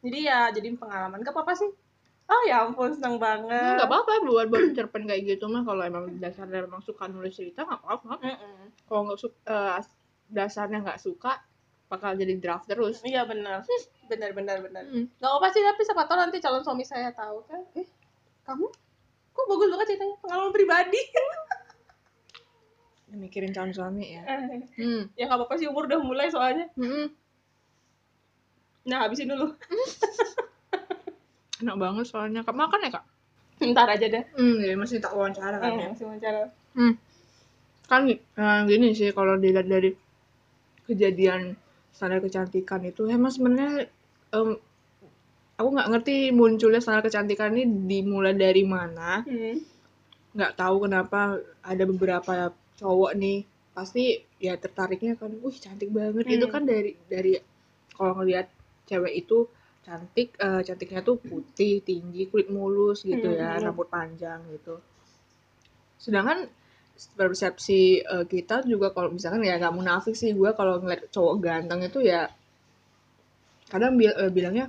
Jadi 0.00 0.18
ya 0.24 0.48
jadi 0.54 0.72
pengalaman. 0.78 1.20
Gak 1.20 1.34
apa-apa 1.34 1.52
sih. 1.58 1.70
Oh 2.30 2.42
ya 2.46 2.62
ampun 2.62 2.94
seneng 2.94 3.18
banget. 3.18 3.74
Enggak 3.74 3.90
apa-apa 3.90 4.22
buat 4.22 4.46
buat 4.46 4.70
cerpen 4.78 5.10
kayak 5.10 5.36
gitu 5.36 5.50
mah. 5.50 5.66
Kalau 5.66 5.82
emang 5.82 6.06
dasarnya 6.22 6.62
emang 6.62 6.78
suka 6.86 7.10
nulis 7.10 7.34
cerita 7.34 7.66
nggak 7.66 7.82
apa-apa. 7.82 8.22
Mm-mm. 8.22 8.70
Kalau 8.86 9.00
nggak 9.10 9.18
suka 9.18 9.82
dasarnya 10.30 10.78
nggak 10.86 11.02
suka 11.02 11.42
bakal 11.90 12.14
jadi 12.14 12.38
draft 12.38 12.70
terus. 12.70 13.02
iya 13.02 13.26
benar. 13.26 13.66
Benar 14.06 14.30
benar 14.30 14.62
benar. 14.62 14.86
Hmm. 14.86 15.10
nggak 15.18 15.32
apa 15.42 15.46
sih 15.50 15.62
tapi 15.66 15.82
siapa 15.82 16.06
tahu 16.06 16.18
nanti 16.22 16.38
calon 16.38 16.62
suami 16.62 16.86
saya 16.86 17.10
tahu 17.10 17.42
kan. 17.50 17.58
Eh 17.74 17.86
kamu? 18.46 18.70
Kok 19.34 19.46
bagus 19.50 19.68
banget 19.74 19.86
ceritanya? 19.94 20.16
Pengalaman 20.22 20.52
pribadi 20.54 21.00
Mikirin 23.10 23.50
calon 23.50 23.70
suami 23.70 24.14
ya. 24.14 24.22
Eh, 24.22 24.62
Hmm. 24.78 25.02
ya 25.18 25.26
nggak 25.26 25.38
apa-apa 25.38 25.54
sih 25.58 25.66
umur 25.66 25.90
udah 25.90 25.98
mulai 25.98 26.30
soalnya 26.30 26.66
Hmm. 26.74 27.10
nah 28.80 29.04
habisin 29.04 29.28
dulu 29.28 29.50
Enak 31.60 31.76
banget 31.76 32.04
soalnya. 32.08 32.40
Kak 32.40 32.56
makan 32.56 32.88
ya 32.88 32.90
kak? 32.90 33.04
ntar 33.60 33.92
aja 33.92 34.08
deh 34.08 34.24
Hmm, 34.32 34.56
ya 34.64 34.72
masih 34.72 35.04
tak 35.04 35.12
wawancara 35.12 35.60
kan 35.60 35.76
ya. 35.76 35.84
Eh, 35.84 35.88
masih 35.92 36.06
wawancara 36.08 36.48
Hmm. 36.72 36.96
Kan 37.84 38.08
eh, 38.08 38.60
gini 38.64 38.94
sih 38.94 39.12
kalau 39.12 39.36
dilihat 39.36 39.68
dari 39.68 39.92
kejadian 40.88 41.54
standar 41.92 42.24
kecantikan 42.24 42.80
itu 42.82 43.04
emang 43.04 43.28
sebenarnya 43.28 43.84
em, 44.32 44.56
aku 45.54 45.68
nggak 45.68 45.88
ngerti 45.92 46.32
munculnya 46.32 46.80
standar 46.80 47.04
kecantikan 47.04 47.52
ini 47.52 47.68
dimulai 47.84 48.32
dari 48.32 48.64
mana. 48.64 49.20
hmm. 49.28 49.60
Nggak 50.32 50.56
tahu 50.56 50.88
kenapa 50.88 51.36
ada 51.60 51.84
beberapa 51.84 52.56
cowok 52.80 53.12
nih 53.22 53.38
pasti 53.76 54.04
ya 54.46 54.52
tertariknya 54.62 55.12
kan, 55.20 55.30
wih 55.44 55.56
cantik 55.64 55.90
banget. 55.98 56.24
Itu 56.36 56.46
Hmm. 56.46 56.52
kan 56.54 56.62
dari 56.72 56.90
dari 57.14 57.32
kalau 57.96 58.12
ngelihat 58.18 58.46
cewek 58.88 59.14
itu 59.22 59.38
cantik 59.86 60.28
eh, 60.46 60.60
cantiknya 60.66 61.00
tuh 61.08 61.16
putih, 61.28 61.74
tinggi, 61.88 62.22
kulit 62.30 62.48
mulus 62.56 62.98
gitu 63.10 63.28
Hmm, 63.30 63.38
ya, 63.40 63.48
iya. 63.56 63.62
rambut 63.64 63.88
panjang 63.94 64.40
gitu. 64.54 64.74
Sedangkan 66.04 66.38
persepsi 67.18 67.82
eh, 68.14 68.24
kita 68.32 68.56
juga 68.72 68.88
kalau 68.96 69.08
misalkan 69.16 69.42
ya 69.48 69.54
nggak 69.60 69.76
munafik 69.78 70.14
sih 70.20 70.30
gue 70.38 70.50
kalau 70.58 70.74
ngeliat 70.82 71.02
cowok 71.14 71.34
ganteng 71.46 71.80
itu 71.88 71.98
ya 72.12 72.22
kadang 73.72 73.92
bil- 73.98 74.18
eh, 74.22 74.30
bilangnya 74.36 74.66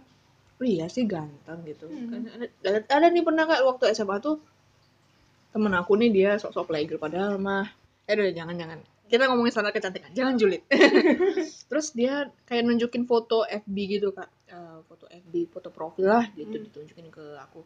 oh 0.61 0.67
iya 0.75 0.85
sih 0.95 1.03
ganteng 1.13 1.59
gitu 1.69 1.85
Hmm. 1.91 2.07
kan 2.11 2.21
ada, 2.35 2.45
ada, 2.69 2.79
ada 2.95 3.07
nih 3.13 3.23
pernah 3.27 3.43
kayak 3.49 3.65
waktu 3.69 3.85
SMA 3.97 4.17
tuh 4.27 4.35
temen 5.53 5.73
aku 5.79 5.93
nih 6.01 6.09
dia 6.17 6.31
sok-sok 6.41 6.67
playgirl 6.69 7.01
padahal 7.05 7.33
mah 7.47 7.65
eh 8.11 8.19
udah 8.19 8.35
jangan 8.35 8.55
jangan. 8.59 8.79
Kita 9.07 9.27
ngomongin 9.27 9.51
standar 9.51 9.71
kecantikan. 9.75 10.11
Jangan 10.11 10.35
julid 10.35 10.63
terus 11.71 11.95
dia 11.95 12.27
kayak 12.47 12.63
nunjukin 12.67 13.07
foto 13.07 13.47
FB 13.47 13.75
gitu 13.87 14.11
kak. 14.11 14.27
Eh, 14.51 14.79
foto 14.87 15.07
FB 15.07 15.33
foto 15.47 15.71
profil 15.71 16.11
lah 16.11 16.27
gitu 16.35 16.59
Hmm. 16.59 16.67
ditunjukin 16.67 17.07
ke 17.07 17.23
aku. 17.39 17.63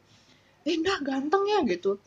Eh 0.65 0.77
ganteng 0.81 1.45
ya 1.49 1.65
gitu. 1.65 1.97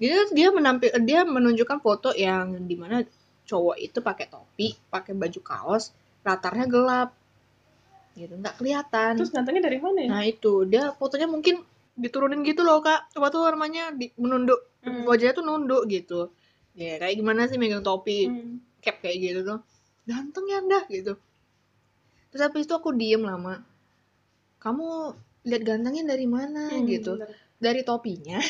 Dia 0.00 0.28
dia 0.32 0.48
menampil 0.52 0.92
dia 1.04 1.28
menunjukkan 1.28 1.80
foto 1.84 2.12
yang 2.16 2.64
di 2.64 2.76
mana 2.76 3.04
cowok 3.44 3.76
itu 3.76 4.00
pakai 4.00 4.32
topi 4.32 4.72
pakai 4.88 5.12
baju 5.12 5.40
kaos 5.44 5.92
latarnya 6.24 6.64
gelap. 6.68 7.12
Gitu 8.16 8.32
nggak 8.36 8.56
kelihatan. 8.60 9.12
Terus 9.20 9.32
gantengnya 9.32 9.68
dari 9.68 9.78
mana 9.80 9.98
ya? 10.00 10.08
Nah 10.08 10.22
itu. 10.24 10.64
Dia 10.68 10.92
fotonya 10.96 11.28
mungkin 11.28 11.60
diturunin 11.96 12.44
gitu 12.44 12.64
loh 12.64 12.80
kak. 12.84 13.12
Apa 13.16 13.28
tuh 13.32 13.48
namanya 13.48 13.92
di, 13.92 14.12
menunduk. 14.16 14.60
Hmm. 14.84 15.08
wajahnya 15.08 15.32
tuh 15.32 15.44
nunduk 15.48 15.88
gitu 15.88 16.28
ya 16.74 16.98
kayak 16.98 17.14
gimana 17.18 17.46
sih 17.46 17.58
megang 17.58 17.82
topi? 17.86 18.26
Hmm. 18.28 18.58
cap 18.84 19.00
kayak 19.00 19.16
gitu 19.16 19.40
tuh. 19.48 19.58
Ganteng 20.04 20.44
ya 20.50 20.58
dah 20.60 20.84
gitu. 20.92 21.16
Terus 22.28 22.42
habis 22.44 22.66
itu 22.68 22.74
aku 22.76 22.92
diem 22.92 23.22
lama. 23.24 23.62
Kamu 24.60 24.86
lihat 25.48 25.62
gantengnya 25.64 26.04
dari 26.04 26.26
mana 26.28 26.68
Hmm, 26.72 26.84
gitu. 26.84 27.16
bener. 27.16 27.32
dari 27.56 27.80
topinya. 27.80 28.36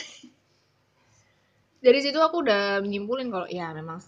Dari 1.85 2.01
situ 2.01 2.16
aku 2.16 2.41
udah 2.41 2.81
menyimpulin 2.81 3.29
kalau 3.29 3.45
ya 3.45 3.68
memang 3.77 4.01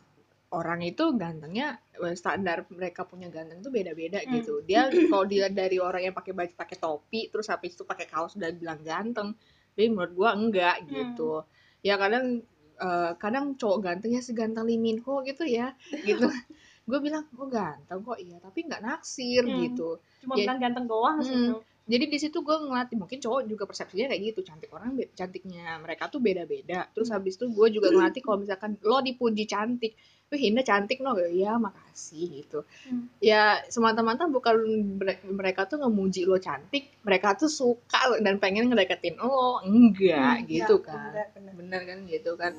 orang 0.56 0.80
itu 0.80 1.12
gantengnya 1.12 1.76
standar 2.16 2.64
mereka 2.72 3.04
punya 3.04 3.28
ganteng 3.28 3.60
tuh 3.60 3.68
beda-beda 3.68 4.24
Hmm. 4.24 4.32
gitu. 4.40 4.64
Dia 4.64 4.88
kalau 5.12 5.28
dilihat 5.28 5.52
dari 5.52 5.76
orang 5.76 6.08
yang 6.08 6.14
pakai 6.16 6.32
baju 6.32 6.52
pakai 6.56 6.76
topi 6.80 7.28
terus 7.28 7.52
habis 7.52 7.76
itu 7.76 7.84
pakai 7.84 8.08
kaos 8.08 8.32
udah 8.40 8.48
bilang 8.56 8.80
ganteng 8.80 9.36
tapi 9.76 9.92
menurut 9.92 10.12
gua 10.16 10.32
enggak 10.32 10.88
gitu. 10.88 11.44
Ya 11.84 12.00
kadang 12.00 12.40
eh, 12.78 13.12
kadang 13.16 13.56
cowok 13.56 13.78
gantengnya 13.80 14.20
seganteng 14.20 14.64
Lee 14.64 14.76
Min 14.76 15.00
Ho 15.04 15.20
gitu 15.22 15.44
ya 15.44 15.72
gitu 16.04 16.24
gue 16.88 16.98
bilang 17.02 17.26
oh 17.34 17.50
ganteng 17.50 18.00
kok 18.00 18.18
iya 18.22 18.38
tapi 18.38 18.62
nggak 18.62 18.82
naksir 18.82 19.42
Hmm. 19.42 19.58
gitu 19.66 19.98
cuma 20.22 20.38
Ya. 20.38 20.46
bilang 20.46 20.58
ganteng 20.62 20.86
doang 20.86 21.18
Hmm. 21.18 21.26
sih 21.26 21.46
jadi 21.86 22.04
di 22.10 22.18
situ 22.18 22.42
gue 22.42 22.56
ngelatih 22.66 22.98
mungkin 22.98 23.18
cowok 23.22 23.46
juga 23.46 23.62
persepsinya 23.62 24.10
kayak 24.10 24.22
gitu 24.34 24.40
cantik 24.42 24.70
orang 24.70 24.94
cantiknya 25.14 25.78
mereka 25.78 26.06
tuh 26.06 26.18
beda-beda 26.18 26.86
terus 26.94 27.10
Hmm. 27.10 27.18
habis 27.18 27.34
itu 27.38 27.46
gue 27.50 27.68
juga 27.74 27.90
ngelatih 27.90 28.22
kalau 28.22 28.38
misalkan 28.38 28.78
lo 28.82 29.02
dipuji 29.02 29.46
cantik 29.46 29.94
wih 30.26 30.42
Hinda 30.42 30.58
cantik 30.60 30.98
no 30.98 31.14
ya 31.22 31.54
makasih 31.54 32.42
gitu. 32.42 32.66
Hmm. 32.82 33.06
ya 33.22 33.62
semata-mata 33.70 34.26
bukan 34.26 34.58
mere- 34.98 35.22
mereka 35.22 35.70
tuh 35.70 35.78
ngemuji 35.78 36.26
lo 36.26 36.34
cantik 36.36 36.98
mereka 37.06 37.38
tuh 37.38 37.46
suka 37.46 38.18
dan 38.18 38.42
pengen 38.42 38.66
ngedeketin 38.66 39.14
lo. 39.16 39.62
Enggak 39.62 40.42
Hmm, 40.42 40.50
gitu 40.50 40.82
ya, 40.82 40.84
kan 40.84 40.98
bener, 41.14 41.26
bener. 41.30 41.52
bener 41.54 41.80
kan 41.86 41.98
gitu 42.10 42.30
kan. 42.34 42.52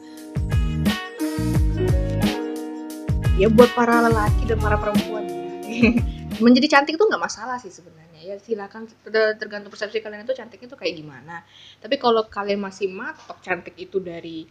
Ya 3.36 3.52
buat 3.52 3.70
para 3.76 4.00
lelaki 4.02 4.48
dan 4.48 4.64
para 4.64 4.80
perempuan 4.80 5.28
ya. 5.28 5.92
menjadi 6.46 6.68
cantik 6.72 6.96
tuh 6.96 7.06
nggak 7.06 7.20
masalah 7.22 7.60
sih 7.60 7.68
sebenarnya. 7.70 8.24
Ya 8.24 8.36
silakan. 8.40 8.88
Ter- 9.04 9.36
tergantung 9.36 9.70
persepsi 9.70 10.00
kalian 10.00 10.24
itu 10.24 10.32
cantiknya 10.32 10.72
tuh 10.72 10.80
kayak 10.80 10.96
gimana. 10.96 11.44
Tapi 11.78 12.00
kalau 12.00 12.24
kalian 12.26 12.64
masih 12.64 12.88
matok 12.88 13.44
cantik 13.44 13.76
itu 13.76 14.00
dari 14.00 14.48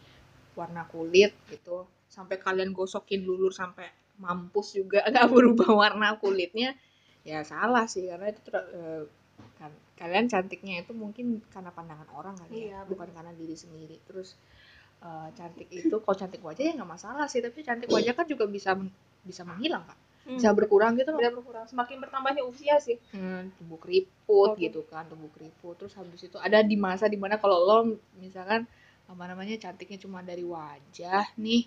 warna 0.53 0.85
kulit 0.85 1.33
gitu 1.49 1.89
sampai 2.17 2.37
kalian 2.47 2.71
gosokin 2.79 3.21
lulur 3.29 3.53
sampai 3.61 3.87
mampus 4.25 4.69
juga 4.79 4.99
nggak 5.13 5.29
berubah 5.35 5.71
warna 5.83 6.09
kulitnya 6.23 6.71
ya 7.31 7.39
salah 7.53 7.85
sih 7.93 8.05
karena 8.11 8.27
itu 8.33 8.41
eh, 8.55 9.03
kan 9.61 9.73
kalian 10.01 10.27
cantiknya 10.33 10.75
itu 10.85 10.93
mungkin 11.03 11.27
karena 11.55 11.71
pandangan 11.77 12.09
orang 12.19 12.35
kali 12.41 12.53
ya 12.73 12.81
Iya, 12.85 12.89
bukan 12.89 13.09
karena 13.17 13.33
diri 13.41 13.57
sendiri. 13.57 13.97
Terus 14.09 14.29
eh, 15.07 15.29
cantik 15.39 15.69
itu 15.71 15.97
kalau 16.05 16.17
cantik 16.17 16.41
wajah 16.47 16.63
ya 16.69 16.73
nggak 16.77 16.91
masalah 16.97 17.27
sih 17.33 17.41
tapi 17.45 17.61
cantik 17.69 17.89
wajah 17.93 18.13
kan 18.17 18.27
juga 18.33 18.45
bisa 18.49 18.71
men- 18.79 18.95
bisa 19.27 19.43
menghilang 19.45 19.85
kak. 19.85 19.99
Hmm. 20.27 20.43
bisa 20.43 20.51
berkurang 20.59 20.99
gitu 20.99 21.15
loh. 21.15 21.23
Tidak 21.23 21.35
berkurang. 21.39 21.65
Semakin 21.71 21.97
bertambahnya 22.03 22.43
usia 22.43 22.77
sih. 22.83 22.99
Hmm, 23.15 23.47
tubuh 23.63 23.79
keriput 23.79 24.59
Oke. 24.59 24.67
gitu 24.67 24.83
kan 24.91 25.07
tubuh 25.07 25.31
keriput. 25.31 25.79
Terus 25.79 25.95
habis 25.95 26.19
itu 26.27 26.35
ada 26.43 26.59
di 26.67 26.75
masa 26.75 27.07
di 27.07 27.15
mana 27.15 27.39
kalau 27.39 27.63
lo 27.63 27.77
misalkan 28.19 28.67
apa 29.07 29.23
namanya 29.31 29.55
cantiknya 29.55 30.03
cuma 30.03 30.19
dari 30.27 30.43
wajah 30.43 31.31
nih 31.39 31.63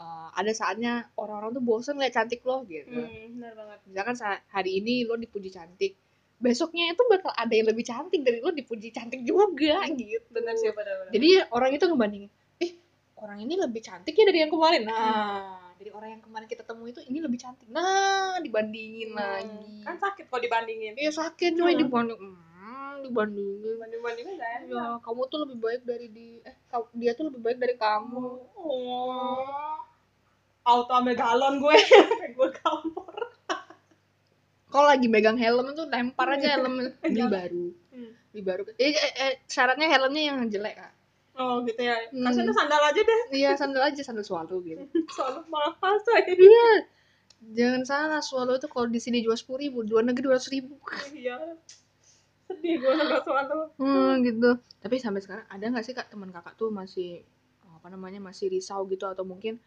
eh, 0.00 0.28
ada 0.40 0.52
saatnya 0.56 0.92
orang-orang 1.20 1.50
tuh 1.56 1.64
bosen 1.64 1.94
liat 2.00 2.12
cantik 2.16 2.40
lo 2.48 2.64
gitu. 2.64 2.88
Hmm, 2.88 3.36
benar 3.36 3.52
banget. 3.60 3.78
Misalkan 3.86 4.16
sa- 4.16 4.42
hari 4.48 4.80
ini 4.80 5.04
lo 5.04 5.14
dipuji 5.20 5.52
cantik 5.52 5.92
besoknya 6.40 6.96
itu 6.96 7.02
bakal 7.04 7.28
ada 7.36 7.52
yang 7.52 7.68
lebih 7.68 7.84
cantik 7.84 8.24
dari 8.24 8.40
lo 8.40 8.48
dipuji 8.48 8.88
cantik 8.96 9.20
juga 9.28 9.84
gitu. 9.92 10.24
benar 10.32 10.56
sih 10.56 10.72
benar 10.72 11.12
jadi 11.12 11.44
orang 11.52 11.76
itu 11.76 11.84
ngebandingin 11.84 12.30
eh 12.64 12.72
orang 13.20 13.44
ini 13.44 13.60
lebih 13.60 13.84
cantik 13.84 14.16
ya 14.16 14.24
dari 14.24 14.40
yang 14.40 14.48
kemarin. 14.48 14.88
Nah 14.88 15.60
dari 15.76 15.92
orang 15.92 16.16
yang 16.16 16.22
kemarin 16.24 16.48
kita 16.48 16.64
temui 16.64 16.96
itu 16.96 17.04
ini 17.04 17.20
lebih 17.20 17.36
cantik. 17.36 17.68
Nah 17.68 18.40
dibandingin 18.40 19.12
Hmm, 19.12 19.20
lagi. 19.20 19.84
kan 19.84 20.00
sakit 20.00 20.32
kalau 20.32 20.40
dibandingin. 20.40 20.96
Iya 20.96 21.12
sakit 21.12 21.52
cuma 21.52 21.76
Hmm. 21.76 21.80
dibanding 21.84 22.16
hmm, 22.16 22.94
dibandingin. 23.04 23.76
Banding 23.76 24.00
bandingin 24.00 24.36
enak 24.40 24.64
ya 24.72 24.84
kamu 25.04 25.20
tuh 25.28 25.38
lebih 25.44 25.56
baik 25.60 25.82
dari 25.84 26.06
di 26.08 26.28
eh 26.40 26.56
dia 26.96 27.12
tuh 27.12 27.28
lebih 27.28 27.40
baik 27.44 27.58
dari 27.60 27.76
kamu. 27.76 28.24
Oh 28.56 29.76
auto 30.64 30.92
ambil 30.92 31.16
galon 31.16 31.60
gue 31.60 31.76
gue 32.36 32.48
gampor 32.60 33.20
kalau 34.70 34.86
lagi 34.86 35.06
megang 35.10 35.34
helm 35.34 35.74
tuh 35.74 35.86
lempar 35.90 36.38
aja 36.38 36.56
helm 36.56 36.78
beli 37.02 37.26
baru. 37.26 37.66
Hmm. 37.90 38.10
beli 38.30 38.42
baru. 38.46 38.62
Eh, 38.78 38.94
eh, 38.94 39.12
eh, 39.18 39.34
syaratnya 39.50 39.90
helmnya 39.90 40.22
yang 40.30 40.38
jelek 40.46 40.78
kak. 40.78 40.92
Oh 41.34 41.58
gitu 41.66 41.82
ya. 41.82 41.98
Hmm. 42.14 42.30
kasihnya 42.30 42.54
sandal 42.54 42.82
aja 42.86 43.00
deh. 43.02 43.20
Iya 43.34 43.50
sandal 43.58 43.82
aja 43.82 44.00
sandal 44.06 44.22
swallow 44.22 44.62
gitu. 44.62 44.86
Soalnya 45.14 45.42
mahal 45.50 45.94
say 46.06 46.22
iya. 46.38 46.86
Jangan 47.40 47.82
salah 47.82 48.22
swallow 48.22 48.54
itu 48.54 48.70
kalau 48.70 48.86
di 48.86 49.02
sini 49.02 49.26
jual 49.26 49.34
sepuluh 49.34 49.66
ribu 49.66 49.82
luar 49.82 50.06
negeri 50.06 50.30
dua 50.30 50.38
ratus 50.38 50.50
ribu. 50.54 50.78
Iya. 51.18 51.58
Sedih 52.46 52.82
gue 52.82 52.92
nggak 52.94 53.26
soalnya 53.26 53.74
hmm, 53.74 54.12
gitu. 54.22 54.50
Tapi 54.78 54.96
sampai 55.02 55.20
sekarang 55.22 55.46
ada 55.50 55.64
nggak 55.66 55.84
sih 55.86 55.94
kak 55.98 56.14
teman 56.14 56.30
kakak 56.30 56.54
tuh 56.54 56.70
masih 56.70 57.26
apa 57.74 57.90
namanya 57.90 58.22
masih 58.22 58.52
risau 58.52 58.86
gitu 58.86 59.08
atau 59.08 59.26
mungkin 59.26 59.58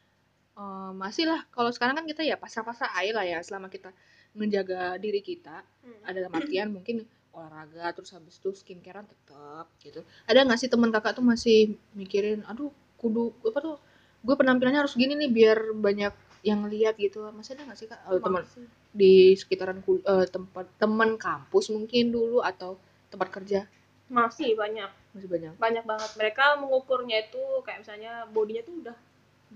eh, 0.57 0.91
masih 0.93 1.25
lah. 1.29 1.41
Kalau 1.49 1.69
sekarang 1.73 1.95
kan 1.99 2.05
kita 2.05 2.21
ya 2.21 2.35
pasrah-pasrah 2.37 2.93
aja 2.97 3.11
lah 3.15 3.25
ya 3.25 3.39
selama 3.41 3.67
kita 3.69 3.89
menjaga 4.33 4.97
diri 4.97 5.21
kita. 5.21 5.61
Ada 6.05 6.25
dalam 6.25 6.33
artian 6.33 6.73
mungkin 6.73 7.05
olahraga 7.33 7.89
terus 7.97 8.13
habis 8.13 8.37
itu 8.37 8.49
skincarean 8.53 9.09
tetap 9.09 9.65
gitu. 9.81 10.05
Ada 10.29 10.45
nggak 10.45 10.59
sih 10.61 10.69
teman 10.69 10.93
kakak 10.93 11.17
tuh 11.17 11.25
masih 11.25 11.73
mikirin 11.97 12.45
aduh 12.45 12.69
kudu 13.01 13.33
apa 13.41 13.59
tuh 13.59 13.75
gue 14.23 14.35
penampilannya 14.37 14.85
harus 14.85 14.95
gini 14.95 15.17
nih 15.17 15.29
biar 15.33 15.57
banyak 15.73 16.13
yang 16.45 16.65
lihat 16.69 16.95
gitu. 17.01 17.25
Masih 17.33 17.57
ada 17.57 17.65
nggak 17.65 17.77
sih 17.77 17.87
kak? 17.89 17.99
Oh, 18.09 18.21
teman 18.21 18.45
di 18.93 19.33
sekitaran 19.33 19.81
eh, 19.81 20.27
tempat 20.29 20.69
teman 20.77 21.17
kampus 21.17 21.73
mungkin 21.73 22.13
dulu 22.13 22.45
atau 22.45 22.77
tempat 23.09 23.33
kerja? 23.33 23.65
Masih 24.13 24.53
banyak. 24.53 24.89
Masih 25.17 25.29
banyak. 25.29 25.51
Banyak 25.57 25.83
banget. 25.89 26.11
Mereka 26.13 26.61
mengukurnya 26.61 27.25
itu 27.25 27.41
kayak 27.65 27.81
misalnya 27.81 28.29
bodinya 28.29 28.61
tuh 28.61 28.75
udah 28.85 28.97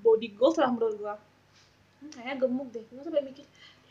body 0.01 0.29
goals 0.33 0.57
lah 0.59 0.69
menurut 0.71 0.95
gua. 0.99 1.15
Hmm, 2.01 2.09
kayaknya 2.13 2.35
gemuk 2.41 2.67
deh. 2.73 2.83
Gue 2.87 3.03
sampai 3.03 3.23
mikir 3.25 3.45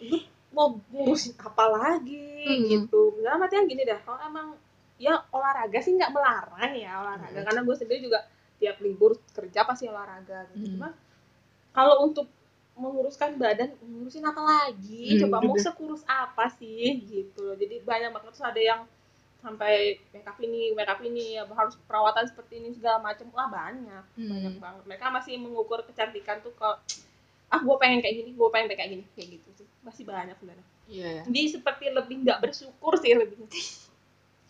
lu 0.06 0.18
mau 0.54 0.76
ngurusin 0.92 1.34
apa 1.40 1.64
lagi? 1.68 2.46
Hmm. 2.46 2.66
gitu. 2.70 3.18
Dalam 3.20 3.42
artian 3.42 3.66
gini 3.66 3.82
dah 3.82 3.98
kalau 4.04 4.20
emang 4.22 4.48
ya 4.96 5.20
olahraga 5.28 5.76
sih 5.84 5.92
nggak 5.92 6.12
melarang 6.14 6.72
ya 6.72 7.02
olahraga. 7.02 7.38
Hmm. 7.42 7.46
karena 7.50 7.60
gue 7.66 7.74
sendiri 7.76 8.00
juga 8.06 8.24
tiap 8.56 8.80
libur 8.80 9.20
kerja 9.36 9.68
pasti 9.68 9.84
olahraga 9.84 10.48
gitu. 10.54 10.64
Hmm. 10.64 10.72
cuma 10.76 10.88
kalau 11.76 12.08
untuk 12.08 12.24
menguruskan 12.76 13.40
badan 13.40 13.72
ngurusin 13.80 14.24
apa 14.24 14.40
lagi? 14.40 15.16
Hmm, 15.16 15.20
coba 15.26 15.36
mau 15.44 15.56
sekurus 15.56 16.04
apa 16.04 16.52
sih? 16.60 17.00
Gitu 17.04 17.40
loh. 17.40 17.56
Jadi 17.56 17.80
banyak 17.80 18.12
banget. 18.12 18.32
Terus 18.32 18.44
ada 18.44 18.60
yang 18.60 18.80
sampai 19.46 20.02
makeup 20.10 20.34
ini 20.42 20.74
makeup 20.74 20.98
ini 21.00 21.38
ya, 21.38 21.46
harus 21.46 21.78
perawatan 21.86 22.26
seperti 22.26 22.58
ini 22.58 22.74
segala 22.74 22.98
macam 22.98 23.30
wah 23.30 23.46
banyak 23.46 24.02
banyak 24.18 24.54
Hmm. 24.58 24.62
banget. 24.62 24.82
Mereka 24.90 25.06
masih 25.14 25.38
mengukur 25.38 25.86
kecantikan 25.86 26.42
tuh 26.42 26.50
kalau 26.58 26.74
ah 27.46 27.60
gue 27.62 27.76
pengen 27.78 28.02
kayak 28.02 28.26
gini 28.26 28.30
gue 28.34 28.48
pengen 28.50 28.66
kayak 28.74 28.90
gini 28.90 29.04
kayak 29.14 29.28
gitu 29.38 29.62
sih. 29.62 29.66
Masih 29.86 30.02
banyak 30.02 30.34
sebenarnya. 30.34 30.66
Iya. 30.86 31.08
Ya. 31.18 31.22
jadi 31.26 31.40
seperti 31.58 31.90
lebih 31.90 32.22
nggak 32.22 32.38
bersyukur 32.42 32.94
sih 32.98 33.14
lebih 33.14 33.38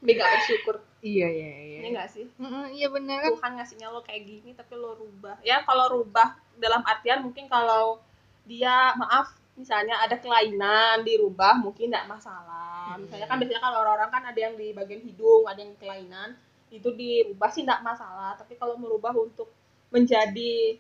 lebih 0.00 0.12
nggak 0.16 0.32
bersyukur. 0.36 0.76
Iya 1.00 1.28
iya 1.28 1.48
iya. 1.64 1.78
Ini 1.84 1.88
nggak 1.92 2.08
sih? 2.12 2.24
Mm-mm, 2.40 2.72
iya 2.72 2.88
benar 2.88 3.20
Tuhan 3.32 3.52
ngasihnya 3.56 3.88
lo 3.92 4.00
kayak 4.00 4.22
gini 4.24 4.50
tapi 4.52 4.76
lo 4.76 4.96
rubah. 4.96 5.36
Ya 5.40 5.60
kalau 5.64 6.00
rubah 6.00 6.36
dalam 6.56 6.80
artian 6.84 7.20
mungkin 7.24 7.48
kalau 7.48 8.00
dia 8.44 8.96
maaf 8.96 9.32
misalnya 9.56 9.96
ada 9.98 10.16
kelainan 10.16 11.00
dirubah 11.02 11.56
mungkin 11.58 11.88
nggak 11.88 12.06
masalah 12.06 12.54
Hmm. 12.86 13.02
misalnya 13.02 13.26
kan 13.26 13.36
biasanya 13.42 13.58
kalau 13.58 13.78
orang-orang 13.82 14.10
kan 14.14 14.22
ada 14.30 14.38
yang 14.38 14.54
di 14.54 14.70
bagian 14.70 15.02
hidung 15.02 15.42
ada 15.42 15.58
yang 15.58 15.74
kelainan 15.74 16.38
itu 16.70 16.86
dirubah 16.86 17.50
sih 17.50 17.66
nggak 17.66 17.82
masalah 17.82 18.38
tapi 18.38 18.54
kalau 18.54 18.78
merubah 18.78 19.10
untuk 19.10 19.50
menjadi 19.90 20.78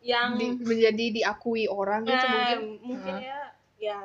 yang 0.00 0.40
Di- 0.40 0.56
menjadi 0.64 1.06
diakui 1.12 1.68
orang 1.68 2.08
gitu 2.08 2.24
eh, 2.24 2.30
mungkin 2.32 2.58
mungkin 2.80 3.14
Heeh. 3.20 3.28
ya 3.28 3.40
ya 3.76 3.98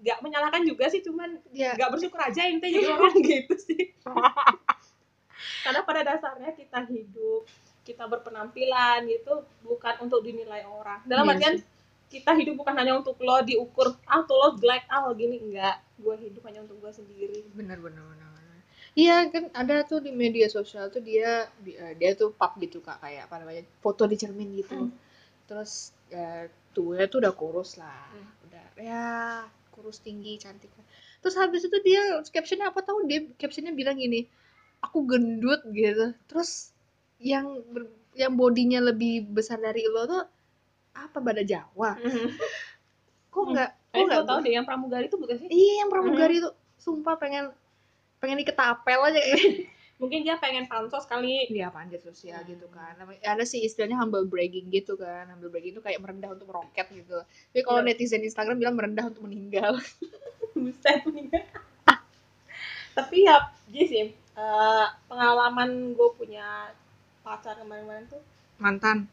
nggak 0.00 0.18
menyalahkan 0.20 0.62
juga 0.68 0.84
sih 0.88 1.00
cuman 1.00 1.40
ya 1.52 1.72
nggak 1.76 1.90
bersyukur 1.96 2.20
aja 2.20 2.44
intinya 2.44 2.76
jadi 2.76 2.88
orang 3.00 3.16
gitu 3.24 3.54
sih 3.56 3.96
karena 5.64 5.80
pada 5.84 6.00
dasarnya 6.04 6.52
kita 6.52 6.84
hidup 6.88 7.44
kita 7.84 8.04
berpenampilan 8.04 9.08
gitu 9.08 9.44
bukan 9.64 9.94
untuk 10.04 10.20
dinilai 10.20 10.64
orang 10.68 11.00
dalam 11.08 11.24
Iya 11.24 11.32
artian. 11.36 11.54
Kita 12.10 12.30
hidup 12.34 12.54
bukan 12.60 12.74
hanya 12.74 12.98
untuk 12.98 13.16
lo 13.22 13.38
diukur 13.46 13.94
ah 14.04 14.20
tuh 14.26 14.36
lo 14.36 14.48
jelek 14.58 14.82
ah 14.90 15.06
lo 15.06 15.14
gini 15.14 15.36
enggak 15.38 15.76
gue 15.96 16.14
hidup 16.26 16.42
hanya 16.48 16.60
untuk 16.66 16.76
gue 16.82 16.92
sendiri 16.92 17.38
benar 17.54 17.78
benar 17.78 18.02
benar 18.02 18.28
benar. 18.34 18.58
iya 18.98 19.16
kan 19.30 19.44
ada 19.54 19.86
tuh 19.86 20.02
di 20.02 20.10
media 20.10 20.50
sosial 20.50 20.90
tuh 20.90 20.98
dia 21.00 21.46
di- 21.62 21.78
dia 22.00 22.10
tuh 22.18 22.34
pub 22.34 22.52
gitu 22.58 22.78
kak 22.82 22.98
kayak 22.98 23.30
apa 23.30 23.34
namanya 23.40 23.62
foto 23.78 24.04
di 24.10 24.16
cermin 24.18 24.50
gitu 24.58 24.74
Hmm. 24.76 24.92
terus 25.48 25.94
ya 26.10 26.46
tubuhnya 26.74 27.06
tuh 27.06 27.18
udah 27.22 27.34
kurus 27.34 27.78
lah 27.78 28.02
Hmm. 28.10 28.28
udah 28.50 28.64
ya 28.80 29.06
kurus 29.70 30.02
tinggi 30.02 30.34
cantik 30.36 30.70
terus 31.22 31.36
habis 31.38 31.62
itu 31.68 31.78
dia 31.86 32.02
captionnya 32.34 32.66
apa 32.72 32.80
tahu 32.82 33.06
dia 33.06 33.22
captionnya 33.38 33.70
bilang 33.70 33.96
gini 33.96 34.26
aku 34.82 34.98
gendut 35.06 35.60
gitu 35.70 36.10
terus 36.26 36.74
yang 37.20 37.46
ber- 37.70 37.92
yang 38.16 38.34
bodinya 38.34 38.80
lebih 38.82 39.22
besar 39.30 39.60
dari 39.60 39.84
lo 39.86 40.02
tuh 40.08 40.24
apa 41.00 41.18
pada 41.18 41.42
Jawa? 41.42 41.96
Kok 43.30 43.40
Hmm. 43.40 43.52
nggak 43.54 43.70
kok 43.90 43.96
eh 43.98 44.04
nggak 44.06 44.22
tau 44.26 44.38
deh 44.42 44.52
yang 44.54 44.66
pramugari 44.66 45.06
itu 45.06 45.16
bukan 45.18 45.36
sih? 45.38 45.48
Iya 45.48 45.86
yang 45.86 45.90
pramugari 45.90 46.42
tuh 46.42 46.50
sumpah 46.78 47.14
pengen 47.14 47.50
pengen 48.18 48.38
diketapel 48.38 49.00
aja 49.06 49.20
mungkin 50.00 50.24
dia 50.24 50.34
pengen 50.36 50.64
pansos 50.64 51.04
kali. 51.04 51.46
Dia 51.46 51.68
panjat 51.70 52.00
sosial 52.00 52.40
Hmm. 52.42 52.50
gitu 52.50 52.66
kan. 52.72 52.96
Ada 53.20 53.44
sih 53.44 53.60
istilahnya 53.62 54.00
humble 54.00 54.24
bragging 54.26 54.66
gitu 54.72 54.96
kan. 54.96 55.28
Humble 55.28 55.52
bragging 55.52 55.76
itu 55.76 55.82
kayak 55.84 56.00
merendah 56.00 56.32
untuk 56.32 56.48
meroket 56.48 56.88
gitu. 56.90 57.20
Tapi 57.22 57.60
kalau 57.62 57.84
Iya. 57.84 57.92
netizen 57.92 58.24
Instagram 58.24 58.56
bilang 58.58 58.74
merendah 58.74 59.12
untuk 59.12 59.28
meninggal. 59.28 59.76
Buset 60.56 61.04
meninggal. 61.04 61.44
Tapi 62.90 63.16
ya, 63.22 63.36
gini 63.70 63.86
sih, 63.86 64.04
eh, 64.10 64.86
pengalaman 65.06 65.94
gue 65.94 66.08
punya 66.18 66.74
pacar 67.22 67.54
kemarin-kemarin 67.56 68.10
tuh, 68.10 68.20
mantan 68.58 69.06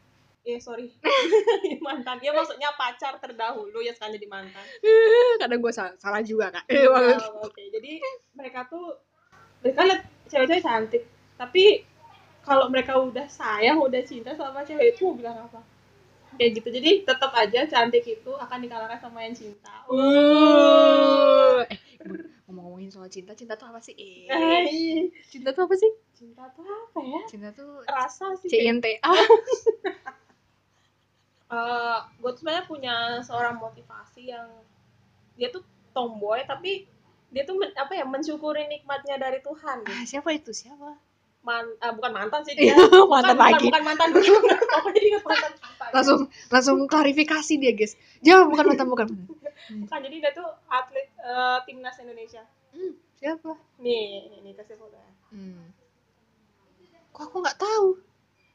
eh 0.48 0.60
sorry, 0.64 0.88
mantan. 1.84 2.16
Ya 2.24 2.32
maksudnya 2.32 2.72
pacar 2.72 3.20
terdahulu 3.20 3.84
ya 3.84 3.92
sekarang 3.92 4.16
jadi 4.16 4.28
mantan. 4.32 4.64
kadang 5.44 5.60
gue 5.60 5.72
salah, 5.76 5.92
salah 6.00 6.24
juga 6.24 6.48
kak 6.48 6.64
Ya, 6.72 6.88
Oke, 7.44 7.68
jadi 7.68 8.00
mereka 8.32 8.64
tuh, 8.64 8.96
mereka 9.60 9.84
liat 9.84 10.00
cewek-cewek 10.32 10.64
cantik, 10.64 11.02
tapi 11.36 11.84
kalau 12.40 12.72
mereka 12.72 12.96
udah 12.96 13.28
sayang, 13.28 13.76
udah 13.76 14.00
cinta 14.08 14.32
sama 14.32 14.64
cewek 14.64 14.96
itu 14.96 15.04
mau 15.04 15.20
bilang 15.20 15.36
apa? 15.36 15.60
Kayak 16.40 16.64
gitu, 16.64 16.68
jadi 16.80 16.90
tetap 17.04 17.32
aja 17.36 17.68
cantik 17.68 18.04
itu 18.08 18.32
akan 18.32 18.58
dikalahkan 18.64 18.96
sama 19.04 19.28
yang 19.28 19.36
cinta. 19.36 19.84
Uh, 19.92 21.60
eh, 21.68 21.76
ngomong-ngomongin 22.48 22.88
soal 22.88 23.12
cinta, 23.12 23.36
cinta 23.36 23.52
tuh 23.60 23.68
apa 23.68 23.84
sih? 23.84 23.92
Eh, 24.00 24.32
Eh, 24.32 25.12
cinta 25.28 25.52
tuh 25.52 25.68
apa 25.68 25.76
sih? 25.76 25.92
cinta 26.16 26.48
tuh 26.56 26.64
apa 26.64 26.98
ya? 27.04 27.22
Cinta 27.28 27.48
tuh 27.52 27.84
Rasa 27.84 28.32
sih. 28.40 28.48
CINTA. 28.48 28.96
Eh 31.48 31.98
gue 32.20 32.30
tuh 32.32 32.38
sebenarnya 32.40 32.64
punya 32.68 32.94
seorang 33.24 33.56
motivasi 33.56 34.28
yang 34.28 34.48
dia 35.38 35.48
tuh 35.48 35.64
tomboy 35.96 36.44
tapi 36.44 36.84
dia 37.32 37.44
tuh 37.44 37.56
men- 37.56 37.76
apa 37.76 37.92
ya 37.92 38.04
mensyukuri 38.08 38.68
nikmatnya 38.68 39.16
dari 39.16 39.40
Tuhan 39.40 39.84
gitu. 39.84 39.92
Ah, 39.92 40.04
siapa 40.04 40.28
itu? 40.32 40.52
Siapa? 40.52 40.96
Man, 41.44 41.64
ah, 41.80 41.92
bukan 41.94 42.12
mantan 42.12 42.40
sih 42.44 42.52
dia 42.58 42.74
Mantan 42.76 43.36
bukan, 43.36 43.36
lagi. 43.38 43.64
bukan, 43.64 43.64
bukan 43.68 43.82
mantan 43.84 44.08
dia 44.12 44.30
mantan 45.28 45.52
mantan. 45.56 45.88
Langsung 45.94 46.18
langsung 46.48 46.76
klarifikasi 46.84 47.54
dia, 47.56 47.72
guys. 47.72 47.94
Jawab 48.20 48.52
bukan 48.52 48.64
mantan, 48.68 48.88
bukan. 48.88 49.06
bukan 49.84 49.98
jadi 50.04 50.16
dia 50.20 50.32
tuh 50.32 50.48
atlet 50.68 51.08
eh, 51.16 51.58
timnas 51.64 51.96
Indonesia 52.00 52.44
Hmm, 52.68 52.92
siapa? 53.16 53.56
nih 53.80 54.28
ini 54.44 54.52
kasih 54.52 54.76
foto 54.76 55.00
Hmm. 55.32 55.72
Kok 57.12 57.24
aku 57.24 57.36
nggak 57.40 57.56
tahu? 57.58 57.86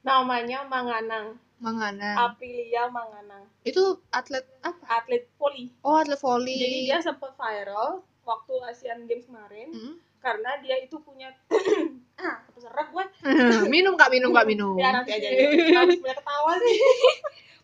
namanya 0.03 0.65
Manganang 0.65 1.37
Mangana. 1.57 2.11
Aprilia 2.25 2.87
Manganang 2.87 3.45
Itu 3.61 3.81
atlet 4.09 4.43
apa? 4.59 4.79
atlet 4.95 5.29
voli 5.35 5.69
Oh, 5.79 5.95
atlet 5.95 6.17
voli. 6.17 6.55
jadi 6.55 6.77
dia 6.87 6.99
sempat 6.99 7.33
viral 7.33 8.01
waktu 8.21 8.53
Asian 8.65 9.03
Games 9.03 9.25
kemarin 9.25 9.69
Hmm. 9.69 9.95
karena 10.17 10.55
dia 10.57 10.77
itu 10.77 10.95
punya 10.97 11.31
ah 12.17 12.39
kepeserak 12.45 12.87
gue 12.89 13.05
minum 13.73 13.93
kak, 13.93 14.09
minum 14.09 14.29
kak, 14.29 14.45
minum. 14.45 14.75
ya 14.75 14.91
nanti 14.93 15.11
aja 15.11 15.27
harus 15.79 15.97
punya 15.97 16.15
ketawa 16.15 16.53
sih 16.57 16.77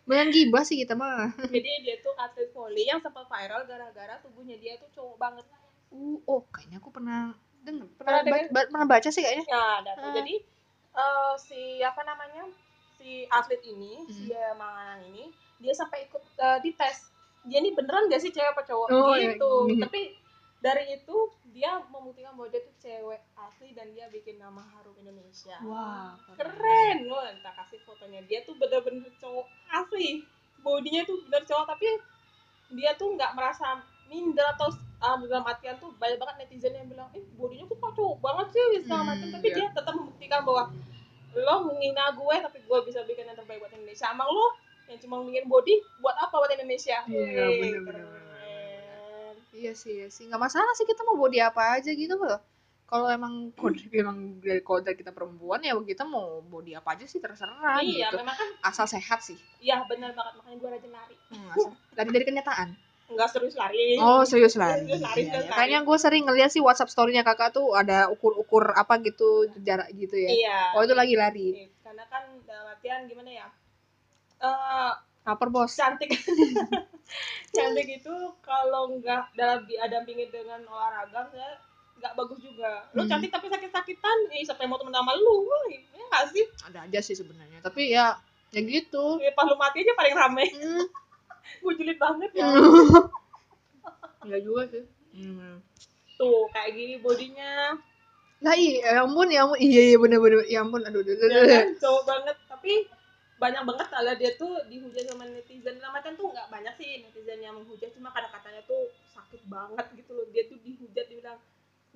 Bukan 0.02 0.28
gibah 0.28 0.64
sih 0.64 0.74
kita 0.76 0.92
mah. 0.92 1.30
jadi 1.44 1.70
dia 1.80 1.96
tuh 1.98 2.10
atlet 2.14 2.50
volley 2.50 2.82
yang 2.84 2.98
sempat 2.98 3.24
viral 3.24 3.62
gara-gara 3.62 4.18
tubuhnya 4.18 4.54
dia 4.54 4.74
tuh 4.76 4.90
cowok 4.90 5.16
banget 5.16 5.46
Uh, 5.90 6.22
oh, 6.24 6.46
kayaknya 6.48 6.78
aku 6.78 6.86
pernah 6.88 7.34
dengar, 7.60 7.90
pernah, 7.92 8.22
Pernah 8.22 8.22
ba- 8.22 8.38
dengar? 8.38 8.54
ba- 8.54 8.68
pernah 8.70 8.86
baca 8.88 9.08
sih 9.08 9.20
kayaknya. 9.20 9.42
ya 9.44 9.62
ada 9.76 9.90
tuh 9.92 10.06
Ah. 10.06 10.14
jadi 10.14 10.34
eh, 10.92 11.32
si 11.36 11.60
apa 11.80 12.02
namanya 12.04 12.46
si 13.00 13.24
atlet 13.26 13.64
ini 13.64 14.04
Hmm. 14.04 14.12
si 14.12 14.28
Manganang 14.54 15.02
ini 15.08 15.32
dia 15.56 15.72
sampai 15.72 16.04
ikut 16.04 16.20
uh, 16.36 16.60
di 16.60 16.76
tes 16.76 17.08
dia 17.48 17.56
ini 17.56 17.72
beneran 17.72 18.12
gak 18.12 18.20
sih 18.20 18.28
cewek 18.28 18.52
apa 18.52 18.68
cowok? 18.68 18.86
Oh, 18.92 19.16
iya. 19.16 19.32
gitu. 19.32 19.48
Tapi 19.88 20.12
dari 20.60 20.92
itu 20.92 21.16
dia 21.56 21.80
membuktikan 21.88 22.36
bahwa 22.36 22.52
dia 22.52 22.60
tuh 22.60 22.76
cewek 22.76 23.20
asli 23.32 23.72
dan 23.72 23.88
dia 23.96 24.12
bikin 24.12 24.36
nama 24.36 24.60
harum 24.76 24.92
Indonesia. 25.00 25.56
Wah, 25.64 26.20
keren. 26.36 27.08
Loh 27.08 27.24
entah 27.24 27.56
kasih 27.56 27.80
fotonya. 27.88 28.20
Dia 28.28 28.44
tuh 28.44 28.60
bener-bener 28.60 29.08
cowok 29.16 29.48
asli. 29.72 30.20
Bodinya 30.60 31.08
tuh 31.08 31.16
bener 31.24 31.48
cowok 31.48 31.64
tapi 31.72 31.88
dia 32.76 32.92
tuh 32.94 33.16
nggak 33.16 33.32
merasa 33.32 33.80
minder 34.06 34.44
atau 34.54 34.68
uh, 35.00 35.16
dalam 35.24 35.46
artian 35.48 35.80
tuh 35.80 35.90
banyak 35.96 36.20
banget 36.20 36.44
netizen 36.44 36.76
yang 36.76 36.86
bilang 36.86 37.08
eh 37.16 37.24
bodinya 37.34 37.64
tuh 37.66 37.78
kok 37.80 37.92
cowok 37.96 38.16
banget 38.20 38.46
sih 38.52 38.84
segala 38.84 39.00
Hmm, 39.00 39.08
macam 39.16 39.28
tapi 39.32 39.48
iya. 39.48 39.56
dia 39.56 39.66
tetap 39.72 39.94
membuktikan 39.96 40.40
bahwa 40.44 40.62
lo 41.32 41.54
menghina 41.64 42.10
gue 42.10 42.36
tapi 42.40 42.58
gue 42.60 42.78
bisa 42.82 43.00
bikin 43.02 43.24
yang 43.24 43.34
terbaik 43.34 43.58
buat 43.58 43.70
Indonesia 43.70 44.08
emang 44.08 44.26
lo 44.26 44.46
yang 44.86 44.98
cuma 44.98 45.22
ngingin 45.22 45.46
body 45.46 45.74
buat 45.98 46.16
apa 46.16 46.34
buat 46.34 46.50
Indonesia 46.50 46.98
Iya, 47.06 47.46
bener, 47.52 47.80
bener, 47.80 47.82
keren. 47.86 49.34
Iya 49.50 49.72
sih, 49.72 49.92
iya 49.96 50.08
sih. 50.08 50.24
Nggak 50.26 50.40
masalah 50.40 50.72
sih 50.72 50.82
kita 50.82 51.02
mau 51.02 51.14
body 51.14 51.38
apa 51.38 51.76
aja 51.76 51.90
gitu 51.90 52.14
loh. 52.14 52.38
Kalau 52.86 53.06
emang 53.06 53.54
kode 53.54 53.86
emang 54.02 54.40
dari 54.40 54.58
kode 54.60 54.90
kita 54.94 55.10
perempuan 55.10 55.60
ya 55.60 55.74
kita 55.76 56.02
mau 56.02 56.42
body 56.42 56.74
apa 56.74 56.98
aja 56.98 57.06
sih 57.06 57.18
terserah 57.18 57.78
iya 57.78 58.10
gitu. 58.10 58.18
memang 58.18 58.34
kan 58.34 58.48
Asal 58.66 58.86
sehat 58.86 59.22
sih. 59.22 59.38
iya 59.58 59.86
benar 59.86 60.10
banget 60.10 60.34
makanya 60.38 60.56
gue 60.58 60.70
rajin 60.70 60.90
lari 60.90 61.16
Hmm, 61.30 61.50
asal. 61.54 61.70
Lari 61.94 62.10
dari 62.10 62.24
kenyataan. 62.26 62.68
Nggak 63.10 63.28
serius 63.28 63.54
lari 63.54 63.98
Oh 63.98 64.22
serius 64.22 64.54
lari. 64.54 64.80
Serius 64.80 65.00
lari, 65.00 65.20
Iya, 65.20 65.28
serius 65.28 65.42
iya. 65.42 65.50
lari. 65.50 65.58
Kayaknya 65.58 65.80
gue 65.82 65.96
sering 65.98 66.22
ngeliat 66.24 66.50
sih 66.50 66.60
WhatsApp 66.60 66.88
story-nya 66.88 67.22
kakak 67.22 67.50
tuh 67.50 67.66
ada 67.72 68.06
ukur-ukur 68.08 68.70
apa 68.72 68.98
gitu 69.00 69.28
jarak 69.58 69.90
gitu 69.92 70.14
ya. 70.14 70.30
iya 70.30 70.58
Oh 70.72 70.80
itu 70.80 70.92
lagi 70.92 71.14
lari. 71.14 71.48
Iya, 71.56 71.66
karena 71.82 72.04
kan 72.06 72.22
dalam 72.44 72.66
artian 72.68 73.00
gimana 73.04 73.30
ya 73.30 73.46
eh 74.40 74.92
Lapar 75.20 75.48
bos. 75.48 75.74
cantik 75.74 76.08
cantik 77.52 77.88
itu 77.92 78.14
kalau 78.40 78.88
nggak 78.94 79.34
dalam 79.34 79.60
diadampingi 79.64 80.26
dengan 80.28 80.62
olahraga 80.64 81.28
nggak 81.28 81.54
nggak 81.98 82.12
bagus 82.14 82.40
juga 82.40 82.88
lu 82.90 83.04
Hmm. 83.04 83.10
cantik 83.10 83.28
tapi 83.28 83.46
sakit-sakitan 83.46 84.16
ih 84.32 84.40
siapa 84.40 84.62
yang 84.62 84.70
mau 84.70 84.78
temen 84.78 84.94
sama 84.94 85.12
lu 85.12 85.44
ya 85.68 86.24
sih 86.26 86.46
Ada 86.64 86.86
aja 86.86 87.00
sih 87.00 87.14
sebenarnya. 87.14 87.60
Tapi 87.60 87.90
ya 87.90 88.16
ya 88.50 88.60
gitu. 88.60 89.18
ya, 89.18 89.30
pas 89.30 89.44
lu 89.44 89.54
mati 89.54 89.78
aja 89.80 89.92
paling 89.92 90.14
rame 90.16 90.46
Hmm. 90.48 90.84
Gue 91.60 91.72
julid 91.76 91.98
banget 91.98 92.30
ya. 92.34 92.46
Iya 94.20 94.38
juga 94.44 94.68
sih. 94.68 94.84
Hmm. 95.16 95.64
tuh 96.20 96.44
kayak 96.52 96.76
gini 96.76 97.00
bodinya. 97.00 97.72
Lah 98.44 98.52
iya, 98.52 99.00
ya 99.00 99.00
ampun, 99.04 99.28
ya 99.32 99.48
ampun, 99.48 99.56
iya 99.56 99.92
iya 99.92 99.96
bener-bener, 99.96 100.44
ya 100.44 100.60
ampun, 100.60 100.84
aduh, 100.84 101.00
aduh, 101.00 101.16
aduh, 101.16 101.28
ya 101.28 101.40
aduh. 101.40 101.48
kan 101.48 101.68
cowok 101.80 102.02
banget. 102.04 102.36
Tapi 102.44 102.72
banyak 103.40 103.62
banget 103.64 103.86
kalau 103.88 104.12
dia 104.20 104.30
tuh 104.36 104.52
dihujat 104.68 105.08
sama 105.08 105.24
netizen. 105.24 105.80
Dalam 105.80 105.96
artian 105.96 106.20
tuh 106.20 106.28
nggak 106.28 106.48
banyak 106.52 106.74
sih 106.76 107.00
netizen 107.00 107.40
yang 107.40 107.56
menghujat. 107.56 107.88
Cuma 107.96 108.12
kata-katanya 108.12 108.60
tuh 108.68 108.92
sakit 109.16 109.40
banget 109.48 109.86
gitu 109.96 110.12
loh. 110.12 110.28
Dia 110.28 110.44
tuh 110.44 110.60
dihujat 110.60 111.04
dibilang 111.08 111.40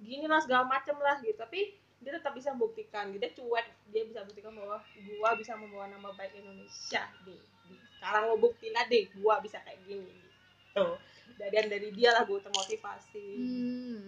gini 0.00 0.24
lah 0.24 0.40
segala 0.40 0.64
macem 0.64 0.96
lah 0.96 1.20
gitu. 1.20 1.36
Tapi 1.36 1.76
dia 2.00 2.16
tetap 2.16 2.32
bisa 2.32 2.56
buktikan. 2.56 3.12
Dia 3.12 3.28
cuek. 3.36 3.66
Dia 3.92 4.02
bisa 4.08 4.24
buktikan 4.24 4.56
bahwa 4.56 4.80
gua 5.20 5.30
bisa 5.36 5.52
membawa 5.60 5.92
nama 5.92 6.08
baik 6.16 6.32
Indonesia 6.40 7.04
deh 7.28 7.54
sekarang 7.96 8.22
lo 8.26 8.36
bukti 8.36 8.68
lah 8.68 8.84
deh 8.84 9.06
gua 9.14 9.38
bisa 9.38 9.58
kayak 9.60 9.80
gini 9.84 10.10
gitu 10.10 10.86
dan 11.34 11.66
dari 11.66 11.90
dia 11.90 12.10
lah 12.10 12.22
gue 12.22 12.38
termotivasi 12.38 13.26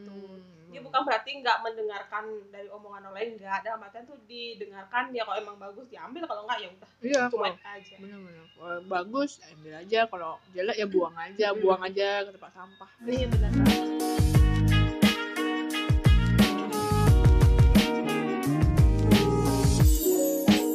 Hmm. 0.06 0.38
dia 0.68 0.80
bukan 0.80 1.02
berarti 1.02 1.30
nggak 1.36 1.58
mendengarkan 1.60 2.22
dari 2.48 2.68
omongan 2.68 3.02
orang 3.04 3.14
lain 3.14 3.28
nggak 3.34 3.54
ada 3.60 3.74
artian 3.76 4.04
tuh 4.04 4.18
didengarkan 4.24 5.10
ya 5.10 5.22
kalau 5.22 5.36
emang 5.36 5.56
bagus 5.56 5.86
diambil 5.86 6.22
kalau 6.22 6.44
nggak 6.44 6.58
ya 6.60 6.68
udah 6.68 6.90
Iya, 7.00 7.20
cuek 7.26 7.54
kalau 7.56 7.74
aja 7.74 7.94
bener-bener 7.98 8.44
kalau 8.52 8.78
bagus 8.84 9.30
ambil 9.48 9.74
aja, 9.74 10.00
kalau 10.06 10.32
jelek 10.50 10.76
ya 10.76 10.86
buang 10.86 11.16
aja, 11.16 11.46
Hmm. 11.50 11.60
buang 11.60 11.82
aja 11.82 12.08
ke 12.22 12.30
tempat 12.32 12.52
sampah. 12.52 12.88
iya 13.04 13.26
benar. 13.26 13.50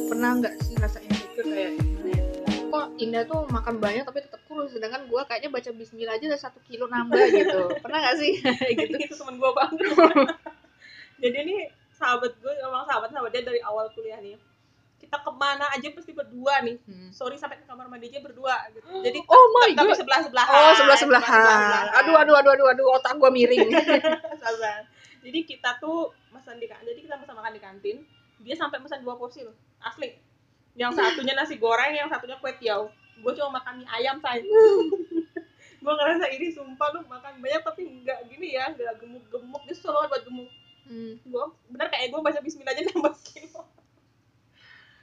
Pernah 0.08 0.30
nggak 0.38 0.54
sih 0.62 0.74
rasa 0.78 0.98
insecure 1.02 1.46
kayak 1.46 1.70
ya? 1.74 1.91
Kok 2.82 2.98
Indah 2.98 3.22
tuh 3.22 3.46
makan 3.46 3.78
banyak 3.78 4.02
tapi 4.02 4.26
tetap 4.26 4.42
kurus, 4.44 4.74
sedangkan 4.74 5.06
gua 5.06 5.22
kayaknya 5.22 5.54
baca 5.54 5.70
Bismillah 5.70 6.18
aja 6.18 6.26
udah 6.26 6.40
satu 6.40 6.58
kilo 6.66 6.90
nambah 6.90 7.14
gitu. 7.30 7.60
Pernah 7.86 7.98
nggak 8.02 8.16
sih? 8.18 8.32
gitu. 8.82 8.96
itu 8.98 9.14
teman 9.14 9.38
gue 9.38 9.50
banget 9.54 9.78
jadi 11.22 11.36
ini 11.46 11.56
sahabat 11.94 12.34
gue 12.34 12.50
emang 12.58 12.82
sahabat 12.82 13.14
sahabat 13.14 13.30
dia 13.30 13.46
dari 13.46 13.62
awal 13.62 13.86
kuliah 13.94 14.18
nih 14.18 14.34
kita 14.98 15.14
ke 15.18 15.30
mana 15.30 15.70
aja 15.70 15.86
pasti 15.94 16.10
berdua 16.10 16.58
nih 16.66 16.82
Hmm. 16.82 17.14
sorry 17.14 17.38
sampai 17.38 17.62
ke 17.62 17.66
kamar 17.66 17.86
mandi 17.86 18.10
aja 18.10 18.18
berdua 18.18 18.58
gitu 18.74 18.82
jadi 19.06 19.18
Oh 19.30 19.46
my 19.54 19.70
tapi 19.70 19.94
God. 19.94 19.98
sebelah 20.02 20.20
sebelahan 20.26 20.50
Oh 20.50 20.72
sebelah 20.74 20.98
sebelahan. 20.98 21.84
Aduh 22.02 22.18
aduh 22.18 22.34
aduh 22.34 22.50
aduh 22.58 22.66
aduh 22.74 22.86
otak 22.98 23.14
gua 23.14 23.30
miring. 23.30 23.70
Jadi 25.22 25.38
kita 25.46 25.78
tuh 25.78 26.10
pesan 26.34 26.58
di 26.58 26.66
kantin 26.66 26.90
jadi 26.90 27.00
kita 27.06 27.14
pesan 27.22 27.34
makan 27.38 27.52
di 27.54 27.62
kantin 27.62 27.96
dia 28.42 28.58
sampai 28.58 28.82
pesan 28.82 29.06
dua 29.06 29.14
porsi 29.14 29.46
loh 29.46 29.54
asli 29.78 30.10
yang 30.72 30.92
satunya 30.92 31.36
nasi 31.36 31.60
goreng 31.60 31.92
yang 31.92 32.08
satunya 32.08 32.36
kue 32.40 32.52
tiaw. 32.56 32.88
Gue 33.20 33.32
cuma 33.36 33.60
makan 33.60 33.84
mie 33.84 33.88
ayam 33.92 34.16
say 34.18 34.40
gue 35.82 35.90
ngerasa 35.92 36.30
ini 36.30 36.46
sumpah 36.54 36.94
lu 36.94 37.02
makan 37.10 37.42
banyak 37.42 37.62
tapi 37.66 37.82
nggak 38.06 38.30
gini 38.30 38.54
ya 38.54 38.70
nggak 38.70 39.02
gemuk-gemuk 39.02 39.62
dia 39.66 39.74
susah 39.74 39.90
banget 39.98 40.08
buat 40.14 40.22
gemuk. 40.30 40.50
Hmm. 40.82 41.14
gue 41.22 41.44
bener 41.70 41.86
kayak 41.90 42.10
gue 42.10 42.20
baca 42.22 42.38
Bismillah 42.38 42.70
aja 42.74 42.82
nambah 42.90 43.14
kilo. 43.26 43.62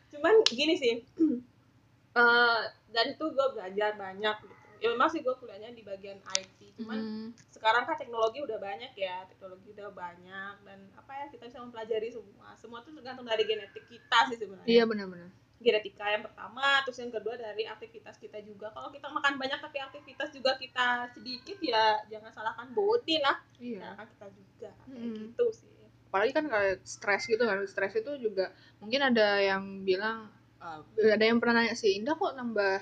Cuman 0.09 0.33
gini 0.47 0.75
sih 0.79 0.93
eh 2.19 2.61
dari 2.89 3.11
itu 3.13 3.25
gue 3.27 3.47
belajar 3.53 3.93
banyak 3.95 4.35
gitu. 4.41 4.55
Ya 4.79 4.87
memang 4.95 5.11
sih 5.11 5.19
gue 5.19 5.35
kuliahnya 5.35 5.75
di 5.75 5.83
bagian 5.83 6.23
IT 6.23 6.57
cuman 6.79 6.95
Hmm. 6.95 7.27
sekarang 7.51 7.83
kan 7.83 7.99
teknologi 7.99 8.39
udah 8.39 8.55
banyak 8.55 8.95
ya 8.95 9.27
teknologi 9.27 9.75
udah 9.75 9.91
banyak 9.91 10.55
dan 10.63 10.79
apa 10.95 11.11
ya 11.11 11.25
kita 11.27 11.51
bisa 11.51 11.59
mempelajari 11.59 12.07
semua. 12.07 12.55
Semua 12.55 12.79
tuh 12.79 12.95
tergantung 12.95 13.27
dari 13.27 13.43
genetik 13.43 13.83
kita 13.83 14.31
sih 14.31 14.39
sebenarnya. 14.39 14.71
Iya 14.71 14.83
benar-benar. 14.87 15.27
Genetika 15.59 16.07
yang 16.07 16.23
pertama 16.23 16.79
terus 16.87 17.03
yang 17.03 17.11
kedua 17.11 17.35
dari 17.35 17.67
aktivitas 17.67 18.15
kita 18.15 18.39
juga 18.39 18.71
kalau 18.71 18.87
kita 18.89 19.11
makan 19.11 19.35
banyak 19.35 19.59
tapi 19.59 19.77
aktivitas 19.83 20.31
juga 20.31 20.55
kita 20.55 21.11
sedikit 21.11 21.59
ya 21.59 21.99
jangan 22.07 22.31
salahkan 22.31 22.71
body 22.71 23.19
lah 23.19 23.37
Iya. 23.59 23.83
salahkan 23.83 24.07
kita 24.15 24.25
juga 24.31 24.69
kayak 24.87 24.95
Mm-mm. 24.95 25.15
gitu 25.35 25.45
sih 25.51 25.67
apalagi 26.09 26.31
kan 26.33 26.45
kayak 26.49 26.75
stres 26.87 27.23
gitu 27.29 27.43
kan 27.45 27.59
stres 27.67 27.93
itu 27.93 28.11
juga 28.17 28.49
mungkin 28.81 29.13
ada 29.13 29.37
yang 29.37 29.83
bilang 29.85 30.31
uh, 30.57 30.81
ada 30.95 31.21
yang 31.21 31.37
pernah 31.37 31.61
nanya 31.61 31.75
sih 31.77 31.99
Indah 31.99 32.15
kok 32.17 32.33
nambah 32.33 32.81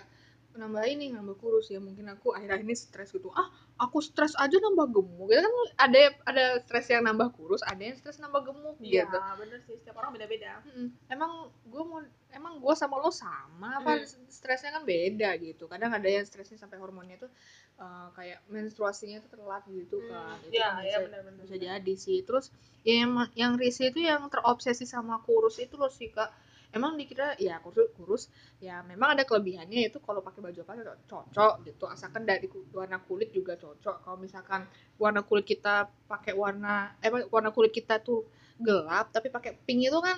nambah 0.58 0.84
ini 0.90 1.14
nambah 1.14 1.38
kurus 1.38 1.70
ya. 1.70 1.78
Mungkin 1.78 2.06
aku 2.12 2.34
akhir-akhir 2.34 2.66
ini 2.66 2.76
stres 2.76 3.10
gitu. 3.14 3.30
Ah 3.32 3.48
aku 3.78 4.02
stres 4.02 4.34
aja 4.36 4.58
nambah 4.58 4.90
gemuk. 4.90 5.30
Gitu 5.30 5.42
kan 5.46 5.54
ada 5.78 6.00
ada 6.26 6.44
stres 6.66 6.90
yang 6.90 7.06
nambah 7.06 7.30
kurus 7.38 7.62
ada 7.62 7.78
yang 7.80 7.96
stres 7.96 8.18
nambah 8.18 8.42
gemuk 8.44 8.76
iya 8.82 9.06
gitu. 9.06 9.18
bener 9.38 9.60
sih. 9.64 9.78
Setiap 9.78 9.96
orang 10.02 10.18
beda-beda. 10.18 10.60
Mm-mm. 10.66 10.88
emang 11.08 11.32
gue 11.70 11.84
mau 11.86 12.02
emang 12.34 12.54
gue 12.60 12.74
sama 12.76 12.98
lo 13.00 13.14
sama 13.14 13.80
apa 13.80 14.02
Mm. 14.04 14.28
stresnya 14.28 14.76
kan 14.76 14.84
beda 14.84 15.30
gitu. 15.40 15.70
Kadang 15.70 15.94
ada 15.94 16.10
yang 16.10 16.26
stresnya 16.26 16.58
sampai 16.58 16.82
hormonnya 16.82 17.18
tuh 17.22 17.32
uh, 17.78 18.10
kayak 18.18 18.42
menstruasinya 18.50 19.22
tuh 19.24 19.38
telat 19.38 19.64
gitu 19.70 20.02
kan. 20.10 20.36
Itu 20.44 20.58
iya 20.58 20.74
kan 20.74 20.84
bisa- 20.84 21.04
benar-benar 21.08 21.42
bisa 21.46 21.58
jadi 21.58 21.94
sih. 21.96 22.26
Terus 22.26 22.50
ya 22.82 23.06
yang 23.06 23.12
yang 23.38 23.54
risih 23.56 23.94
itu 23.94 24.02
yang 24.02 24.26
terobsesi 24.32 24.84
sama 24.90 25.22
kurus 25.24 25.62
itu 25.62 25.78
loh 25.78 25.92
sih 25.92 26.10
kak 26.10 26.30
emang 26.76 27.00
dikira 27.00 27.34
ya 27.40 27.60
kurus 27.64 27.90
kurus 27.96 28.24
ya 28.60 28.84
memang 28.84 29.16
ada 29.16 29.24
kelebihannya 29.24 29.88
itu 29.88 29.98
kalau 30.04 30.20
pakai 30.20 30.42
baju 30.44 30.60
apa 30.64 30.74
cocok, 30.84 30.96
cocok 31.08 31.54
gitu. 31.68 31.86
Asalkan 31.88 32.24
dari 32.28 32.48
warna 32.76 33.00
kulit 33.00 33.32
juga 33.32 33.56
cocok. 33.56 34.04
Kalau 34.04 34.18
misalkan 34.20 34.68
warna 35.00 35.24
kulit 35.24 35.46
kita 35.48 35.88
pakai 36.12 36.34
warna 36.36 36.96
eh 37.00 37.10
warna 37.32 37.50
kulit 37.56 37.72
kita 37.72 38.04
tuh 38.04 38.28
gelap 38.60 39.14
tapi 39.14 39.30
pakai 39.30 39.56
pink 39.64 39.88
itu 39.88 40.00
kan 40.02 40.18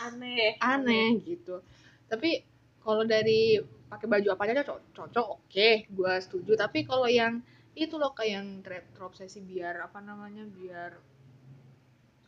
aneh. 0.00 0.56
aneh 0.60 1.20
gitu. 1.24 1.60
Tapi 2.10 2.44
kalau 2.84 3.02
dari 3.04 3.58
pakai 3.88 4.06
baju 4.10 4.28
apa 4.34 4.42
aja 4.48 4.62
cocok, 4.64 4.78
cocok 4.96 5.26
oke 5.40 5.70
gua 5.92 6.20
setuju. 6.20 6.52
Tapi 6.56 6.84
kalau 6.88 7.08
yang 7.08 7.40
itu 7.74 7.98
loh 7.98 8.14
kayak 8.14 8.30
yang 8.38 8.48
ter- 8.62 8.86
terobsesi 8.94 9.42
biar 9.42 9.82
apa 9.82 9.98
namanya 9.98 10.46
biar 10.46 10.94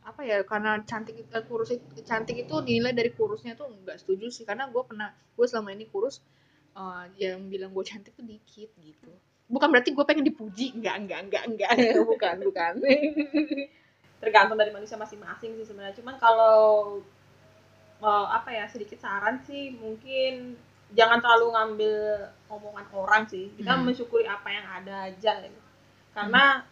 apa 0.07 0.21
ya 0.23 0.37
karena 0.47 0.71
cantik 0.89 1.15
eh, 1.27 1.43
kurus 1.47 1.69
cantik 2.07 2.37
itu 2.47 2.55
dinilai 2.63 2.95
dari 2.95 3.11
kurusnya 3.11 3.53
tuh 3.59 3.67
nggak 3.83 3.97
setuju 4.01 4.25
sih. 4.31 4.43
Karena 4.49 4.63
gue 4.73 4.83
pernah 4.89 5.09
gue 5.35 5.45
selama 5.51 5.69
ini 5.75 5.85
kurus 5.91 6.15
eh, 6.79 7.03
yang 7.23 7.39
bilang 7.51 7.71
gue 7.75 7.83
cantik 7.83 8.13
tuh 8.15 8.23
dikit 8.23 8.69
gitu. 8.79 9.11
Bukan 9.47 9.67
berarti 9.71 9.91
gue 9.95 10.05
pengen 10.07 10.25
dipuji 10.27 10.65
nggak 10.79 10.95
nggak 11.07 11.21
nggak 11.31 11.43
nggak. 11.55 11.71
Bukan 12.11 12.35
bukan. 12.47 12.73
Tergantung 14.23 14.57
dari 14.57 14.71
manusia 14.73 14.97
masing-masing 14.97 15.51
sih 15.61 15.65
sebenarnya. 15.67 15.95
Cuman 15.99 16.15
kalau 16.17 16.97
mau 17.97 18.23
apa 18.29 18.49
ya 18.53 18.65
sedikit 18.69 19.01
saran 19.01 19.41
sih 19.41 19.73
mungkin 19.73 20.53
jangan 20.93 21.19
terlalu 21.19 21.45
ngambil 21.53 21.95
omongan 22.49 22.87
orang 22.93 23.23
sih. 23.27 23.51
Kita 23.57 23.73
Hmm. 23.75 23.85
mensyukuri 23.89 24.25
apa 24.25 24.47
yang 24.49 24.65
ada 24.65 24.95
aja 25.11 25.33
gitu. 25.43 25.59
karena 26.17 26.65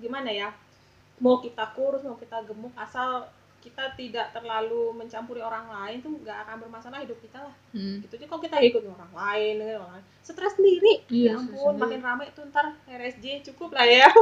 gimana 0.00 0.32
ya 0.32 0.48
mau 1.20 1.40
kita 1.40 1.64
kurus 1.72 2.04
mau 2.04 2.16
kita 2.16 2.44
gemuk 2.44 2.72
asal 2.76 3.24
kita 3.60 3.82
tidak 3.98 4.30
terlalu 4.30 4.94
mencampuri 4.94 5.42
orang 5.42 5.66
lain 5.66 5.98
tuh 5.98 6.14
nggak 6.22 6.38
akan 6.46 6.56
bermasalah 6.62 7.02
hidup 7.02 7.18
kita 7.18 7.42
lah. 7.42 7.54
Hmm. 7.74 7.98
gitu. 7.98 8.14
Aja 8.14 8.26
kalau 8.30 8.38
kita 8.38 8.56
ikut 8.62 8.82
orang 8.86 9.10
lain 9.10 9.54
dengan 9.58 9.74
orang 9.82 9.98
lain 9.98 10.06
stres 10.22 10.54
sendiri. 10.54 11.02
Iya, 11.10 11.34
ya 11.34 11.40
ampun 11.42 11.58
sendiri. 11.74 11.82
makin 11.82 12.00
ramai 12.04 12.26
tuh 12.30 12.46
ntar 12.46 12.78
RSJ 12.86 13.42
cukup 13.50 13.74
lah 13.74 13.82
ya. 13.82 14.06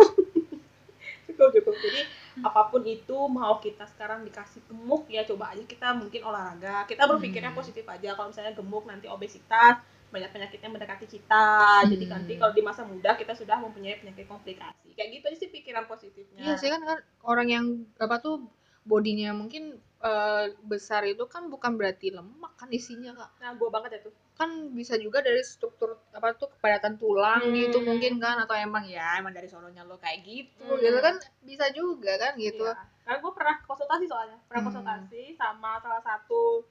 Cukup 1.29 1.51
cukup. 1.51 1.75
Jadi 1.77 2.01
apa 2.41 2.61
pun 2.73 2.83
itu 2.87 3.19
mau 3.29 3.59
kita 3.59 3.85
sekarang 3.91 4.23
dikasih 4.25 4.65
gemuk 4.71 5.07
ya 5.13 5.23
coba 5.29 5.53
aja 5.53 5.61
kita 5.67 5.93
mungkin 5.93 6.21
olahraga. 6.25 6.89
Kita 6.89 7.05
berpikirnya 7.05 7.53
Hmm. 7.53 7.59
positif 7.61 7.85
aja. 7.85 8.17
Kalau 8.17 8.33
misalnya 8.33 8.55
gemuk 8.57 8.85
nanti 8.89 9.07
obesitas 9.11 9.77
banyak 10.15 10.31
penyakit 10.31 10.63
yang 10.63 10.73
mendekati 10.73 11.07
kita 11.07 11.45
jadi 11.91 12.05
Hmm. 12.07 12.13
nanti 12.15 12.33
kalau 12.39 12.53
di 12.55 12.63
masa 12.63 12.87
muda 12.87 13.11
kita 13.15 13.35
sudah 13.35 13.59
mempunyai 13.59 13.99
penyakit 13.99 14.25
komplikasi 14.25 14.95
kayak 14.95 15.11
gitu 15.13 15.27
sih 15.37 15.49
pikiran 15.51 15.85
positifnya 15.85 16.39
Iya 16.41 16.55
sih 16.55 16.71
kan, 16.71 16.81
kan 16.81 16.99
orang 17.23 17.49
yang 17.51 17.65
apa 17.99 18.23
tuh 18.23 18.47
bodinya 18.85 19.35
mungkin 19.35 19.75
eh, 20.01 20.47
besar 20.63 21.01
itu 21.09 21.25
kan 21.25 21.49
bukan 21.49 21.81
berarti 21.81 22.13
lemak 22.13 22.53
kan 22.55 22.69
isinya 22.69 23.17
kak 23.17 23.31
nah 23.41 23.51
gue 23.53 23.69
banget 23.73 23.91
ya 23.97 24.01
tuh 24.05 24.13
kan 24.35 24.51
bisa 24.71 25.01
juga 25.01 25.25
dari 25.25 25.41
struktur 25.41 25.97
apa 26.13 26.37
tuh 26.37 26.53
kepadatan 26.53 27.01
tulang 27.01 27.41
Hmm. 27.41 27.57
gitu 27.57 27.81
mungkin 27.81 28.21
kan 28.21 28.37
atau 28.37 28.53
emang 28.53 28.85
ya 28.85 29.17
emang 29.17 29.33
dari 29.33 29.49
sononya 29.49 29.81
lo 29.83 29.97
kayak 29.97 30.21
gitu 30.23 30.61
Hmm. 30.69 30.77
gitu 30.79 30.99
kan 31.01 31.15
bisa 31.41 31.67
juga 31.73 32.13
kan 32.21 32.37
gitu 32.37 32.69
Iya. 32.69 32.77
Karena 33.05 33.21
gue 33.21 33.33
pernah 33.37 33.57
konsultasi 33.65 34.05
soalnya, 34.09 34.39
pernah 34.49 34.61
Hmm. 34.61 34.69
konsultasi 34.73 35.23
sama 35.37 35.77
salah 35.81 36.01
satu 36.01 36.65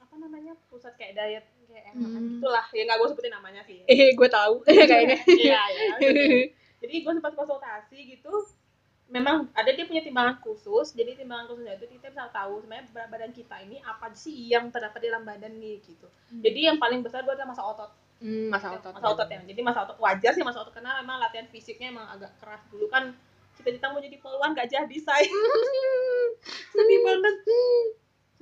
apa 0.00 0.14
namanya 0.16 0.52
pusat 0.68 0.92
kayak 0.96 1.12
diet 1.14 1.44
kayak 1.72 1.86
enakan 1.90 2.20
Hmm. 2.20 2.30
gitulah, 2.36 2.66
ya 2.70 2.82
nggak 2.84 2.98
gue 2.98 3.08
sebutin 3.10 3.32
namanya 3.32 3.62
sih. 3.64 3.78
eh 3.90 4.12
gue 4.12 4.28
tahu 4.28 4.54
kayaknya 4.68 5.16
Iya 5.24 5.62
ya. 5.66 5.84
gitu. 5.98 6.22
Jadi 6.82 6.94
gue 7.00 7.12
sempat 7.14 7.32
konsultasi 7.32 7.98
gitu, 8.10 8.32
memang 9.06 9.46
ada 9.52 9.70
dia 9.70 9.84
punya 9.84 10.02
timbangan 10.02 10.40
khusus, 10.40 10.90
jadi 10.92 11.14
timbangan 11.14 11.46
khususnya 11.46 11.76
itu 11.76 11.86
kita 11.86 12.10
bisa 12.10 12.26
tahu 12.28 12.58
sebenarnya 12.58 12.90
berat 12.90 13.08
badan 13.08 13.30
kita 13.30 13.54
ini 13.60 13.78
apa 13.78 14.10
sih 14.12 14.50
yang 14.50 14.66
terdapat 14.68 14.98
di 14.98 15.06
dalam 15.06 15.22
badan 15.22 15.62
nih 15.62 15.78
gitu. 15.78 16.10
Jadi 16.32 16.60
yang 16.66 16.82
paling 16.82 17.04
besar 17.04 17.22
gue 17.22 17.30
adalah 17.30 17.54
masa 17.54 17.62
otot. 17.62 17.90
Hmm, 18.18 18.50
masa 18.50 18.74
otot 18.74 18.90
masa 18.90 19.08
otot 19.10 19.28
ya. 19.28 19.38
Jadi 19.44 19.60
masa 19.60 19.78
otot 19.84 19.98
wajar 19.98 20.32
sih 20.32 20.42
masa 20.42 20.58
otot 20.58 20.74
karena 20.74 20.98
memang 20.98 21.22
latihan 21.22 21.46
fisiknya 21.46 21.90
emang 21.90 22.06
agak 22.08 22.34
keras 22.42 22.62
dulu 22.66 22.86
kan 22.88 23.14
cita-cita 23.52 23.92
mau 23.92 24.00
jadi 24.00 24.16
polwan 24.18 24.56
gak 24.56 24.66
jadi 24.66 24.96
saya 24.98 25.28
sedih 26.72 26.98
banget 27.04 27.36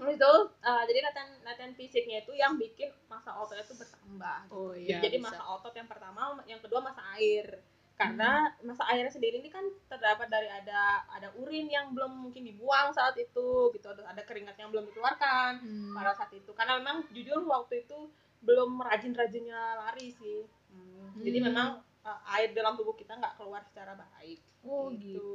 Itu 0.08 0.32
eh, 0.64 0.82
jadi 0.88 0.98
latihan 1.04 1.30
latihan 1.44 1.72
fisiknya 1.76 2.24
itu 2.24 2.32
yang 2.32 2.56
bikin 2.56 2.88
masa 3.06 3.36
ototnya 3.36 3.62
itu 3.62 3.76
bertambah 3.76 4.38
gitu. 4.48 4.54
oh 4.56 4.72
iya 4.72 4.98
jadi 5.04 5.16
bisa. 5.20 5.28
masa 5.28 5.42
otot 5.44 5.74
yang 5.76 5.88
pertama 5.90 6.20
yang 6.48 6.60
kedua 6.64 6.80
masa 6.80 7.02
air 7.18 7.60
karena 8.00 8.48
masa 8.64 8.88
airnya 8.88 9.12
sendiri 9.12 9.44
ini 9.44 9.52
kan 9.52 9.60
terdapat 9.84 10.32
dari 10.32 10.48
ada 10.48 11.04
ada 11.12 11.28
urin 11.36 11.68
yang 11.68 11.92
belum 11.92 12.08
mungkin 12.32 12.48
dibuang 12.48 12.96
saat 12.96 13.12
itu 13.20 13.68
gitu 13.76 13.86
ada, 13.92 14.08
ada 14.08 14.24
keringat 14.24 14.56
yang 14.56 14.72
belum 14.72 14.88
dikeluarkan 14.88 15.60
Hmm. 15.60 15.92
pada 15.92 16.16
saat 16.16 16.32
itu 16.32 16.48
karena 16.56 16.80
memang 16.80 17.04
jujur 17.12 17.44
waktu 17.44 17.84
itu 17.84 18.08
belum 18.40 18.80
rajin-rajinnya 18.80 19.84
lari 19.84 20.08
sih 20.16 20.48
Hmm, 20.72 21.12
jadi 21.20 21.38
Hmm. 21.42 21.46
memang 21.52 21.68
uh, 22.10 22.34
air 22.34 22.50
dalam 22.50 22.74
tubuh 22.74 22.98
kita 22.98 23.14
nggak 23.14 23.38
keluar 23.38 23.62
secara 23.62 23.94
baik. 23.94 24.42
Oh 24.66 24.90
gitu. 24.90 25.22
gitu. 25.22 25.30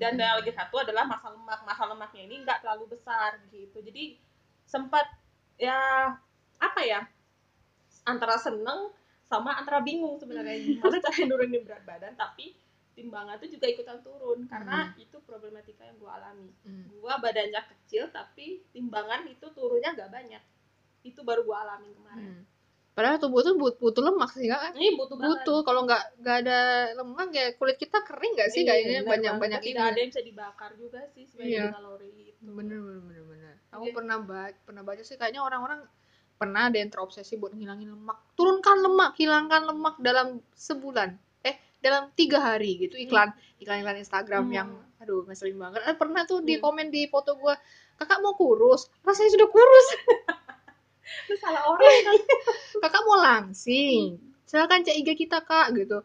Dan 0.00 0.16
yang 0.16 0.40
lagi 0.40 0.52
satu 0.56 0.80
adalah 0.80 1.04
masa 1.04 1.28
lemak. 1.28 1.60
Masa 1.68 1.84
lemaknya 1.84 2.22
ini 2.24 2.36
nggak 2.42 2.64
terlalu 2.64 2.96
besar 2.96 3.36
gitu. 3.52 3.84
Jadi 3.84 4.16
sempat 4.64 5.04
ya 5.60 6.10
apa 6.58 6.80
ya 6.82 7.04
antara 8.08 8.40
seneng 8.40 8.90
sama 9.28 9.56
antara 9.60 9.84
bingung 9.84 10.16
sebenarnya. 10.16 10.56
Gimana 10.80 10.96
cara 11.00 11.16
nurunin 11.28 11.62
berat 11.62 11.84
badan 11.84 12.14
tapi 12.16 12.56
timbangan 12.94 13.36
itu 13.42 13.58
juga 13.58 13.66
ikutan 13.68 13.98
turun. 14.00 14.46
Karena 14.48 14.94
itu 14.96 15.20
problematika 15.22 15.84
yang 15.84 15.98
gue 16.00 16.10
alami. 16.10 16.50
Hmm. 16.64 16.86
gua 17.02 17.20
badannya 17.20 17.60
kecil 17.74 18.08
tapi 18.14 18.64
timbangan 18.72 19.28
itu 19.28 19.44
turunnya 19.52 19.92
nggak 19.92 20.10
banyak. 20.10 20.42
Itu 21.04 21.20
baru 21.20 21.44
gua 21.44 21.68
alamin 21.68 21.92
kemarin. 21.92 22.24
Hmm. 22.24 22.53
Padahal 22.94 23.18
tubuh 23.18 23.42
tuh 23.42 23.54
but- 23.54 23.74
butuh 23.76 24.00
lemak 24.00 24.30
sih 24.32 24.46
kak. 24.46 24.70
ini 24.72 24.94
butuh 24.94 25.14
banget 25.14 25.42
Butuh 25.42 25.58
kalau 25.60 25.82
nggak 25.82 26.02
nggak 26.16 26.36
ada 26.40 26.58
lemak 26.94 27.28
ya 27.30 27.46
kulit 27.52 27.74
kita 27.74 27.98
kering 28.00 28.32
nggak 28.32 28.48
sih 28.48 28.62
Iya, 28.62 28.68
kayaknya 28.70 28.98
benar 29.00 29.10
banyak 29.10 29.24
banget. 29.28 29.42
banyak 29.42 29.60
tidak 29.64 29.74
ini. 29.76 29.90
ada 29.90 29.98
yang 29.98 30.10
bisa 30.10 30.22
dibakar 30.22 30.70
juga 30.74 31.00
sih 31.10 31.24
sebagai 31.26 31.50
Iya. 31.50 31.66
kalori 31.70 32.10
itu 32.30 32.40
Bener 32.44 32.78
bener 32.78 33.00
bener 33.02 33.22
bener. 33.24 33.54
Aku 33.68 33.84
Iya. 33.84 33.92
pernah 33.92 34.16
baca 34.20 34.58
pernah 34.60 34.82
baca 34.82 35.02
sih 35.02 35.16
kayaknya 35.16 35.40
orang-orang 35.40 35.80
pernah 36.34 36.66
ada 36.66 36.76
yang 36.76 36.88
terobsesi 36.88 37.34
buat 37.34 37.52
ngilangin 37.52 37.90
lemak. 37.90 38.18
Turunkan 38.32 38.76
lemak, 38.80 39.10
hilangkan 39.16 39.62
lemak 39.64 39.94
dalam 39.98 40.26
sebulan. 40.52 41.10
Eh 41.40 41.54
dalam 41.80 42.08
tiga 42.12 42.38
hari 42.38 42.78
gitu 42.80 42.94
iklan 42.94 43.30
iklan 43.58 43.80
iklan 43.80 43.98
Instagram 43.98 44.44
Hmm. 44.44 44.54
yang 44.54 44.68
aduh 44.96 45.22
ngeselin 45.24 45.58
banget. 45.58 45.82
Eh, 45.84 45.94
pernah 45.94 46.22
tuh 46.22 46.40
di 46.40 46.56
komen 46.56 46.88
di 46.88 47.04
foto 47.06 47.34
gua 47.34 47.58
kakak 47.94 48.18
mau 48.18 48.32
kurus 48.32 48.86
rasanya 49.00 49.30
sudah 49.32 49.48
kurus 49.48 49.86
itu 51.26 51.34
salah 51.40 51.62
orang 51.68 51.96
kan 52.04 52.14
kakak 52.82 53.02
mau 53.04 53.18
langsing. 53.20 54.18
Silakan 54.44 54.84
cek 54.84 54.96
IG 55.02 55.08
kita 55.26 55.44
kak 55.44 55.72
gitu. 55.76 56.04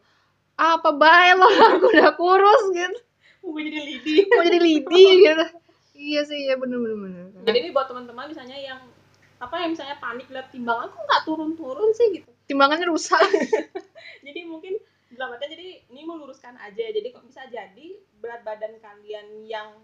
Apa 0.60 0.91
baik 0.91 1.39
loh 1.39 1.54
aku 1.76 1.86
udah 1.91 2.12
kurus 2.16 2.64
gitu. 2.76 3.00
Mau 3.43 3.60
jadi 3.60 3.80
lidi. 3.82 4.14
Mau 4.32 4.43
jadi 4.43 4.60
lidi 4.60 5.06
gitu. 5.24 5.45
Iya 6.00 6.22
sih 6.28 6.47
ya 6.47 6.56
bener 6.56 6.80
bener 6.80 6.97
bener. 7.00 7.24
Jadi 7.43 7.58
ini 7.60 7.70
buat 7.76 7.88
teman-teman 7.91 8.32
misalnya 8.32 8.56
yang 8.56 8.80
apa 9.39 9.56
yang 9.64 9.72
misalnya 9.72 9.95
panik 10.04 10.28
lihat 10.28 10.52
timbangan 10.52 10.91
kok 10.91 11.04
nggak 11.04 11.24
turun-turun 11.24 11.89
sih 11.95 12.08
gitu. 12.20 12.30
Timbangannya 12.47 12.88
rusak. 12.88 13.24
Jadi 14.26 14.39
mungkin 14.47 14.80
dalam 15.16 15.36
artian 15.36 15.56
jadi 15.56 15.68
ini 15.91 16.02
meluruskan 16.04 16.56
aja. 16.60 16.84
Jadi 16.91 17.08
kok 17.12 17.24
bisa 17.28 17.47
jadi 17.47 17.88
berat 18.20 18.43
badan 18.43 18.80
kalian 18.80 19.47
yang 19.47 19.80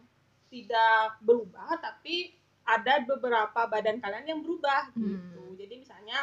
tidak 0.51 1.19
berubah 1.23 1.79
tapi 1.81 2.31
ada 2.65 2.93
beberapa 3.01 3.61
badan 3.65 3.97
kalian 3.97 4.25
yang 4.27 4.39
berubah 4.41 4.89
gitu 4.91 5.41
Hmm. 5.41 5.53
jadi 5.55 5.73
misalnya 5.75 6.19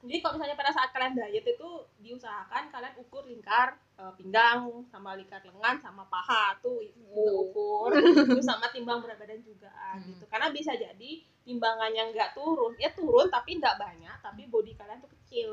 jadi 0.00 0.16
kalau 0.18 0.34
misalnya 0.34 0.56
pada 0.56 0.72
saat 0.72 0.90
kalian 0.90 1.12
diet 1.12 1.44
itu 1.44 1.68
diusahakan 2.00 2.70
kalian 2.70 2.94
ukur 2.96 3.22
lingkar 3.22 3.76
eh, 3.94 4.12
pinggang 4.16 4.64
sama 4.86 5.12
lingkar 5.12 5.42
lengan 5.42 5.76
sama 5.78 6.06
paha 6.06 6.56
tuh 6.58 6.80
itu 6.80 6.96
Oh. 7.10 7.44
ukur 7.44 7.90
terus 7.92 8.46
sama 8.46 8.70
timbang 8.70 8.98
berat 8.98 9.18
badan 9.18 9.42
juga 9.42 9.68
Hmm. 9.92 10.06
gitu 10.06 10.24
karena 10.26 10.48
bisa 10.48 10.72
jadi 10.72 11.10
timbangannya 11.42 12.10
nggak 12.10 12.32
turun 12.32 12.72
ya 12.76 12.88
turun 12.90 13.26
tapi 13.26 13.58
nggak 13.58 13.76
banyak 13.76 14.16
tapi 14.20 14.46
body 14.46 14.72
kalian 14.72 14.98
tuh 14.98 15.10
kecil 15.18 15.50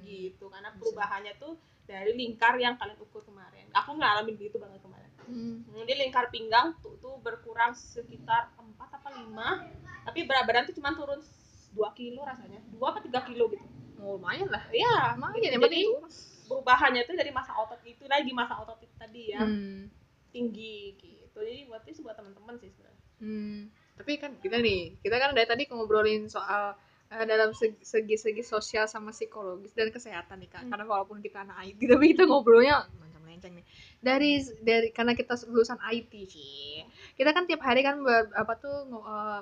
gitu 0.00 0.48
karena 0.48 0.72
perubahannya 0.72 1.36
tuh 1.36 1.54
dari 1.84 2.10
lingkar 2.10 2.56
yang 2.56 2.74
kalian 2.74 2.96
ukur 2.98 3.20
kemarin 3.22 3.68
aku 3.70 3.92
ngalamin 3.92 4.34
gitu 4.34 4.56
banget 4.56 4.80
kemarin 4.80 5.04
Hmm. 5.26 5.66
jadi 5.74 5.98
lingkar 6.00 6.30
pinggang 6.30 6.70
tuh, 6.78 6.94
tuh 6.96 7.18
berkurang 7.18 7.74
sekitar 7.74 8.46
4 8.56 8.65
apa 9.06 9.14
5 9.14 9.62
tapi 10.04 10.18
berat 10.22 10.44
badan 10.44 10.66
tuh 10.66 10.74
cuma 10.74 10.90
turun 10.92 11.22
2 11.70 11.86
kilo 11.92 12.20
rasanya 12.20 12.58
2 12.68 12.82
apa 12.82 12.98
3 13.00 13.22
kilo 13.24 13.46
gitu 13.48 13.62
Oh, 13.96 14.18
lumayan 14.18 14.46
lah 14.46 14.60
iya 14.70 15.14
lumayan 15.14 15.34
gitu. 15.34 15.44
yang 15.46 15.54
jadi 15.54 15.64
penting 15.64 15.86
turun. 15.88 16.10
perubahannya 16.46 17.02
tuh 17.02 17.14
dari 17.14 17.30
masa 17.30 17.52
otot 17.54 17.80
itu 17.82 18.04
lagi 18.04 18.30
masa 18.30 18.54
otot 18.56 18.76
itu 18.78 18.94
tadi 18.94 19.22
ya 19.30 19.40
Hmm. 19.40 19.88
tinggi 20.28 20.78
gitu 20.96 21.38
jadi 21.38 21.64
buat 21.64 21.80
itu 21.82 22.02
buat 22.02 22.12
teman-teman 22.12 22.54
sih 22.56 22.68
sebenarnya 22.68 23.00
Hmm. 23.16 23.72
tapi 23.96 24.12
kan 24.16 24.36
kita 24.36 24.58
nih 24.58 25.00
kita 25.00 25.16
kan 25.16 25.32
dari 25.32 25.46
tadi 25.46 25.64
ngobrolin 25.66 26.26
soal 26.26 26.76
eh, 27.06 27.22
dalam 27.24 27.50
segi- 27.52 27.80
segi-segi 27.80 28.42
sosial 28.42 28.84
sama 28.84 29.10
psikologis 29.10 29.72
dan 29.72 29.88
kesehatan 29.88 30.36
nih 30.36 30.50
kak 30.50 30.60
Hmm. 30.60 30.70
karena 30.70 30.84
walaupun 30.84 31.18
kita 31.18 31.40
anak 31.40 31.56
IT 31.64 31.80
tapi 31.88 32.12
kita 32.12 32.26
ngobrolnya 32.26 32.82
macam 32.92 33.22
melenceng 33.22 33.54
nih 33.54 33.64
dari 33.96 34.30
dari 34.60 34.88
karena 34.90 35.14
kita 35.14 35.38
lulusan 35.46 35.78
IT 35.80 36.12
sih 36.26 36.82
kita 37.16 37.32
kan 37.32 37.44
tiap 37.48 37.64
hari 37.64 37.80
kan 37.80 37.96
ber, 38.04 38.28
apa 38.36 38.52
tuh 38.60 38.76
eh, 38.86 39.40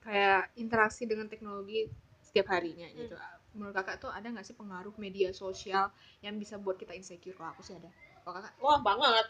kayak 0.00 0.54
interaksi 0.56 1.04
dengan 1.04 1.26
teknologi 1.28 1.90
setiap 2.22 2.54
harinya 2.54 2.86
gitu. 2.94 3.14
Menurut 3.50 3.74
kakak 3.74 3.98
tuh 3.98 4.10
ada 4.14 4.30
nggak 4.30 4.46
sih 4.46 4.54
pengaruh 4.54 4.94
media 4.96 5.34
sosial 5.34 5.90
yang 6.22 6.38
bisa 6.38 6.54
buat 6.56 6.78
kita 6.78 6.94
insecure? 6.94 7.34
Kalau 7.34 7.50
aku 7.50 7.66
sih 7.66 7.74
ada. 7.74 7.90
Kalau 8.22 8.34
kakak? 8.38 8.52
Wah 8.62 8.78
banget. 8.88 9.26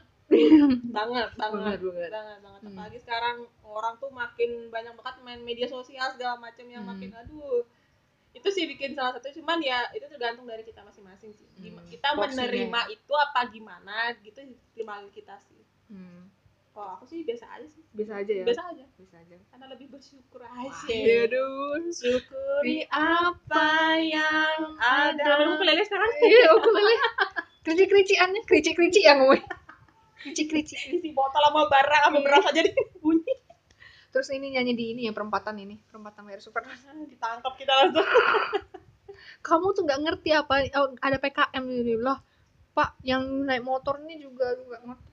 Banget 0.92 1.30
banget. 1.34 1.78
Banget 1.80 2.08
banget. 2.12 2.40
Banget 2.44 2.60
Hmm. 2.60 2.68
apalagi 2.70 2.98
sekarang 3.00 3.36
orang 3.64 3.94
tuh 3.96 4.10
makin 4.12 4.68
banyak 4.68 4.92
banget 4.94 5.16
main 5.24 5.40
media 5.40 5.66
sosial 5.66 6.12
segala 6.12 6.36
macam 6.36 6.68
yang 6.68 6.84
Hmm. 6.84 6.92
makin 6.94 7.10
aduh. 7.16 7.64
Itu 8.30 8.46
sih 8.54 8.68
bikin 8.70 8.94
salah 8.94 9.16
satu 9.18 9.32
cuman 9.42 9.58
ya 9.58 9.90
itu 9.90 10.06
tergantung 10.06 10.46
dari 10.46 10.62
kita 10.62 10.84
masing-masing 10.86 11.34
sih. 11.34 11.48
Hmm, 11.58 11.82
kita 11.90 12.14
porsinya. 12.14 12.46
menerima 12.46 12.80
itu 12.94 13.12
apa 13.16 13.40
gimana 13.50 14.14
gitu 14.22 14.38
terima 14.76 15.02
kita 15.10 15.34
sih. 15.48 15.64
Hmm. 15.90 16.30
Kalau 16.70 16.96
aku 16.96 17.04
sih 17.10 17.26
biasa 17.26 17.44
aja 17.50 17.66
sih. 17.66 17.82
Bisa 17.92 18.12
aja 18.22 18.32
ya? 18.32 18.44
Biasa 18.46 18.62
aja. 18.70 18.84
Bisa 18.94 19.16
aja. 19.18 19.36
Karena 19.50 19.66
lebih 19.74 19.90
bersyukur 19.90 20.40
aja. 20.42 20.86
Aduh. 21.26 21.90
Syukuri 21.90 22.86
apa 22.90 23.98
yang 23.98 24.78
ada. 24.78 25.24
belum 25.42 25.58
ukulele 25.58 25.82
sekarang? 25.82 26.10
Iya 26.30 26.48
ukulele 26.54 26.94
kericik 27.60 27.88
kericikannya 27.92 28.40
kericik 28.48 28.74
kericik 28.74 29.04
yang 29.04 29.20
ngomong 29.20 29.44
kericik 30.20 30.46
kericik 30.48 30.80
isi 30.80 31.12
botol 31.12 31.40
sama 31.40 31.68
bara 31.68 32.08
sama 32.08 32.20
beras 32.24 32.44
aja 32.48 32.60
di 32.60 32.72
bunyi. 33.00 33.34
Terus 34.10 34.28
ini 34.34 34.52
nyanyi 34.58 34.72
di 34.74 34.84
ini 34.96 35.00
ya 35.08 35.12
perempatan 35.14 35.56
ini. 35.60 35.78
Perempatan 35.86 36.26
mayar 36.26 36.42
super. 36.42 36.66
Ditangkap 37.06 37.54
kita 37.56 37.72
langsung. 37.72 38.04
Kamu 39.46 39.72
tuh 39.76 39.82
nggak 39.86 40.00
ngerti 40.02 40.30
apa 40.34 40.54
oh, 40.76 40.92
ada 41.00 41.16
PKM 41.20 41.64
ini 41.64 41.94
loh 41.96 42.18
pak 42.70 43.02
yang 43.02 43.44
naik 43.44 43.64
motor 43.64 44.00
ini 44.02 44.20
juga 44.20 44.56
nggak 44.56 44.82
ngerti. 44.88 45.09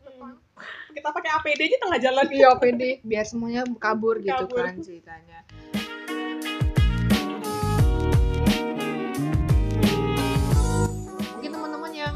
Kita 0.98 1.10
pakai 1.14 1.30
APD 1.30 1.60
aja 1.70 1.78
tengah 1.78 2.00
jalan 2.02 2.26
iya 2.34 2.48
APD 2.58 3.06
biar 3.06 3.26
semuanya 3.30 3.62
kabur 3.78 4.18
gitu 4.18 4.50
Kabur. 4.50 4.66
kan 4.66 4.76
ceritanya. 4.82 5.40
Mungkin 11.38 11.52
teman-teman 11.54 11.92
yang 11.94 12.16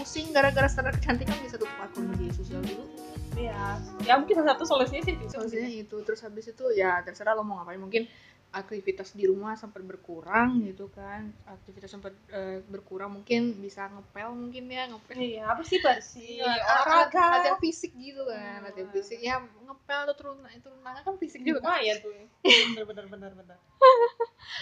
pusing 0.00 0.32
gara-gara 0.32 0.68
standar 0.68 0.96
kecantikan 0.96 1.36
bisa 1.44 1.60
tutup 1.60 1.76
akun 1.76 2.08
media 2.08 2.32
sosial 2.32 2.64
dulu. 2.64 2.88
Iya, 3.32 3.80
ya 4.04 4.14
mungkin 4.20 4.40
salah 4.40 4.56
satu 4.56 4.64
solusinya 4.64 5.02
sih 5.04 5.16
solusinya 5.28 5.68
itu. 5.68 5.96
Terus 6.04 6.20
habis 6.24 6.48
itu 6.48 6.64
ya 6.72 7.04
terserah 7.04 7.36
lo 7.36 7.44
mau 7.44 7.60
ngapain. 7.60 7.80
Mungkin 7.80 8.08
aktivitas 8.52 9.12
di 9.12 9.24
rumah 9.24 9.56
sempat 9.56 9.80
berkurang 9.80 10.60
gitu 10.62 10.86
kan 10.88 11.32
aktivitas 11.44 11.88
sempat 11.88 12.12
eh, 12.28 12.60
berkurang 12.62 13.16
mungkin 13.16 13.56
bisa 13.56 13.88
ngepel 13.88 14.28
mungkin 14.30 14.68
ya 14.68 14.84
ngepel 14.86 15.16
Iya, 15.16 15.44
apa 15.48 15.62
sih 15.62 15.80
bersih, 15.80 16.44
Iya, 16.44 16.52
olahraga. 16.60 17.26
latihan 17.32 17.58
fisik 17.58 17.92
gitu 17.94 18.22
kan 18.24 18.60
Hmm. 18.60 18.64
latihan 18.68 18.90
fisik 18.90 19.18
ya 19.18 19.40
ngepel 19.40 19.98
atau 20.04 20.14
turun 20.14 20.36
turun 20.60 20.78
tangan 20.80 21.02
kan 21.02 21.14
fisik 21.16 21.40
juga 21.40 21.58
kan 21.60 21.80
Lumayan 21.80 21.96
tuh. 21.98 22.12
Bener 22.44 22.84
bener 22.84 23.06
bener 23.08 23.32
bener. 23.34 23.58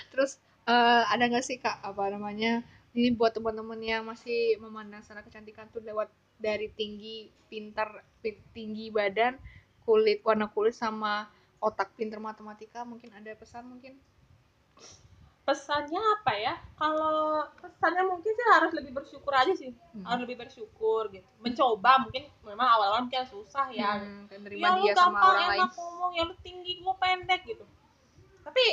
terus 0.08 0.38
eh, 0.64 1.02
ada 1.04 1.24
nggak 1.26 1.42
sih 1.42 1.58
kak 1.58 1.82
apa 1.82 2.08
namanya 2.08 2.62
ini 2.90 3.10
buat 3.10 3.32
teman-teman 3.32 3.78
yang 3.80 4.02
masih 4.02 4.58
memandang 4.58 5.00
standar 5.00 5.22
kecantikan 5.22 5.66
tuh 5.68 5.78
lewat 5.80 6.10
dari 6.36 6.70
tinggi 6.70 7.26
pintar 7.46 7.90
pi- 8.18 8.38
tinggi 8.50 8.90
badan 8.90 9.34
kulit 9.82 10.22
warna 10.22 10.46
kulit 10.46 10.72
sama 10.72 11.26
otak 11.60 11.92
pinter 11.94 12.18
matematika 12.18 12.82
mungkin 12.88 13.12
ada 13.12 13.36
pesan 13.36 13.68
mungkin 13.68 14.00
Pesannya 15.40 15.98
apa 15.98 16.32
ya? 16.36 16.54
Kalau 16.78 17.42
pesannya 17.58 18.06
mungkin 18.06 18.30
sih 18.30 18.46
harus 18.54 18.70
lebih 18.76 18.92
bersyukur 18.94 19.32
aja 19.34 19.50
sih. 19.56 19.72
Hmm. 19.96 20.06
Harus 20.06 20.28
lebih 20.28 20.46
bersyukur 20.46 21.10
gitu. 21.10 21.26
Mencoba 21.42 22.06
mungkin 22.06 22.28
memang 22.46 22.68
awal-awal 22.78 23.08
mungkin 23.08 23.26
susah 23.26 23.66
ya. 23.72 23.98
Hmm, 23.98 24.30
ya 24.30 24.78
lu 24.78 24.86
dia 24.86 24.94
sama 24.94 25.18
gampang 25.18 25.26
orang 25.26 25.48
lain 25.50 25.58
enak 25.58 25.72
ngomong, 25.74 26.12
ya 26.14 26.22
lu 26.28 26.34
tinggi, 26.44 26.72
gua 26.84 26.94
pendek 27.02 27.42
gitu. 27.48 27.64
Tapi 28.46 28.64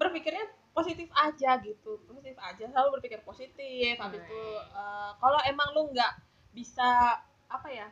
berpikirnya 0.00 0.48
positif 0.72 1.12
aja 1.12 1.60
gitu. 1.60 2.00
Positif 2.08 2.36
aja, 2.40 2.64
selalu 2.72 2.88
berpikir 2.98 3.20
positif. 3.26 3.98
Habis 4.00 4.24
Right. 4.24 4.30
itu 4.30 4.42
eh, 4.70 5.10
kalau 5.18 5.40
emang 5.44 5.68
lu 5.76 5.92
nggak 5.92 6.12
bisa 6.56 7.20
apa 7.50 7.68
ya? 7.68 7.90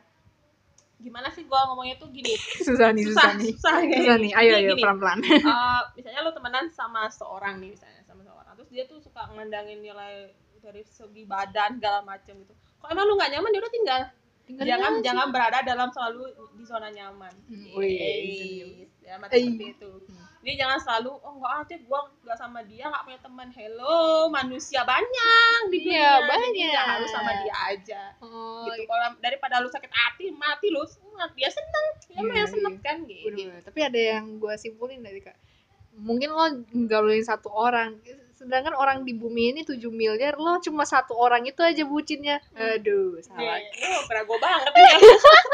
Gimana 1.03 1.27
sih 1.35 1.43
gua 1.43 1.67
ngomongnya 1.67 1.99
tuh 1.99 2.07
gini. 2.15 2.31
susah 2.67 2.95
nih 2.95 3.03
susah, 3.11 3.19
susah, 3.27 3.31
nih. 3.35 3.51
susah, 3.59 3.75
ya. 3.83 3.97
susah 3.99 4.17
nih. 4.23 4.31
Ayo 4.39 4.51
ayo 4.63 4.71
pelan 4.79 4.97
pelan 5.03 5.19
Eh, 5.19 5.81
misalnya 5.99 6.19
lu 6.23 6.31
temenan 6.31 6.65
sama 6.71 7.11
seorang 7.11 7.59
nih 7.59 7.75
misalnya 7.75 8.01
sama 8.07 8.23
seorang. 8.23 8.53
Terus 8.55 8.69
dia 8.71 8.83
tuh 8.87 9.03
suka 9.03 9.27
ngendangin 9.35 9.83
nilai 9.83 10.31
dari 10.63 10.81
segi 10.87 11.27
badan 11.27 11.77
segala 11.77 11.99
macam 12.07 12.39
gitu. 12.39 12.53
Kok 12.79 12.87
emang 12.87 13.05
lu 13.05 13.19
nggak 13.19 13.31
nyaman? 13.35 13.51
Ya 13.51 13.59
udah 13.59 13.73
tinggal. 13.75 14.01
Jangan 14.43 14.91
jangan 14.99 15.27
berada 15.31 15.59
dalam 15.63 15.91
selalu 15.91 16.35
di 16.55 16.63
zona 16.67 16.91
nyaman. 16.91 17.31
Hmm, 17.47 17.79
wih, 17.79 18.87
ya 18.99 19.15
seperti 19.19 19.75
itu. 19.75 19.91
Hmm. 20.07 20.32
Jadi 20.43 20.59
jangan 20.59 20.79
selalu 20.83 21.11
oh 21.23 21.31
enggak 21.39 21.53
aja 21.63 21.75
gua 21.87 21.99
nggak 22.27 22.37
sama 22.37 22.59
dia 22.67 22.83
nggak 22.91 23.03
punya 23.07 23.19
teman 23.23 23.49
hello 23.55 24.27
manusia 24.27 24.83
banyak 24.83 25.59
di 25.71 25.77
dunia 25.87 25.95
Iya, 25.95 26.11
banyak. 26.27 26.71
nggak 26.75 26.87
harus 26.99 27.09
sama 27.15 27.31
dia 27.39 27.55
aja 27.71 28.01
oh, 28.19 28.67
gitu 28.67 28.83
kalau 28.85 29.07
daripada 29.23 29.63
lu 29.63 29.71
sakit 29.71 29.87
hati 29.87 30.35
mati 30.35 30.67
lu 30.67 30.83
dia 31.39 31.47
seneng 31.47 31.85
dia 32.03 32.19
Iya, 32.19 32.33
yang 32.43 32.49
seneng 32.51 32.75
iya. 32.77 32.83
kan 32.85 32.97
gitu 33.07 33.25
Bener-bener. 33.31 33.61
Tapi 33.63 33.79
ada 33.81 33.99
yang 33.99 34.25
gue 34.37 34.53
simpulin 34.59 34.99
dari 35.01 35.19
kak. 35.23 35.37
Mungkin 35.93 36.29
lo 36.33 36.45
nggaulin 36.73 37.21
satu 37.21 37.53
orang, 37.53 38.01
sedangkan 38.33 38.73
orang 38.73 39.05
di 39.05 39.13
bumi 39.13 39.53
ini 39.53 39.61
7 39.61 39.77
miliar, 39.93 40.41
lo 40.41 40.57
cuma 40.57 40.89
satu 40.89 41.13
orang 41.13 41.45
itu 41.45 41.61
aja 41.61 41.85
bucinnya. 41.85 42.41
Aduh, 42.57 43.21
salah. 43.21 43.61
Iya, 43.61 43.93
oh, 43.93 44.01
pernah 44.09 44.23
gue 44.25 44.39
banget 44.41 44.71
ya. 44.73 44.97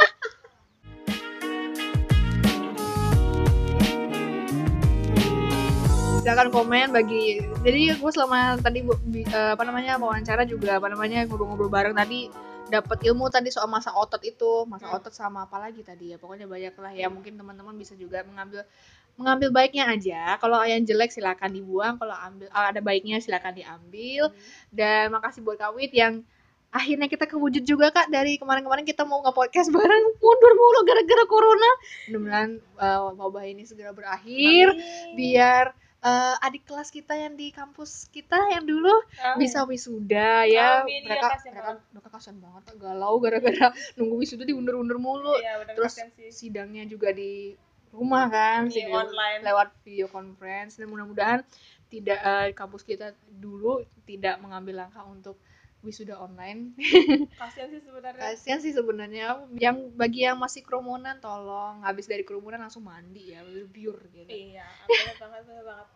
Silakan 6.19 6.51
komen 6.51 6.91
bagi. 6.91 7.39
Jadi 7.63 7.95
gue 7.95 8.11
selama 8.11 8.59
tadi 8.59 8.83
eh, 8.83 9.51
apa 9.55 9.63
namanya 9.63 9.95
wawancara 9.95 10.43
juga 10.43 10.75
apa 10.75 10.91
namanya 10.91 11.23
ngobrol-ngobrol 11.25 11.71
bareng 11.71 11.95
tadi 11.95 12.27
dapat 12.67 13.01
ilmu 13.07 13.31
tadi 13.31 13.49
soal 13.49 13.71
masa 13.71 13.95
otot 13.95 14.19
itu, 14.21 14.67
masa 14.67 14.91
Hmm. 14.91 14.99
otot 14.99 15.15
sama 15.15 15.47
apa 15.47 15.57
lagi 15.57 15.79
tadi 15.81 16.11
ya. 16.11 16.17
Pokoknya 16.19 16.45
banyak 16.45 16.75
lah 16.75 16.91
ya. 16.91 17.07
Mungkin 17.07 17.39
teman-teman 17.39 17.71
bisa 17.79 17.95
juga 17.95 18.21
mengambil 18.27 18.67
mengambil 19.15 19.49
baiknya 19.51 19.87
aja. 19.89 20.35
Kalau 20.37 20.59
yang 20.67 20.83
jelek 20.83 21.15
silakan 21.15 21.55
dibuang, 21.55 21.95
kalau 21.95 22.13
ambil 22.13 22.51
ah, 22.51 22.67
ada 22.67 22.83
baiknya 22.83 23.23
silakan 23.23 23.55
diambil. 23.55 24.35
Dan 24.75 25.15
makasih 25.15 25.39
buat 25.39 25.55
Kak 25.55 25.71
Wit 25.71 25.95
yang 25.95 26.21
akhirnya 26.69 27.07
kita 27.09 27.25
kewujud 27.25 27.63
juga 27.63 27.89
Kak 27.95 28.11
dari 28.11 28.35
kemarin-kemarin 28.37 28.83
kita 28.85 29.07
mau 29.07 29.23
nge-podcast 29.23 29.71
bareng 29.75 30.05
mundur 30.19 30.51
mulu 30.51 30.79
gara-gara 30.83 31.23
corona. 31.31 31.71
Mudah-mudahan 32.11 32.49
eh, 32.59 32.99
wabah 33.15 33.43
ini 33.47 33.63
segera 33.63 33.95
berakhir 33.95 34.75
biar 35.15 35.73
eh, 35.99 36.45
adik 36.45 36.63
kelas 36.63 36.89
kita 36.89 37.13
yang 37.15 37.35
di 37.35 37.51
kampus 37.51 38.07
kita 38.09 38.37
yang 38.55 38.63
dulu 38.63 39.03
bisa 39.35 39.67
wisuda 39.67 40.47
ya. 40.47 40.83
Amin, 40.83 41.03
iya, 41.03 41.07
mereka 41.07 41.27
kasihan 41.35 41.53
mereka 41.53 41.71
mereka 41.91 42.09
kasihan 42.15 42.37
banget 42.39 42.63
galau 42.79 43.15
gara-gara 43.19 43.67
nunggu 43.99 44.15
wisuda 44.19 44.43
diundur-undur 44.47 44.97
mulu. 44.97 45.35
Iya, 45.39 45.63
bener 45.63 45.75
Terus 45.75 45.93
sidangnya 46.31 46.87
juga 46.87 47.11
di 47.11 47.53
rumah 47.89 48.29
kan, 48.29 48.69
Di 48.69 48.85
sidang 48.85 49.09
online. 49.09 49.41
lewat 49.41 49.67
video 49.81 50.07
conference 50.07 50.77
dan 50.77 50.87
mudah-mudahan 50.87 51.41
tidak 51.89 52.19
eh, 52.21 52.49
kampus 52.53 52.85
kita 52.85 53.17
dulu 53.27 53.81
tidak 54.05 54.37
mengambil 54.39 54.85
langkah 54.85 55.01
untuk 55.09 55.41
wisuda 55.79 56.19
online. 56.19 56.75
Kasihan 57.41 57.71
sih 57.71 57.79
sebenarnya. 57.79 58.19
Kasihan 58.19 58.59
sih 58.59 58.75
sebenarnya 58.75 59.47
yang 59.55 59.95
bagi 59.95 60.27
yang 60.27 60.35
masih 60.35 60.59
kerumunan 60.67 61.15
tolong 61.23 61.79
habis 61.87 62.03
dari 62.03 62.27
kerumunan 62.27 62.59
langsung 62.59 62.83
mandi 62.83 63.31
ya, 63.31 63.39
pure 63.71 64.11
gitu. 64.11 64.27
Iya, 64.27 64.67
bener 64.87 65.15
banget, 65.15 65.41
bener 65.47 65.63
banget. 65.63 65.87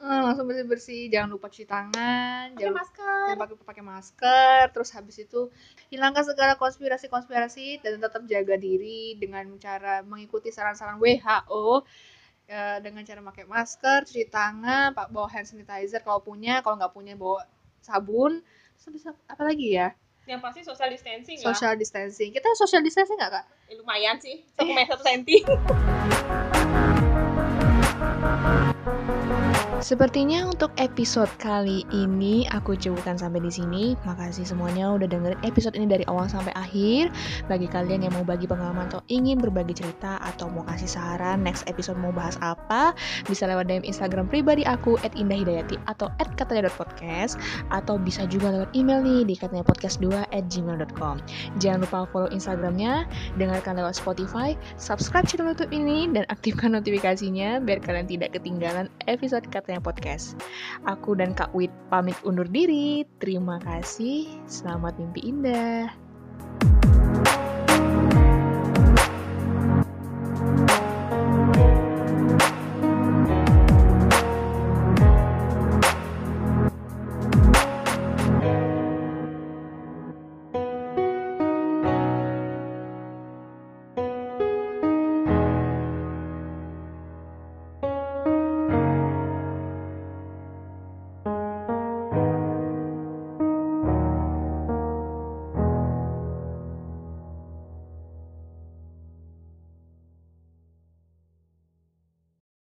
Eh, 0.00 0.20
langsung 0.24 0.44
bersih-bersih, 0.48 1.02
jangan 1.08 1.28
lupa 1.32 1.48
cuci 1.48 1.64
tangan, 1.64 2.52
Pakai 2.52 2.60
jangan 2.60 2.76
masker. 2.76 3.24
jangan 3.32 3.40
pakai 3.40 3.56
pakai 3.64 3.84
masker, 3.84 4.62
terus 4.72 4.90
habis 4.92 5.16
itu 5.20 5.40
hilangkan 5.88 6.24
segala 6.24 6.56
konspirasi-konspirasi 6.60 7.80
dan 7.80 8.00
tetap 8.00 8.24
jaga 8.28 8.56
diri 8.60 9.16
dengan 9.16 9.48
cara 9.56 10.04
mengikuti 10.04 10.52
saran-saran 10.52 11.00
WHO 11.00 11.84
eh, 12.52 12.78
dengan 12.84 13.00
cara 13.04 13.20
pakai 13.24 13.44
masker, 13.48 14.04
cuci 14.08 14.28
tangan, 14.28 14.92
pak 14.92 15.08
bawa 15.08 15.28
hand 15.32 15.48
sanitizer 15.48 16.04
kalau 16.04 16.20
punya, 16.20 16.60
kalau 16.60 16.76
nggak 16.76 16.92
punya 16.92 17.16
bawa 17.16 17.44
sabun, 17.80 18.44
terus 18.80 18.88
habis 18.88 19.04
apa- 19.12 19.24
apa 19.28 19.42
lagi 19.44 19.76
ya? 19.76 19.92
Yang 20.24 20.40
pasti 20.40 20.60
social 20.64 20.88
distancing 20.88 21.36
lah. 21.36 21.44
Social 21.52 21.74
distancing. 21.76 22.30
Kita 22.32 22.48
social 22.56 22.80
distancing 22.80 23.20
nggak 23.20 23.30
kak? 23.30 23.44
Eh, 23.68 23.76
lumayan 23.76 24.16
sih. 24.16 24.40
Satu 24.56 24.72
meter 24.72 24.96
senti. 24.96 25.36
Sepertinya 29.80 30.44
untuk 30.44 30.68
episode 30.76 31.32
kali 31.40 31.88
ini 31.88 32.44
aku 32.52 32.76
cukupkan 32.76 33.16
sampai 33.16 33.40
di 33.40 33.48
sini. 33.48 33.84
Makasih 34.04 34.44
semuanya 34.44 34.92
udah 34.92 35.08
dengerin 35.08 35.40
episode 35.40 35.72
ini 35.72 35.88
dari 35.88 36.04
awal 36.04 36.28
sampai 36.28 36.52
akhir. 36.52 37.08
Bagi 37.48 37.64
kalian 37.64 38.04
yang 38.04 38.12
mau 38.12 38.20
bagi 38.20 38.44
pengalaman 38.44 38.92
atau 38.92 39.00
ingin 39.08 39.40
berbagi 39.40 39.72
cerita 39.72 40.20
atau 40.20 40.52
mau 40.52 40.68
kasih 40.68 40.84
saran 40.84 41.40
next 41.40 41.64
episode 41.64 41.96
mau 41.96 42.12
bahas 42.12 42.36
apa, 42.44 42.92
bisa 43.24 43.48
lewat 43.48 43.72
DM 43.72 43.80
Instagram 43.88 44.28
pribadi 44.28 44.68
aku 44.68 45.00
@indahhidayati 45.00 45.80
atau 45.88 46.12
@katanya.podcast 46.36 47.40
atau 47.72 47.96
bisa 47.96 48.28
juga 48.28 48.52
lewat 48.52 48.76
email 48.76 49.00
nih 49.00 49.32
di 49.32 49.34
katanyapodcast2 49.40 50.28
gmail.com. 50.28 51.24
Jangan 51.56 51.88
lupa 51.88 52.04
follow 52.12 52.28
Instagramnya, 52.28 53.08
dengarkan 53.40 53.80
lewat 53.80 53.96
Spotify, 53.96 54.52
subscribe 54.76 55.24
channel 55.24 55.56
YouTube 55.56 55.72
ini 55.72 56.04
dan 56.12 56.28
aktifkan 56.28 56.76
notifikasinya 56.76 57.64
biar 57.64 57.80
kalian 57.80 58.04
tidak 58.04 58.36
ketinggalan 58.36 58.92
episode 59.08 59.48
Katanya 59.70 59.86
Podcast. 59.86 60.34
Aku 60.82 61.14
dan 61.14 61.30
Kak 61.30 61.54
Wit 61.54 61.70
pamit 61.94 62.18
undur 62.26 62.42
diri. 62.50 63.06
Terima 63.22 63.62
kasih. 63.62 64.26
Selamat 64.50 64.98
mimpi 64.98 65.30
indah. 65.30 65.86